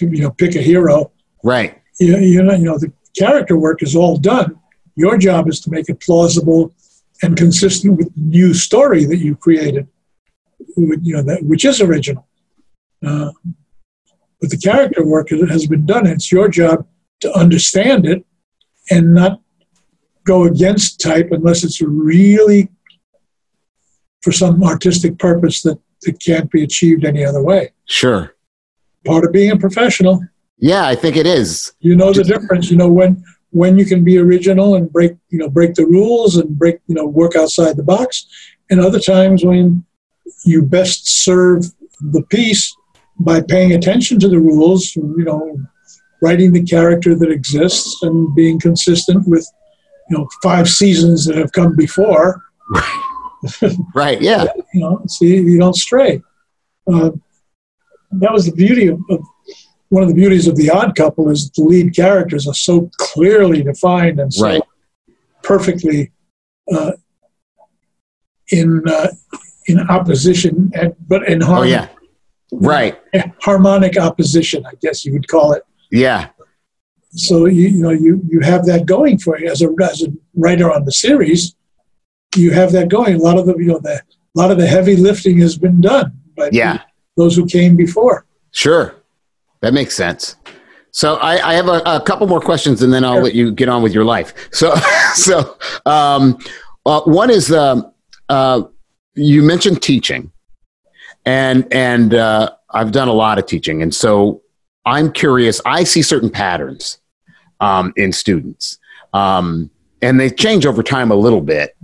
[0.00, 1.80] You know, pick a hero Right.
[1.98, 4.58] You, you know, you know, the character work is all done.
[4.94, 6.74] Your job is to make it plausible
[7.22, 9.88] and consistent with the new story that you created,
[10.76, 12.26] you know, that, which is original.
[13.04, 13.30] Uh,
[14.40, 16.06] but the character work has been done.
[16.06, 16.86] It's your job
[17.20, 18.24] to understand it
[18.90, 19.40] and not
[20.24, 22.68] go against type unless it's really
[24.22, 27.72] for some artistic purpose that it can't be achieved any other way.
[27.86, 28.34] Sure.
[29.04, 30.20] Part of being a professional.
[30.58, 31.72] Yeah, I think it is.
[31.80, 32.70] You know the difference.
[32.70, 36.36] You know when when you can be original and break you know break the rules
[36.36, 38.26] and break you know work outside the box,
[38.70, 39.84] and other times when
[40.44, 41.64] you best serve
[42.00, 42.74] the piece
[43.20, 44.96] by paying attention to the rules.
[44.96, 45.60] You know,
[46.22, 49.46] writing the character that exists and being consistent with
[50.08, 52.42] you know five seasons that have come before.
[52.70, 53.02] Right.
[53.94, 54.22] right.
[54.22, 54.46] Yeah.
[54.74, 56.22] you know, see, you don't stray.
[56.90, 57.10] Uh,
[58.12, 59.20] that was the beauty of, of
[59.92, 63.62] one of the beauties of the odd couple is the lead characters are so clearly
[63.62, 64.62] defined and so right.
[65.42, 66.10] perfectly
[66.74, 66.92] uh,
[68.50, 69.08] in uh,
[69.66, 71.74] in opposition and but in harmony.
[71.74, 71.88] Oh yeah,
[72.52, 72.98] right.
[73.42, 75.62] Harmonic opposition, I guess you would call it.
[75.90, 76.30] Yeah.
[77.10, 80.06] So you you know you you have that going for you as a as a
[80.34, 81.54] writer on the series.
[82.34, 83.16] You have that going.
[83.16, 85.82] A lot of the you know the a lot of the heavy lifting has been
[85.82, 86.84] done by yeah.
[87.18, 88.24] those who came before.
[88.52, 89.01] Sure.
[89.62, 90.36] That makes sense.
[90.90, 93.24] So I, I have a, a, couple more questions, and then I'll sure.
[93.24, 94.34] let you get on with your life.
[94.52, 94.74] So,
[95.14, 95.56] so
[95.86, 96.38] um,
[96.84, 97.92] uh, one is um,
[98.28, 98.64] uh,
[99.14, 100.30] you mentioned teaching,
[101.24, 104.42] and and uh, I've done a lot of teaching, and so
[104.84, 105.62] I'm curious.
[105.64, 106.98] I see certain patterns
[107.60, 108.78] um, in students.
[109.14, 109.70] Um,
[110.02, 111.76] and they change over time a little bit.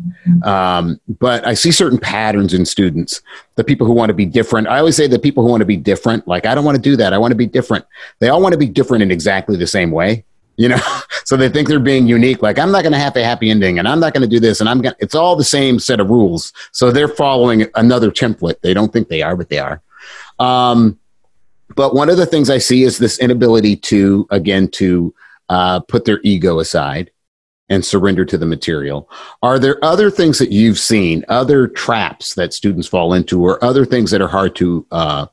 [0.43, 3.23] Um, but I see certain patterns in students.
[3.55, 4.67] The people who want to be different.
[4.67, 6.83] I always say the people who want to be different, like I don't want to
[6.83, 7.13] do that.
[7.13, 7.85] I want to be different.
[8.19, 10.25] They all want to be different in exactly the same way.
[10.57, 10.81] You know,
[11.25, 12.43] so they think they're being unique.
[12.43, 14.41] Like I'm not going to have a happy ending, and I'm not going to do
[14.41, 14.95] this, and I'm going.
[14.95, 16.53] to, It's all the same set of rules.
[16.73, 18.61] So they're following another template.
[18.61, 19.81] They don't think they are, but they are.
[20.41, 20.99] Um,
[21.77, 25.15] but one of the things I see is this inability to, again, to
[25.49, 27.11] uh, put their ego aside
[27.69, 29.11] and surrender to the material.
[29.43, 33.85] Are there other things that you've seen, other traps that students fall into, or other
[33.85, 35.27] things that are hard to uh,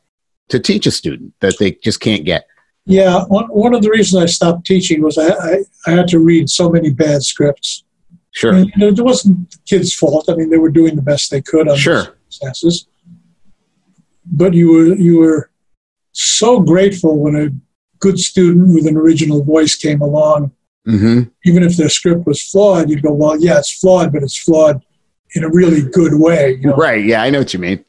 [0.50, 2.48] to teach a student that they just can't get?
[2.86, 6.20] Yeah, one, one of the reasons I stopped teaching was I, I, I had to
[6.20, 7.84] read so many bad scripts.
[8.32, 8.54] Sure.
[8.54, 10.26] Mean, it wasn't the kids' fault.
[10.30, 12.04] I mean, they were doing the best they could under sure.
[12.04, 12.88] circumstances.
[14.26, 15.52] But you were you were
[16.12, 17.50] so grateful when a
[18.00, 20.52] good student with an original voice came along
[20.88, 21.30] Mm-hmm.
[21.46, 24.84] Even if their script was flawed, you'd go, well, yeah, it's flawed, but it's flawed
[25.34, 26.58] in a really good way.
[26.62, 26.76] You know?
[26.76, 27.04] Right.
[27.04, 27.84] Yeah, I know what you mean.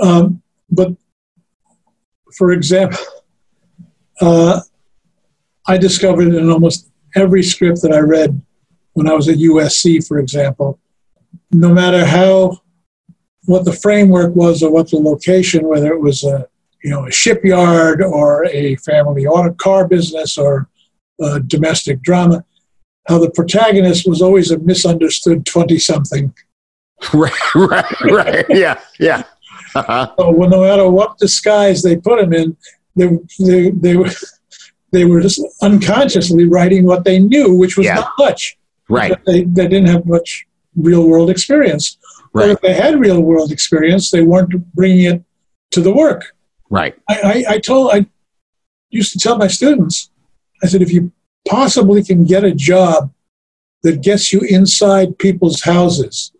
[0.00, 0.92] Um, but
[2.36, 2.98] for example,
[4.20, 4.60] uh,
[5.66, 8.40] I discovered in almost every script that I read
[8.92, 10.78] when I was at USC, for example,
[11.50, 12.58] no matter how
[13.46, 16.46] what the framework was or what the location, whether it was a
[16.82, 20.68] you know a shipyard or a family auto car business or
[21.20, 22.44] a domestic drama,
[23.08, 26.32] how the protagonist was always a misunderstood twenty something.
[27.12, 28.46] Right, right, right.
[28.48, 29.24] Yeah, yeah.
[29.74, 30.14] Uh-huh.
[30.18, 32.56] So well, no matter what disguise they put him in,
[32.96, 33.08] they
[33.40, 34.10] they, they were
[34.92, 37.96] they were just unconsciously writing what they knew, which was Yeah.
[37.96, 38.56] not much.
[38.88, 40.46] Right, They, they didn't have much
[40.76, 41.98] real world experience.
[42.32, 45.22] Or right, if they had real world experience, they weren't bringing it
[45.72, 46.22] to the work.
[46.70, 46.94] right.
[47.08, 47.14] I,
[47.48, 48.06] I, I told, I
[48.90, 50.10] used to tell my students,
[50.64, 51.12] I said, if you
[51.46, 53.12] possibly can get a job
[53.82, 56.32] that gets you inside people's houses,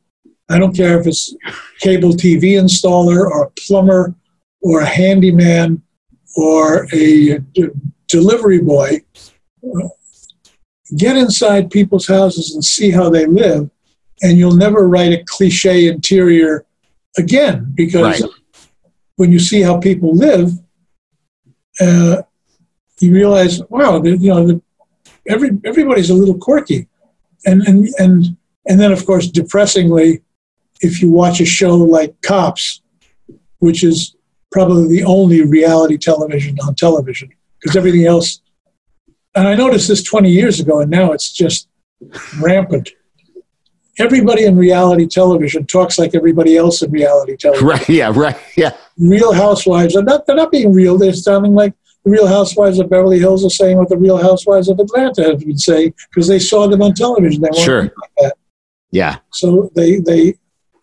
[0.49, 1.35] I don't care if it's
[1.81, 4.15] cable TV installer or a plumber
[4.63, 5.83] or a handyman
[6.37, 7.69] or a d-
[8.09, 9.01] delivery boy,
[10.97, 13.69] get inside people's houses and see how they live,
[14.23, 16.65] and you'll never write a cliche interior
[17.19, 18.31] again because Right.
[19.17, 20.51] when you see how people live,
[21.81, 22.23] uh,
[23.05, 24.63] you realize, wow, the- you know, the,
[25.29, 26.89] every everybody's a little quirky,
[27.47, 28.37] and and and
[28.69, 30.23] and then of course, depressingly,
[30.81, 32.83] if you watch a show like Cops,
[33.59, 34.17] which is
[34.53, 37.29] probably the only reality television on television,
[37.61, 38.41] because everything else,
[39.35, 41.69] and I noticed this 20 years ago, and now it's just
[42.41, 42.91] rampant.
[43.99, 48.73] Everybody in reality television talks like everybody else in reality television Right, yeah, right, yeah.
[48.99, 51.75] real housewives are not they're not being real they're sounding like
[52.05, 55.41] the real housewives of beverly hills are saying what the real housewives of atlanta have
[55.41, 57.83] been saying because they saw them on television they weren't Sure.
[57.83, 58.35] like that.
[58.91, 60.35] Yeah, so they they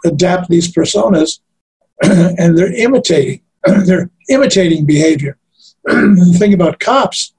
[0.04, 1.40] adapt these personas
[2.04, 3.42] and they're imitating
[3.86, 5.38] they're imitating behavior
[5.86, 7.34] the thing about cops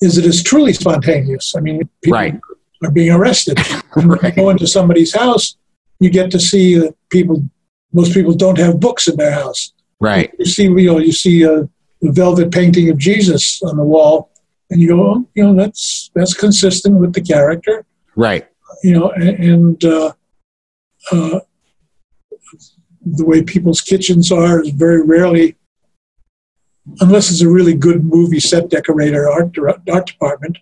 [0.00, 2.34] is it is truly spontaneous i mean people Right.
[2.84, 3.58] are being arrested
[3.94, 5.56] when you go into somebody's house
[6.00, 7.42] you get to see that people
[7.92, 10.30] most people don't have books in their house right.
[10.38, 11.62] you see, you know, you see uh,
[12.02, 14.30] a velvet painting of Jesus on the wall,
[14.70, 17.84] and you go, oh, you know, that's that's consistent with the character,
[18.16, 18.46] Right.
[18.84, 20.12] you know, and, and uh,
[21.12, 21.40] uh,
[23.04, 25.56] the way people's kitchens are is very rarely,
[27.00, 29.56] unless it's a really good movie set decorator art
[29.92, 30.58] art department.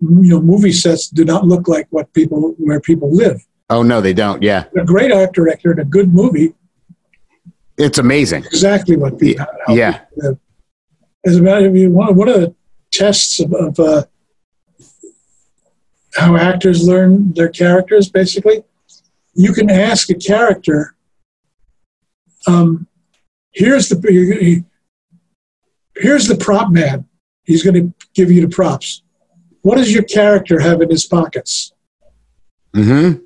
[0.00, 3.40] You know, movie sets do not look like what people where people live.
[3.70, 4.42] Oh no, they don't.
[4.42, 6.54] Yeah, A great art director and a good movie
[7.78, 8.42] it's amazing.
[8.44, 9.44] exactly what people.
[9.68, 10.40] Yeah, people.
[11.26, 12.54] As a matter of fact, one, of the
[12.92, 14.04] tests of, of uh,
[16.14, 18.62] how actors learn their characters, basically,
[19.34, 20.94] you can ask a character,
[22.46, 22.86] um,
[23.52, 24.64] "Here's the
[25.96, 27.06] here's the prop man.
[27.44, 29.02] He's going to give you the props.
[29.62, 31.72] What does your character have in his pockets?"
[32.76, 33.18] mm-hmm.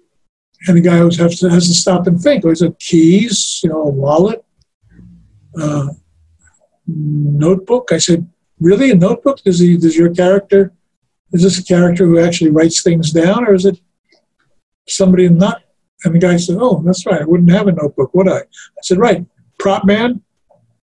[0.67, 2.45] and the guy always has to, has to stop and think.
[2.45, 4.45] Always have keys, you know, a wallet,
[5.61, 5.89] uh,
[6.95, 7.91] notebook.
[7.93, 8.29] I said,
[8.61, 9.41] really, a notebook?
[9.43, 9.77] Does he?
[9.77, 10.73] Does your character?
[11.33, 13.79] Is this a character who actually writes things down, or is it
[14.89, 15.63] somebody not?
[16.05, 17.21] And the guy said, "Oh, that's right.
[17.21, 19.25] I wouldn't have a notebook, would I?" I said, "Right,
[19.59, 20.23] prop man."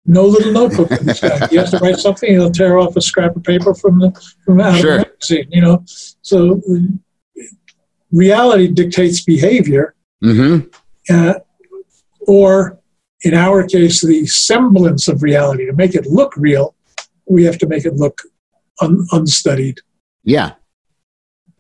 [0.06, 1.48] No little notebook for this guy.
[1.48, 2.30] He has to write something.
[2.30, 4.12] He'll tear off a scrap of paper from the
[4.44, 4.96] from out Sure.
[4.96, 5.48] of the magazine.
[5.50, 5.84] You know,
[6.22, 6.62] so
[8.12, 10.68] reality dictates behavior, Mm-hmm.
[11.10, 11.34] uh,
[12.28, 12.80] or
[13.24, 15.66] in our case, the semblance of reality.
[15.66, 16.76] To make it look real,
[17.26, 18.22] we have to make it look
[18.82, 19.80] un- unstudied.
[20.24, 20.54] Yeah.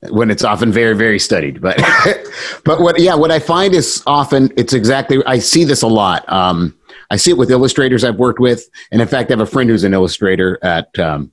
[0.09, 1.77] When it's often very, very studied, but
[2.65, 6.29] but what yeah, what I find is often it's exactly I see this a lot.
[6.29, 6.77] Um,
[7.09, 9.69] I see it with illustrators I've worked with, and in fact, I have a friend
[9.69, 11.31] who's an illustrator at um,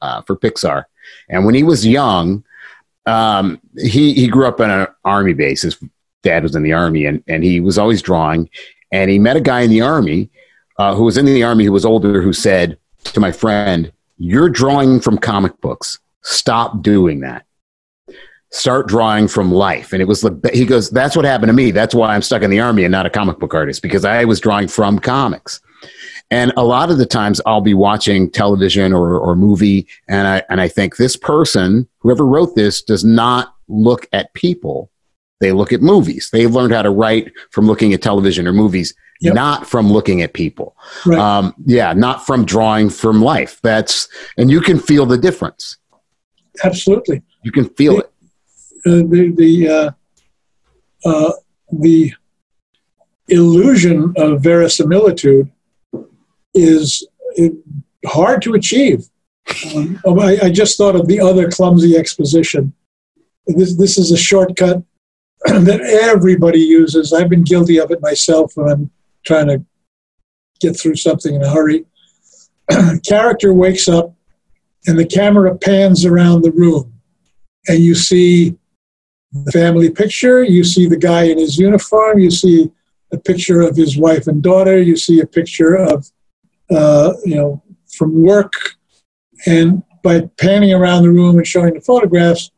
[0.00, 0.86] uh, for Pixar,
[1.28, 2.42] and when he was young,
[3.06, 5.62] um, he he grew up on an army base.
[5.62, 5.78] His
[6.24, 8.50] dad was in the army, and and he was always drawing.
[8.92, 10.30] And he met a guy in the army
[10.78, 14.48] uh, who was in the army who was older, who said to my friend, "You're
[14.48, 15.98] drawing from comic books.
[16.22, 17.44] Stop doing that.
[18.50, 21.70] Start drawing from life." And it was the he goes, "That's what happened to me.
[21.70, 24.24] That's why I'm stuck in the army and not a comic book artist because I
[24.24, 25.60] was drawing from comics."
[26.30, 30.42] And a lot of the times I'll be watching television or, or movie and I,
[30.48, 34.90] and I think this person, whoever wrote this, does not look at people.
[35.42, 36.30] They look at movies.
[36.32, 39.34] They've learned how to write from looking at television or movies, Yep.
[39.34, 40.76] not from looking at people.
[41.04, 41.18] Right.
[41.18, 43.60] Um, yeah, not from drawing from life.
[43.60, 45.78] That's, and you can feel the difference.
[46.62, 47.22] Absolutely.
[47.42, 48.06] You can feel it.
[48.86, 49.90] Uh, the the uh,
[51.08, 51.32] uh,
[51.72, 52.12] the
[53.28, 55.50] illusion of verisimilitude
[56.54, 57.06] is
[57.40, 57.48] uh,
[58.06, 59.08] hard to achieve.
[59.74, 62.72] Um, I, I just thought of the other clumsy exposition
[63.46, 64.82] this this is a shortcut
[65.64, 67.12] that everybody uses.
[67.12, 68.90] I've been guilty of it myself when I'm
[69.24, 69.64] trying to
[70.60, 71.84] get through something in a hurry.
[73.06, 74.14] Character wakes up
[74.86, 76.92] and the camera pans around the room
[77.68, 78.56] and you see
[79.32, 82.70] the family picture, you see the guy in his uniform, you see
[83.12, 86.06] a picture of his wife and daughter, you see a picture of,
[86.70, 87.62] uh, you know,
[87.96, 88.52] from work.
[89.46, 92.51] And by panning around the room and showing the photographs,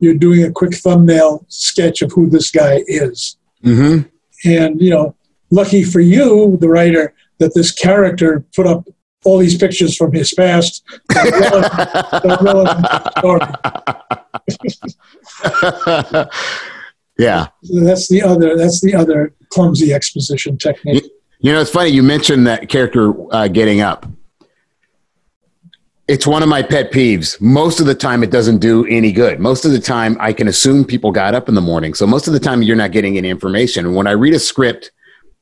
[0.00, 3.36] you're doing a quick thumbnail sketch of who this guy is.
[3.64, 4.08] Mm-hmm.
[4.48, 5.14] And, you know,
[5.50, 8.86] lucky for you, the writer, that this character put up
[9.24, 10.84] all these pictures from his past.
[11.14, 11.72] Relevant,
[17.18, 17.48] yeah.
[17.62, 18.56] That's the other.
[18.56, 21.04] That's the other clumsy exposition technique.
[21.04, 21.10] You,
[21.40, 24.06] you know, it's funny you mentioned that character uh, getting up.
[26.08, 27.38] It's one of my pet peeves.
[27.38, 29.38] Most of the time, it doesn't do any good.
[29.40, 31.92] Most of the time, I can assume people got up in the morning.
[31.92, 33.84] So most of the time, you're not getting any information.
[33.84, 34.90] And when I read a script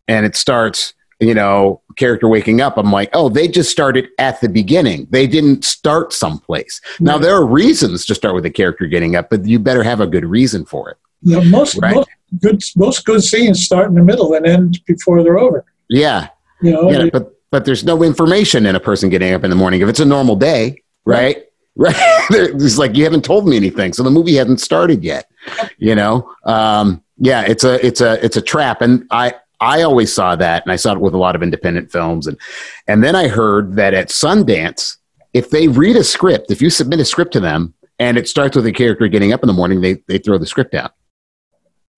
[0.08, 4.40] and it starts, you know, character waking up, I'm like, oh, they just started at
[4.40, 5.06] the beginning.
[5.10, 6.80] They didn't start someplace.
[6.98, 10.00] Now, there are reasons to start with a character getting up, but you better have
[10.00, 10.96] a good reason for it.
[11.22, 11.94] Yeah, most, right?
[11.94, 12.08] most
[12.40, 15.64] good most good scenes start in the middle and end before they're over.
[15.88, 16.30] Yeah.
[16.60, 19.56] You know, yeah, but but there's no information in a person getting up in the
[19.56, 19.80] morning.
[19.80, 21.42] If it's a normal day, right?
[21.78, 21.94] Right.
[22.30, 23.92] it's like you haven't told me anything.
[23.92, 25.30] So the movie hasn't started yet.
[25.76, 26.30] You know?
[26.44, 28.80] Um, yeah, it's a it's a it's a trap.
[28.80, 31.92] And I I always saw that and I saw it with a lot of independent
[31.92, 32.38] films and
[32.86, 34.96] and then I heard that at Sundance,
[35.34, 38.56] if they read a script, if you submit a script to them and it starts
[38.56, 40.92] with a character getting up in the morning, they they throw the script out.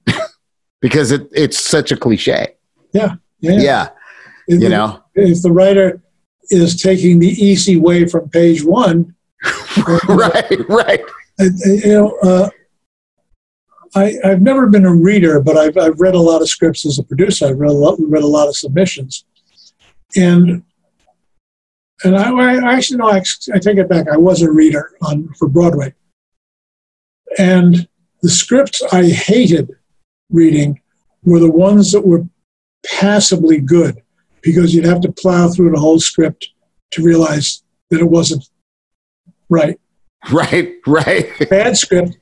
[0.81, 2.55] because it, it's such a cliche.
[2.93, 3.15] Yeah.
[3.41, 3.59] Yeah.
[3.61, 3.89] yeah.
[4.49, 6.03] If you the, know, if the writer
[6.51, 9.15] is taking the easy way from page one,
[10.09, 11.01] right, right.
[11.39, 12.49] You know, uh,
[13.95, 16.99] I, I've never been a reader, but I've, I've read a lot of scripts as
[16.99, 17.47] a producer.
[17.47, 19.25] I've read a lot, read a lot of submissions,
[20.17, 20.63] and
[22.05, 23.23] and I, I actually no, I,
[23.53, 24.09] I take it back.
[24.09, 25.93] I was a reader on for Broadway,
[27.39, 27.87] and
[28.23, 29.71] the scripts I hated
[30.31, 30.81] reading
[31.23, 32.27] were the ones that were
[32.87, 34.01] passably good
[34.43, 36.51] because you'd have to plow through the whole script
[36.93, 38.49] to realize that it wasn't
[39.49, 39.79] right.
[40.33, 41.49] Right, right.
[41.49, 42.19] Bad script,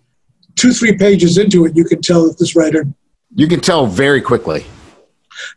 [0.54, 2.86] two, three pages into it, you can tell that this writer.
[3.34, 4.66] You can tell very quickly.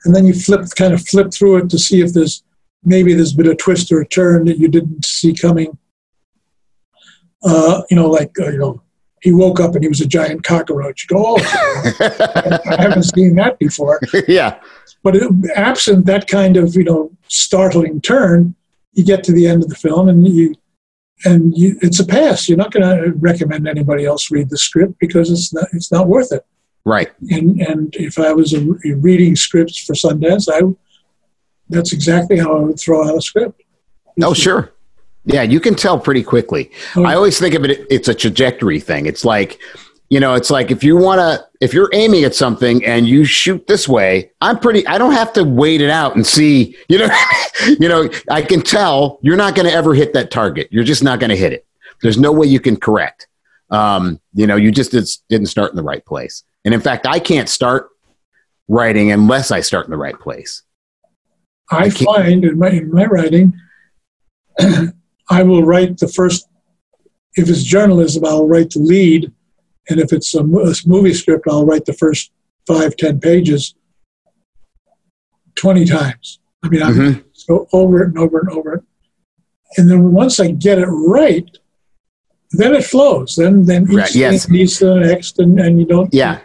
[0.06, 2.44] And then you flip, kind of flip through it to see if there's
[2.84, 5.78] maybe there's been a twist or a turn that you didn't see coming.
[7.44, 8.82] Uh, you know, like, uh, you know,
[9.22, 11.06] he woke up and he was a giant cockroach.
[11.10, 11.38] You go, oh,
[12.70, 14.00] I haven't seen that before.
[14.28, 14.60] yeah.
[15.04, 18.56] But it, absent that kind of you know startling turn,
[18.94, 20.56] you get to the end of the film and you
[21.26, 22.48] and you, it's a pass.
[22.48, 26.08] You're not going to recommend anybody else read the script because it's not it's not
[26.08, 26.46] worth it.
[26.86, 27.12] Right.
[27.30, 28.62] And and if I was a,
[28.96, 30.62] reading scripts for Sundance, I
[31.70, 33.62] that's exactly how I would throw out a script.
[34.22, 34.74] Oh, sure.
[35.26, 36.72] Yeah, you can tell pretty quickly.
[36.96, 39.06] Oh, I always think of it, it's a trajectory thing.
[39.06, 39.60] It's like,
[40.10, 43.26] you know, it's like if you want to, if you're aiming at something and you
[43.26, 46.98] shoot this way, I'm pretty, I don't have to wait it out and see, you
[46.98, 47.10] know,
[47.80, 50.68] you know, I can tell you're not going to ever hit that target.
[50.72, 51.66] You're just not going to hit it.
[52.02, 53.28] There's no way you can correct.
[53.70, 54.92] Um, you know, you just
[55.30, 56.44] didn't start in the right place.
[56.66, 57.90] And in fact, I can't start
[58.68, 60.64] writing unless I start in the right place.
[61.70, 63.54] I, I find in my, in my writing,
[65.30, 66.48] I will write the first,
[67.36, 69.32] if it's journalism, I'll write the lead.
[69.90, 72.32] And if it's a, a movie script, I'll write the first
[72.68, 73.76] five, ten pages
[75.56, 76.40] 20 times.
[76.64, 77.20] I mean, mm-hmm.
[77.20, 78.84] I go over it and over and over it.
[79.78, 81.50] And then once I get it right,
[82.52, 83.36] then it flows.
[83.36, 84.46] Then then each right, yes.
[84.46, 86.12] thing leads to the next, and, and you don't.
[86.14, 86.40] Yeah.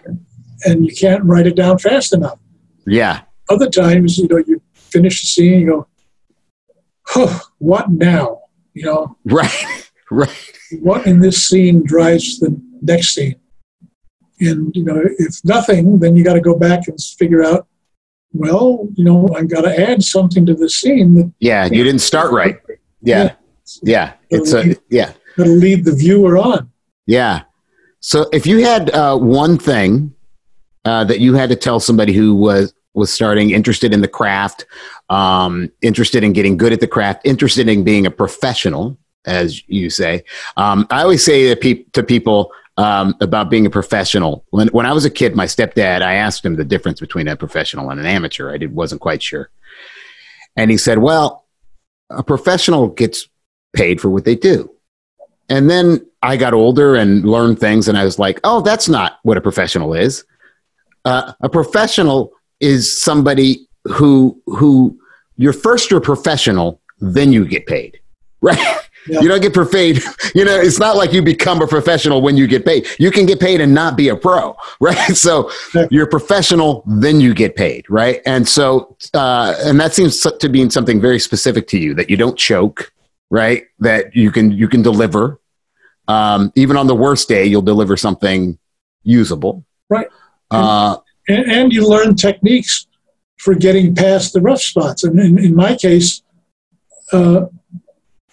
[0.65, 2.39] And you can't write it down fast enough.
[2.86, 3.23] Yeah.
[3.48, 5.86] Other times, you know, you finish the scene, you go,
[7.06, 8.43] "Huh, what now?"
[8.74, 10.52] You know, right, right.
[10.80, 13.36] What in this scene drives the next scene?
[14.40, 17.66] And you know, if nothing, then you got to go back and figure out.
[18.32, 21.14] Well, you know, I've got to add something to the scene.
[21.14, 22.59] That, yeah, you didn't start right.
[23.01, 23.34] Yeah, yeah,
[23.82, 24.12] yeah.
[24.30, 25.12] it's a yeah.
[25.36, 26.70] That'll lead the viewer on.
[27.06, 27.42] Yeah.
[28.01, 30.14] So if you had uh, one thing
[30.84, 34.66] uh, that you had to tell somebody who was was starting, interested in the craft,
[35.11, 38.97] um, interested in getting good at the craft, interested in being a professional,
[39.27, 40.25] as you say.
[40.57, 44.45] Um, I always say to, pe- to people um, about being a professional.
[44.51, 47.37] When, when I was a kid, my stepdad, I asked him the difference between a
[47.37, 48.53] professional and an amateur.
[48.53, 49.51] I did, wasn't quite sure.
[50.57, 51.47] And he said, well,
[52.11, 53.29] a professional gets
[53.75, 54.71] paid for what they do.
[55.49, 59.19] and then I got older and learned things, and I was like, oh, that's not
[59.25, 60.25] what a professional is.
[61.05, 62.33] Uh, a professional
[62.65, 64.99] is somebody who who
[65.36, 68.01] you're first you're professional, then you get paid,
[68.41, 68.81] right?
[69.07, 69.20] Yeah.
[69.20, 70.03] You don't get paid.
[70.35, 72.89] You know, it's not like you become a professional when you get paid.
[72.99, 75.15] You can get paid and not be a pro, right?
[75.15, 75.49] So
[75.93, 78.20] you're professional, then you get paid, right?
[78.27, 82.16] And so, uh, and that seems to be something very specific to you that you
[82.16, 82.93] don't choke,
[83.31, 83.62] right?
[83.78, 85.39] That you can you can deliver.
[86.09, 88.59] Um, even on the worst day, you'll deliver something
[89.05, 90.09] usable, right?
[90.51, 90.97] Uh,
[91.28, 92.86] and, and, you learn techniques
[93.38, 95.05] for getting past the rough spots.
[95.05, 96.22] And in, in my case.
[97.12, 97.46] Uh,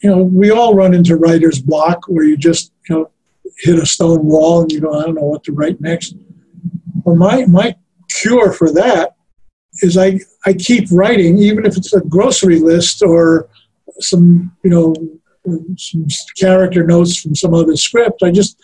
[0.02, 3.12] you know, we all run into writer's block where you just, you know,
[3.60, 6.16] hit a stone wall and you go, I don't know what to write next.
[7.04, 7.76] Well, my, my
[8.10, 9.16] cure for that
[9.84, 13.50] is I, I keep writing, even if it's a grocery list or
[14.00, 14.96] some, you know,
[15.78, 16.08] some
[16.38, 18.24] character notes from some other script.
[18.24, 18.58] I just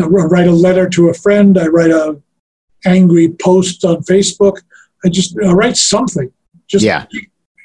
[0.00, 1.58] I write a letter to a friend.
[1.58, 2.20] I write a
[2.84, 4.58] angry post on Facebook.
[5.04, 6.30] I just I write something.
[6.66, 7.06] Just yeah.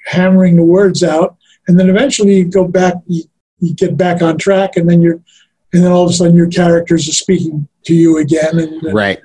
[0.05, 1.37] hammering the words out
[1.69, 3.23] and then eventually you go back, you,
[3.59, 5.21] you get back on track, and then you're,
[5.71, 8.91] and then all of a sudden your characters are speaking to you again, and uh,
[8.91, 9.21] right.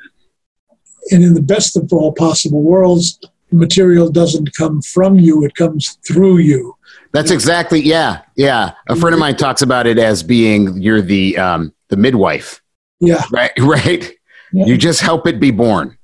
[1.10, 3.18] And in the best of all possible worlds,
[3.50, 6.76] the material doesn't come from you; it comes through you.
[7.12, 8.72] That's exactly yeah, yeah.
[8.88, 12.60] A friend of mine talks about it as being you're the um, the midwife.
[13.00, 13.24] Yeah.
[13.32, 13.52] Right.
[13.58, 14.12] Right.
[14.54, 14.66] Yeah.
[14.66, 15.98] You just help it be born.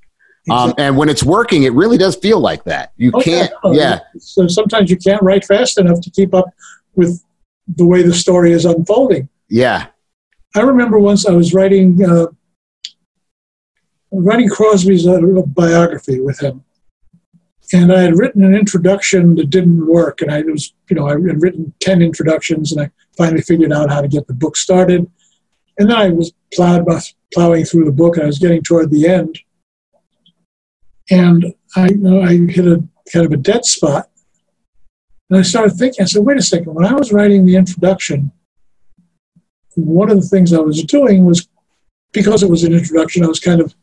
[0.49, 2.91] Um, and when it's working, it really does feel like that.
[2.97, 3.71] You oh, can't, yeah.
[3.71, 3.99] yeah.
[4.19, 6.45] So sometimes you can't write fast enough to keep up
[6.95, 7.23] with
[7.67, 9.29] the way the story is unfolding.
[9.49, 9.87] Yeah.
[10.55, 12.27] I remember once I was writing uh,
[14.11, 16.65] writing Crosby's uh, biography with him,
[17.71, 21.11] and I had written an introduction that didn't work, and I was, you know, I
[21.11, 25.09] had written ten introductions, and I finally figured out how to get the book started,
[25.77, 26.85] and then I was plowed
[27.33, 29.39] plowing through the book, and I was getting toward the end
[31.11, 34.09] and I, you know, I hit a kind of a dead spot.
[35.29, 38.31] And I started thinking, I said, wait a second, when I was writing the introduction,
[39.75, 41.47] one of the things I was doing was
[42.13, 43.73] because it was an introduction, I was kind of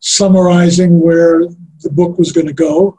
[0.00, 1.44] summarizing where
[1.80, 2.98] the book was going to go.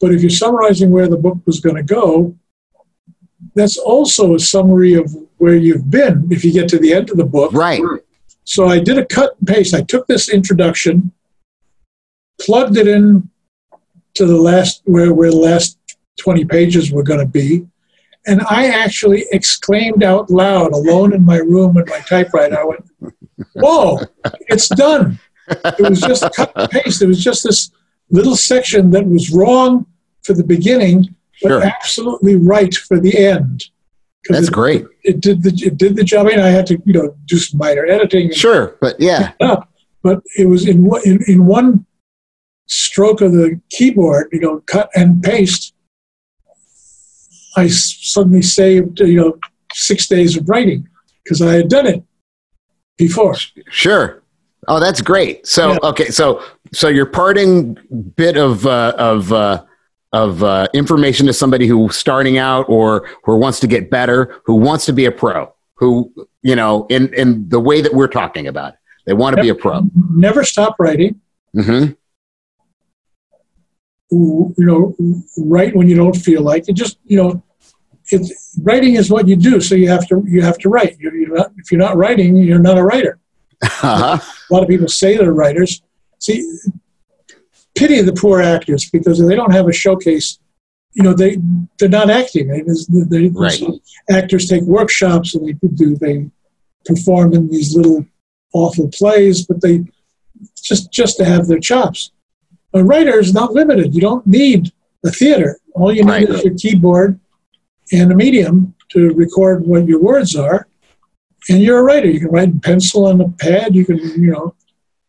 [0.00, 2.36] But if you're summarizing where the book was going to go,
[3.54, 7.16] that's also a summary of where you've been if you get to the end of
[7.16, 7.52] the book.
[7.52, 7.82] Right.
[8.44, 9.74] So I did a cut and paste.
[9.74, 11.12] I took this introduction
[12.40, 13.28] plugged it in
[14.14, 15.78] to the last where where the last
[16.20, 17.66] 20 pages were going to be.
[18.24, 22.58] And i actually exclaimed out loud alone in my room with my typewriter.
[22.58, 22.84] I went
[23.54, 24.00] whoa
[24.48, 25.18] it's done.
[25.48, 27.02] It was just cut and paste.
[27.02, 27.70] It was just this
[28.10, 29.86] little section that was wrong
[30.22, 31.62] for the beginning but sure.
[31.62, 33.64] absolutely right for the end
[34.28, 36.80] that's it, great it did the it did the job I, mean, I had to
[36.84, 39.32] you know do some minor editing sure but yeah
[40.02, 41.86] but it was in, in in one
[42.72, 45.74] stroke of the keyboard, you know, cut and paste,
[47.56, 49.38] I suddenly saved, you know,
[49.72, 50.88] six days of writing
[51.22, 52.02] because I had done it
[52.96, 53.34] before.
[53.68, 54.22] Sure.
[54.68, 55.46] Oh, that's great.
[55.46, 55.78] So, yeah.
[55.82, 56.42] okay, so
[56.72, 57.76] so your parting
[58.16, 59.64] bit of uh, of uh,
[60.12, 64.54] of uh, information to somebody who's starting out or who wants to get better, who
[64.54, 66.12] wants to be a pro, who
[66.42, 68.74] you know, in in the way that we're talking about,
[69.06, 69.82] they want to never, be a pro.
[70.10, 71.20] Never stop writing.
[71.56, 71.92] Mm-hmm
[74.12, 74.94] you know,
[75.38, 76.74] write when you don't feel like it.
[76.74, 77.42] Just you know,
[78.10, 80.98] it's writing is what you do, so you have to you have to write.
[80.98, 83.18] You're, you're not, if you're not writing, you're not a writer.
[83.62, 84.18] Uh-huh.
[84.50, 85.82] A lot of people say they're writers.
[86.18, 86.58] See,
[87.74, 90.38] pity the poor actors because they don't have a showcase.
[90.92, 91.38] You know, they
[91.78, 92.48] they're not acting.
[92.48, 93.62] They, they, right.
[94.10, 96.30] Actors take workshops and they do they
[96.84, 98.04] perform in these little
[98.52, 99.84] awful plays, but they
[100.62, 102.12] just just to have their chops.
[102.74, 103.94] A writer is not limited.
[103.94, 104.72] You don't need
[105.04, 105.58] a theater.
[105.74, 107.18] All you need is your keyboard
[107.92, 110.68] and a medium to record what your words are,
[111.48, 112.08] and you're a writer.
[112.08, 113.74] You can write in pencil on a pad.
[113.74, 114.54] You can, you know,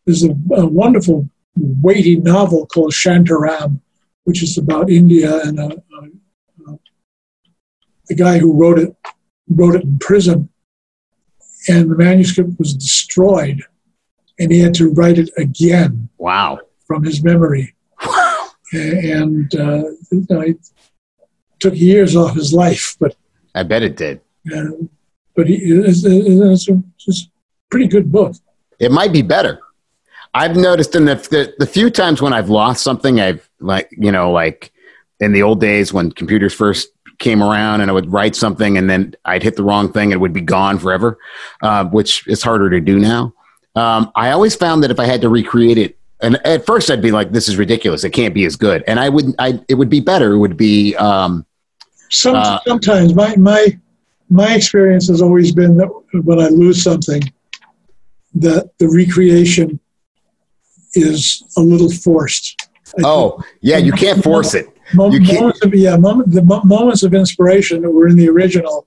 [0.04, 3.80] there's a, a wonderful, weighty novel called Shantaram,
[4.24, 6.78] which is about India and a, a, a,
[8.08, 8.96] the guy who wrote it
[9.48, 10.48] wrote it in prison,
[11.68, 13.62] and the manuscript was destroyed,
[14.38, 16.08] and he had to write it again.
[16.18, 17.74] Wow from his memory.
[18.72, 20.58] and uh, you know, it
[21.60, 23.16] took years off his life, but
[23.54, 24.20] I bet it did.
[24.54, 24.70] Uh,
[25.34, 27.30] but he, it's, it's, it's a
[27.70, 28.36] pretty good book.
[28.78, 29.60] It might be better.
[30.34, 34.12] I've noticed in the, the, the few times when I've lost something, I've like you
[34.12, 34.72] know like
[35.20, 36.88] in the old days when computers first
[37.18, 40.14] came around and I would write something and then I'd hit the wrong thing and
[40.14, 41.18] it would be gone forever,
[41.62, 43.32] uh, which is harder to do now.
[43.76, 47.02] Um, I always found that if I had to recreate it, and at first I'd
[47.02, 48.04] be like, "This is ridiculous.
[48.04, 50.32] It can't be as good." And I would, I it would be better.
[50.32, 50.94] It would be.
[50.96, 51.44] Um,
[52.10, 53.78] Some, Uh, sometimes my, my,
[54.30, 55.88] my experience has always been that
[56.22, 57.22] when I lose something,
[58.34, 59.80] that the recreation
[60.96, 62.56] is a little forced.
[62.98, 64.66] I oh yeah, you can't force it.
[64.94, 68.16] Mo- You can't- moments of, yeah, moment, the mo- moments of inspiration that were in
[68.16, 68.86] the original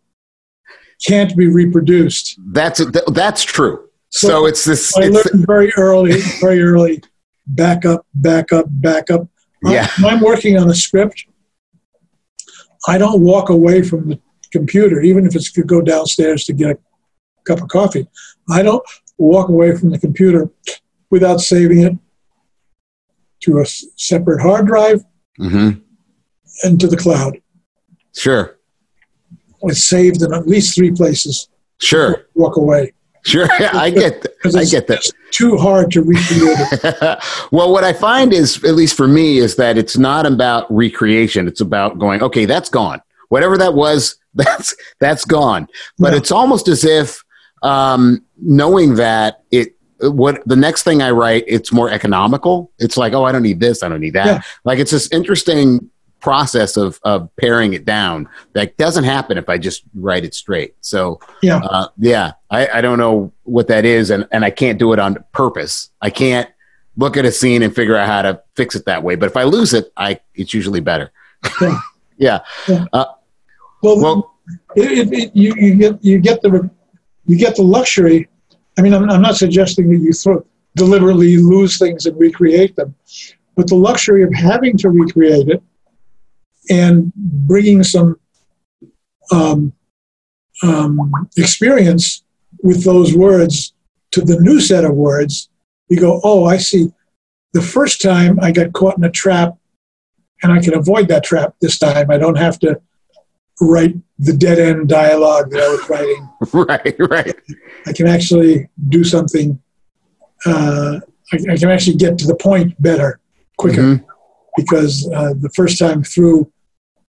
[1.06, 2.40] can't be reproduced.
[2.52, 3.90] That's th- that's true.
[4.10, 4.96] So, it's this.
[4.96, 7.04] I It's, learned very early, very early,
[7.48, 9.28] back up, back up, back up.
[9.64, 9.88] Yeah.
[9.98, 11.26] I'm working on a script,
[12.88, 14.20] I don't walk away from the
[14.52, 16.78] computer, even if it's to go downstairs to get a
[17.46, 18.08] cup of coffee.
[18.50, 18.84] I don't
[19.18, 20.50] walk away from the computer
[21.10, 21.94] without saving it
[23.42, 25.04] to a separate hard drive
[25.40, 25.82] Mhm.
[26.64, 27.38] and to the cloud.
[28.16, 28.58] Sure,
[29.64, 31.48] It's saved in at least three places.
[31.80, 32.94] sure, Walk away
[33.24, 33.48] sure.
[33.74, 34.22] I get.
[34.24, 35.00] th- because I get that.
[35.00, 37.20] it's too hard to recreate it.
[37.52, 41.48] well, what I find is, at least for me, is that it's not about recreation.
[41.48, 43.02] It's about going, okay, that's gone.
[43.30, 45.68] Whatever that was, that's that's gone.
[46.00, 46.20] But Yeah.
[46.20, 47.24] it's almost as if
[47.64, 52.72] um, knowing that it what the next thing I write, it's more economical.
[52.80, 54.26] It's like, oh, I don't need this, I don't need that.
[54.26, 54.42] Yeah.
[54.64, 59.58] Like it's this interesting process of of paring it down that doesn't happen if I
[59.58, 60.76] just write it straight.
[60.82, 61.58] So Yeah.
[61.60, 65.00] uh, yeah, I, I don't know what that is, and, and I can't do it
[65.00, 65.90] on purpose.
[66.02, 66.50] I can't
[66.98, 69.16] look at a scene and figure out how to fix it that way.
[69.16, 71.12] But if I lose it, I it's usually better.
[71.62, 72.40] Yeah.
[72.68, 72.86] yeah.
[72.92, 73.20] Well,
[73.84, 74.34] Well,
[74.76, 76.70] it, it, it, you, you get you get the
[77.28, 78.28] you get the luxury.
[78.78, 80.46] I mean, I'm, I'm not suggesting that you throw,
[80.76, 82.96] deliberately lose things and recreate them,
[83.56, 85.64] but the luxury of having to recreate it
[86.70, 88.20] and bringing some
[89.32, 89.74] um,
[90.64, 92.24] um, experience
[92.64, 93.74] with those words
[94.12, 95.50] to the new set of words.
[95.90, 96.92] You go, oh, I see.
[97.54, 99.58] The first time I got caught in a trap,
[100.44, 102.12] and I can avoid that trap this time.
[102.12, 102.80] I don't have to
[103.62, 106.30] write the dead end dialogue that I was writing.
[106.54, 107.36] right, right.
[107.86, 109.60] I can actually do something.
[110.46, 111.00] Uh,
[111.34, 113.20] I, I can actually get to the point better,
[113.58, 114.06] quicker, Mhm.
[114.56, 116.52] because uh, the first time through,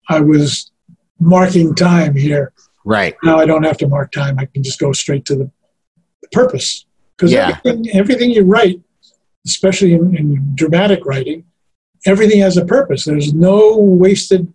[0.09, 0.71] I was
[1.19, 2.51] marking time here.
[2.85, 3.15] Right.
[3.23, 4.37] Now I don't have to mark time.
[4.37, 5.51] I can just go straight to the,
[6.21, 6.85] the purpose.
[7.15, 7.57] Because Yeah.
[7.65, 8.81] everything, everything you write,
[9.45, 11.45] especially in, in dramatic writing,
[12.05, 13.05] everything has a purpose.
[13.05, 14.51] There's no wasted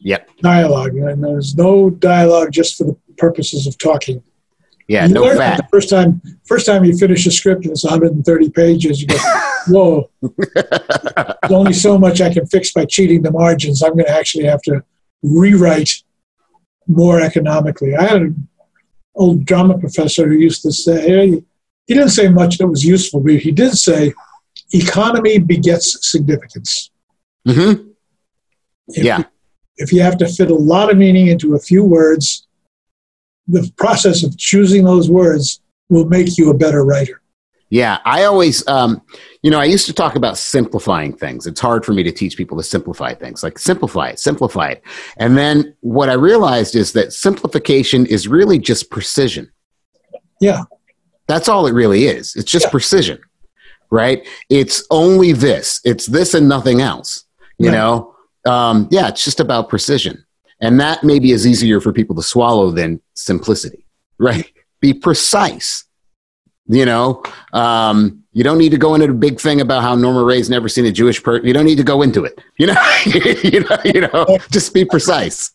[0.00, 0.30] Yep.
[0.40, 4.22] dialogue, and there's no dialogue just for the purposes of talking.
[4.86, 5.06] Yeah.
[5.06, 5.56] You No fat.
[5.58, 9.16] The first time, first time you finish a script and it's 130 pages, you go,
[9.68, 10.10] "Whoa!
[10.22, 13.82] There's only so much I can fix by cheating the margins.
[13.82, 14.82] I'm going to actually have to
[15.22, 15.90] rewrite
[16.86, 18.48] more economically." I had an
[19.14, 21.42] old drama professor who used to say,
[21.86, 24.14] he didn't say much that was useful, but he did say,
[24.72, 26.90] "Economy begets significance."
[27.44, 27.72] hmm
[28.88, 29.24] If Yeah.
[29.78, 32.46] If you have to fit a lot of meaning into a few words,
[33.46, 37.22] the process of choosing those words will make you a better writer.
[37.70, 39.02] Yeah, I always, um,
[39.42, 41.46] you know, I used to talk about simplifying things.
[41.46, 44.82] It's hard for me to teach people to simplify things, like simplify it, simplify it.
[45.18, 49.50] And then what I realized is that simplification is really just precision.
[50.40, 50.62] Yeah.
[51.26, 52.34] That's all it really is.
[52.36, 52.70] It's just Yeah.
[52.70, 53.18] precision,
[53.90, 54.26] right?
[54.48, 57.24] It's only this, it's this and nothing else,
[57.58, 57.76] you Right.
[57.76, 58.14] know?
[58.46, 60.24] Um, yeah, it's just about precision.
[60.60, 63.86] And that maybe is easier for people to swallow than simplicity,
[64.18, 64.50] right?
[64.80, 65.84] Be precise.
[66.70, 67.22] You know,
[67.54, 70.68] um, you don't need to go into a big thing about how Norma Rae's never
[70.68, 71.46] seen a Jewish person.
[71.46, 72.40] You don't need to go into it.
[72.58, 75.52] You know, you know, you know, just be precise.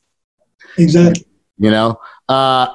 [0.78, 1.26] Exactly.
[1.58, 2.00] You know,
[2.30, 2.68] uh,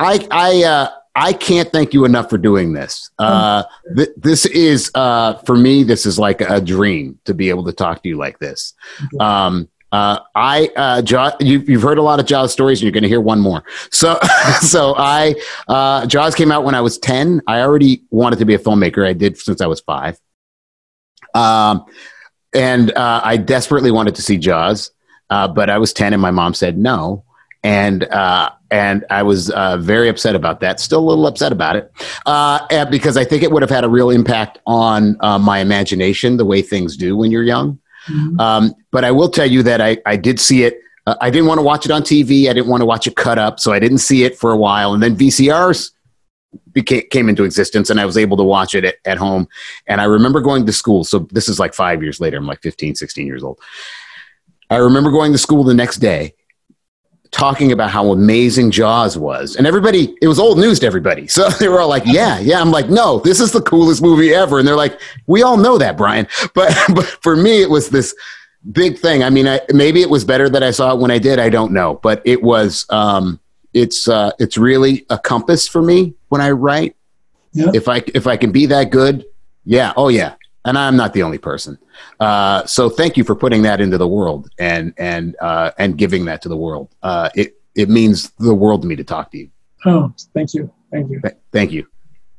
[0.00, 3.10] I, I, uh, I can't thank you enough for doing this.
[3.18, 3.62] Uh,
[3.96, 7.72] th- this is, uh, for me, this is like a dream to be able to
[7.72, 8.74] talk to you like this.
[9.20, 12.92] Um, uh, I, uh, Jaws, you, you've heard a lot of Jaws stories, and you're
[12.92, 13.62] going to hear one more.
[13.92, 14.18] So,
[14.60, 15.36] so I,
[15.68, 17.40] uh, Jaws came out when I was ten.
[17.46, 19.06] I already wanted to be a filmmaker.
[19.06, 20.18] I did since I was five.
[21.32, 21.84] Um,
[22.52, 24.90] and uh, I desperately wanted to see Jaws,
[25.30, 27.24] uh, but I was ten, and my mom said no,
[27.64, 30.78] and uh, and I was uh, very upset about that.
[30.78, 31.90] Still a little upset about it,
[32.26, 35.58] uh, and because I think it would have had a real impact on uh, my
[35.58, 37.80] imagination, the way things do when you're young.
[38.08, 38.38] Mhm.
[38.38, 40.78] Um, but I will tell you that I, I did see it.
[41.06, 42.50] Uh, I didn't want to watch it on TV.
[42.50, 44.56] I didn't want to watch it cut up, so I didn't see it for a
[44.56, 44.92] while.
[44.92, 45.90] And then VCRs
[46.72, 49.48] became, came into existence, and I was able to watch it at, at home.
[49.86, 51.04] And I remember going to school.
[51.04, 52.36] So this is like five years later.
[52.36, 53.58] I'm like 15, 16 years old.
[54.68, 56.34] I remember going to school the next day,
[57.34, 61.26] talking about how amazing Jaws was, and everybody, it was old news to everybody.
[61.26, 64.32] So they were all like, "Yeah, yeah." I'm like, "No, this is the coolest movie
[64.32, 67.88] ever," and they're like, "We all know that, Brian." But but for me, it was
[67.88, 68.14] this
[68.70, 69.24] big thing.
[69.24, 71.38] I mean, I, maybe it was better that I saw it when I did.
[71.40, 72.86] I don't know, but it was.
[72.90, 73.40] Um,
[73.72, 76.94] it's uh, it's really a compass for me when I write.
[77.52, 77.72] Yeah.
[77.74, 79.24] If I if I can be that good,
[79.64, 80.34] yeah, oh yeah,
[80.64, 81.78] and I'm not the only person.
[82.20, 86.24] Uh, so thank you for putting that into the world and and uh, and giving
[86.26, 86.94] that to the world.
[87.02, 89.50] Uh, it it means the world to me to talk to you.
[89.86, 90.72] Oh, thank you.
[90.90, 91.20] Thank you.
[91.20, 91.86] Th- thank you,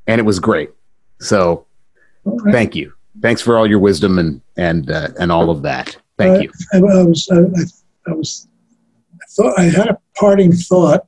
[0.08, 0.72] and it was great.
[1.20, 1.66] So
[2.24, 2.54] right.
[2.54, 2.94] thank you.
[3.22, 5.96] Thanks for all your wisdom and and uh, and all of that.
[6.18, 6.52] Thank Uh, you.
[6.74, 8.48] I, I was, I, I was,
[9.22, 11.06] I thought I had a parting thought.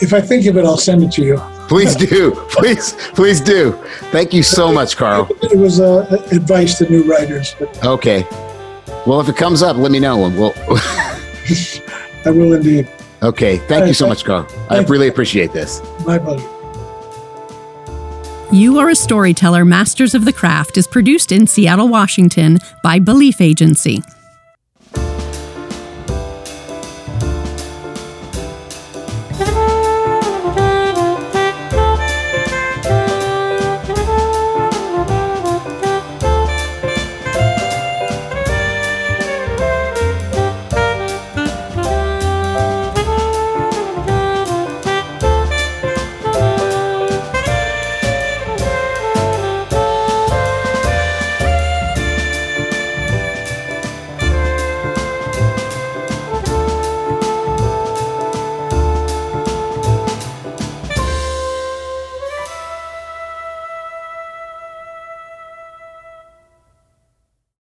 [0.00, 1.36] If I think of it, I'll send it to you.
[1.68, 2.32] Please do.
[2.50, 3.72] Please please do.
[4.10, 5.28] Thank you so much, Carl.
[5.42, 8.26] It was uh, advice to new writers, but Okay.
[9.06, 10.52] Well, if it comes up, let me know, and we'll.
[12.26, 12.88] I will indeed.
[13.22, 13.58] Okay.
[13.58, 14.46] Thank you so much, Carl.
[14.68, 15.80] I really appreciate this.
[16.06, 16.46] My pleasure.
[18.52, 23.40] You Are a Storyteller Masters of the Craft is produced in Seattle, Washington by Belief
[23.40, 24.02] Agency.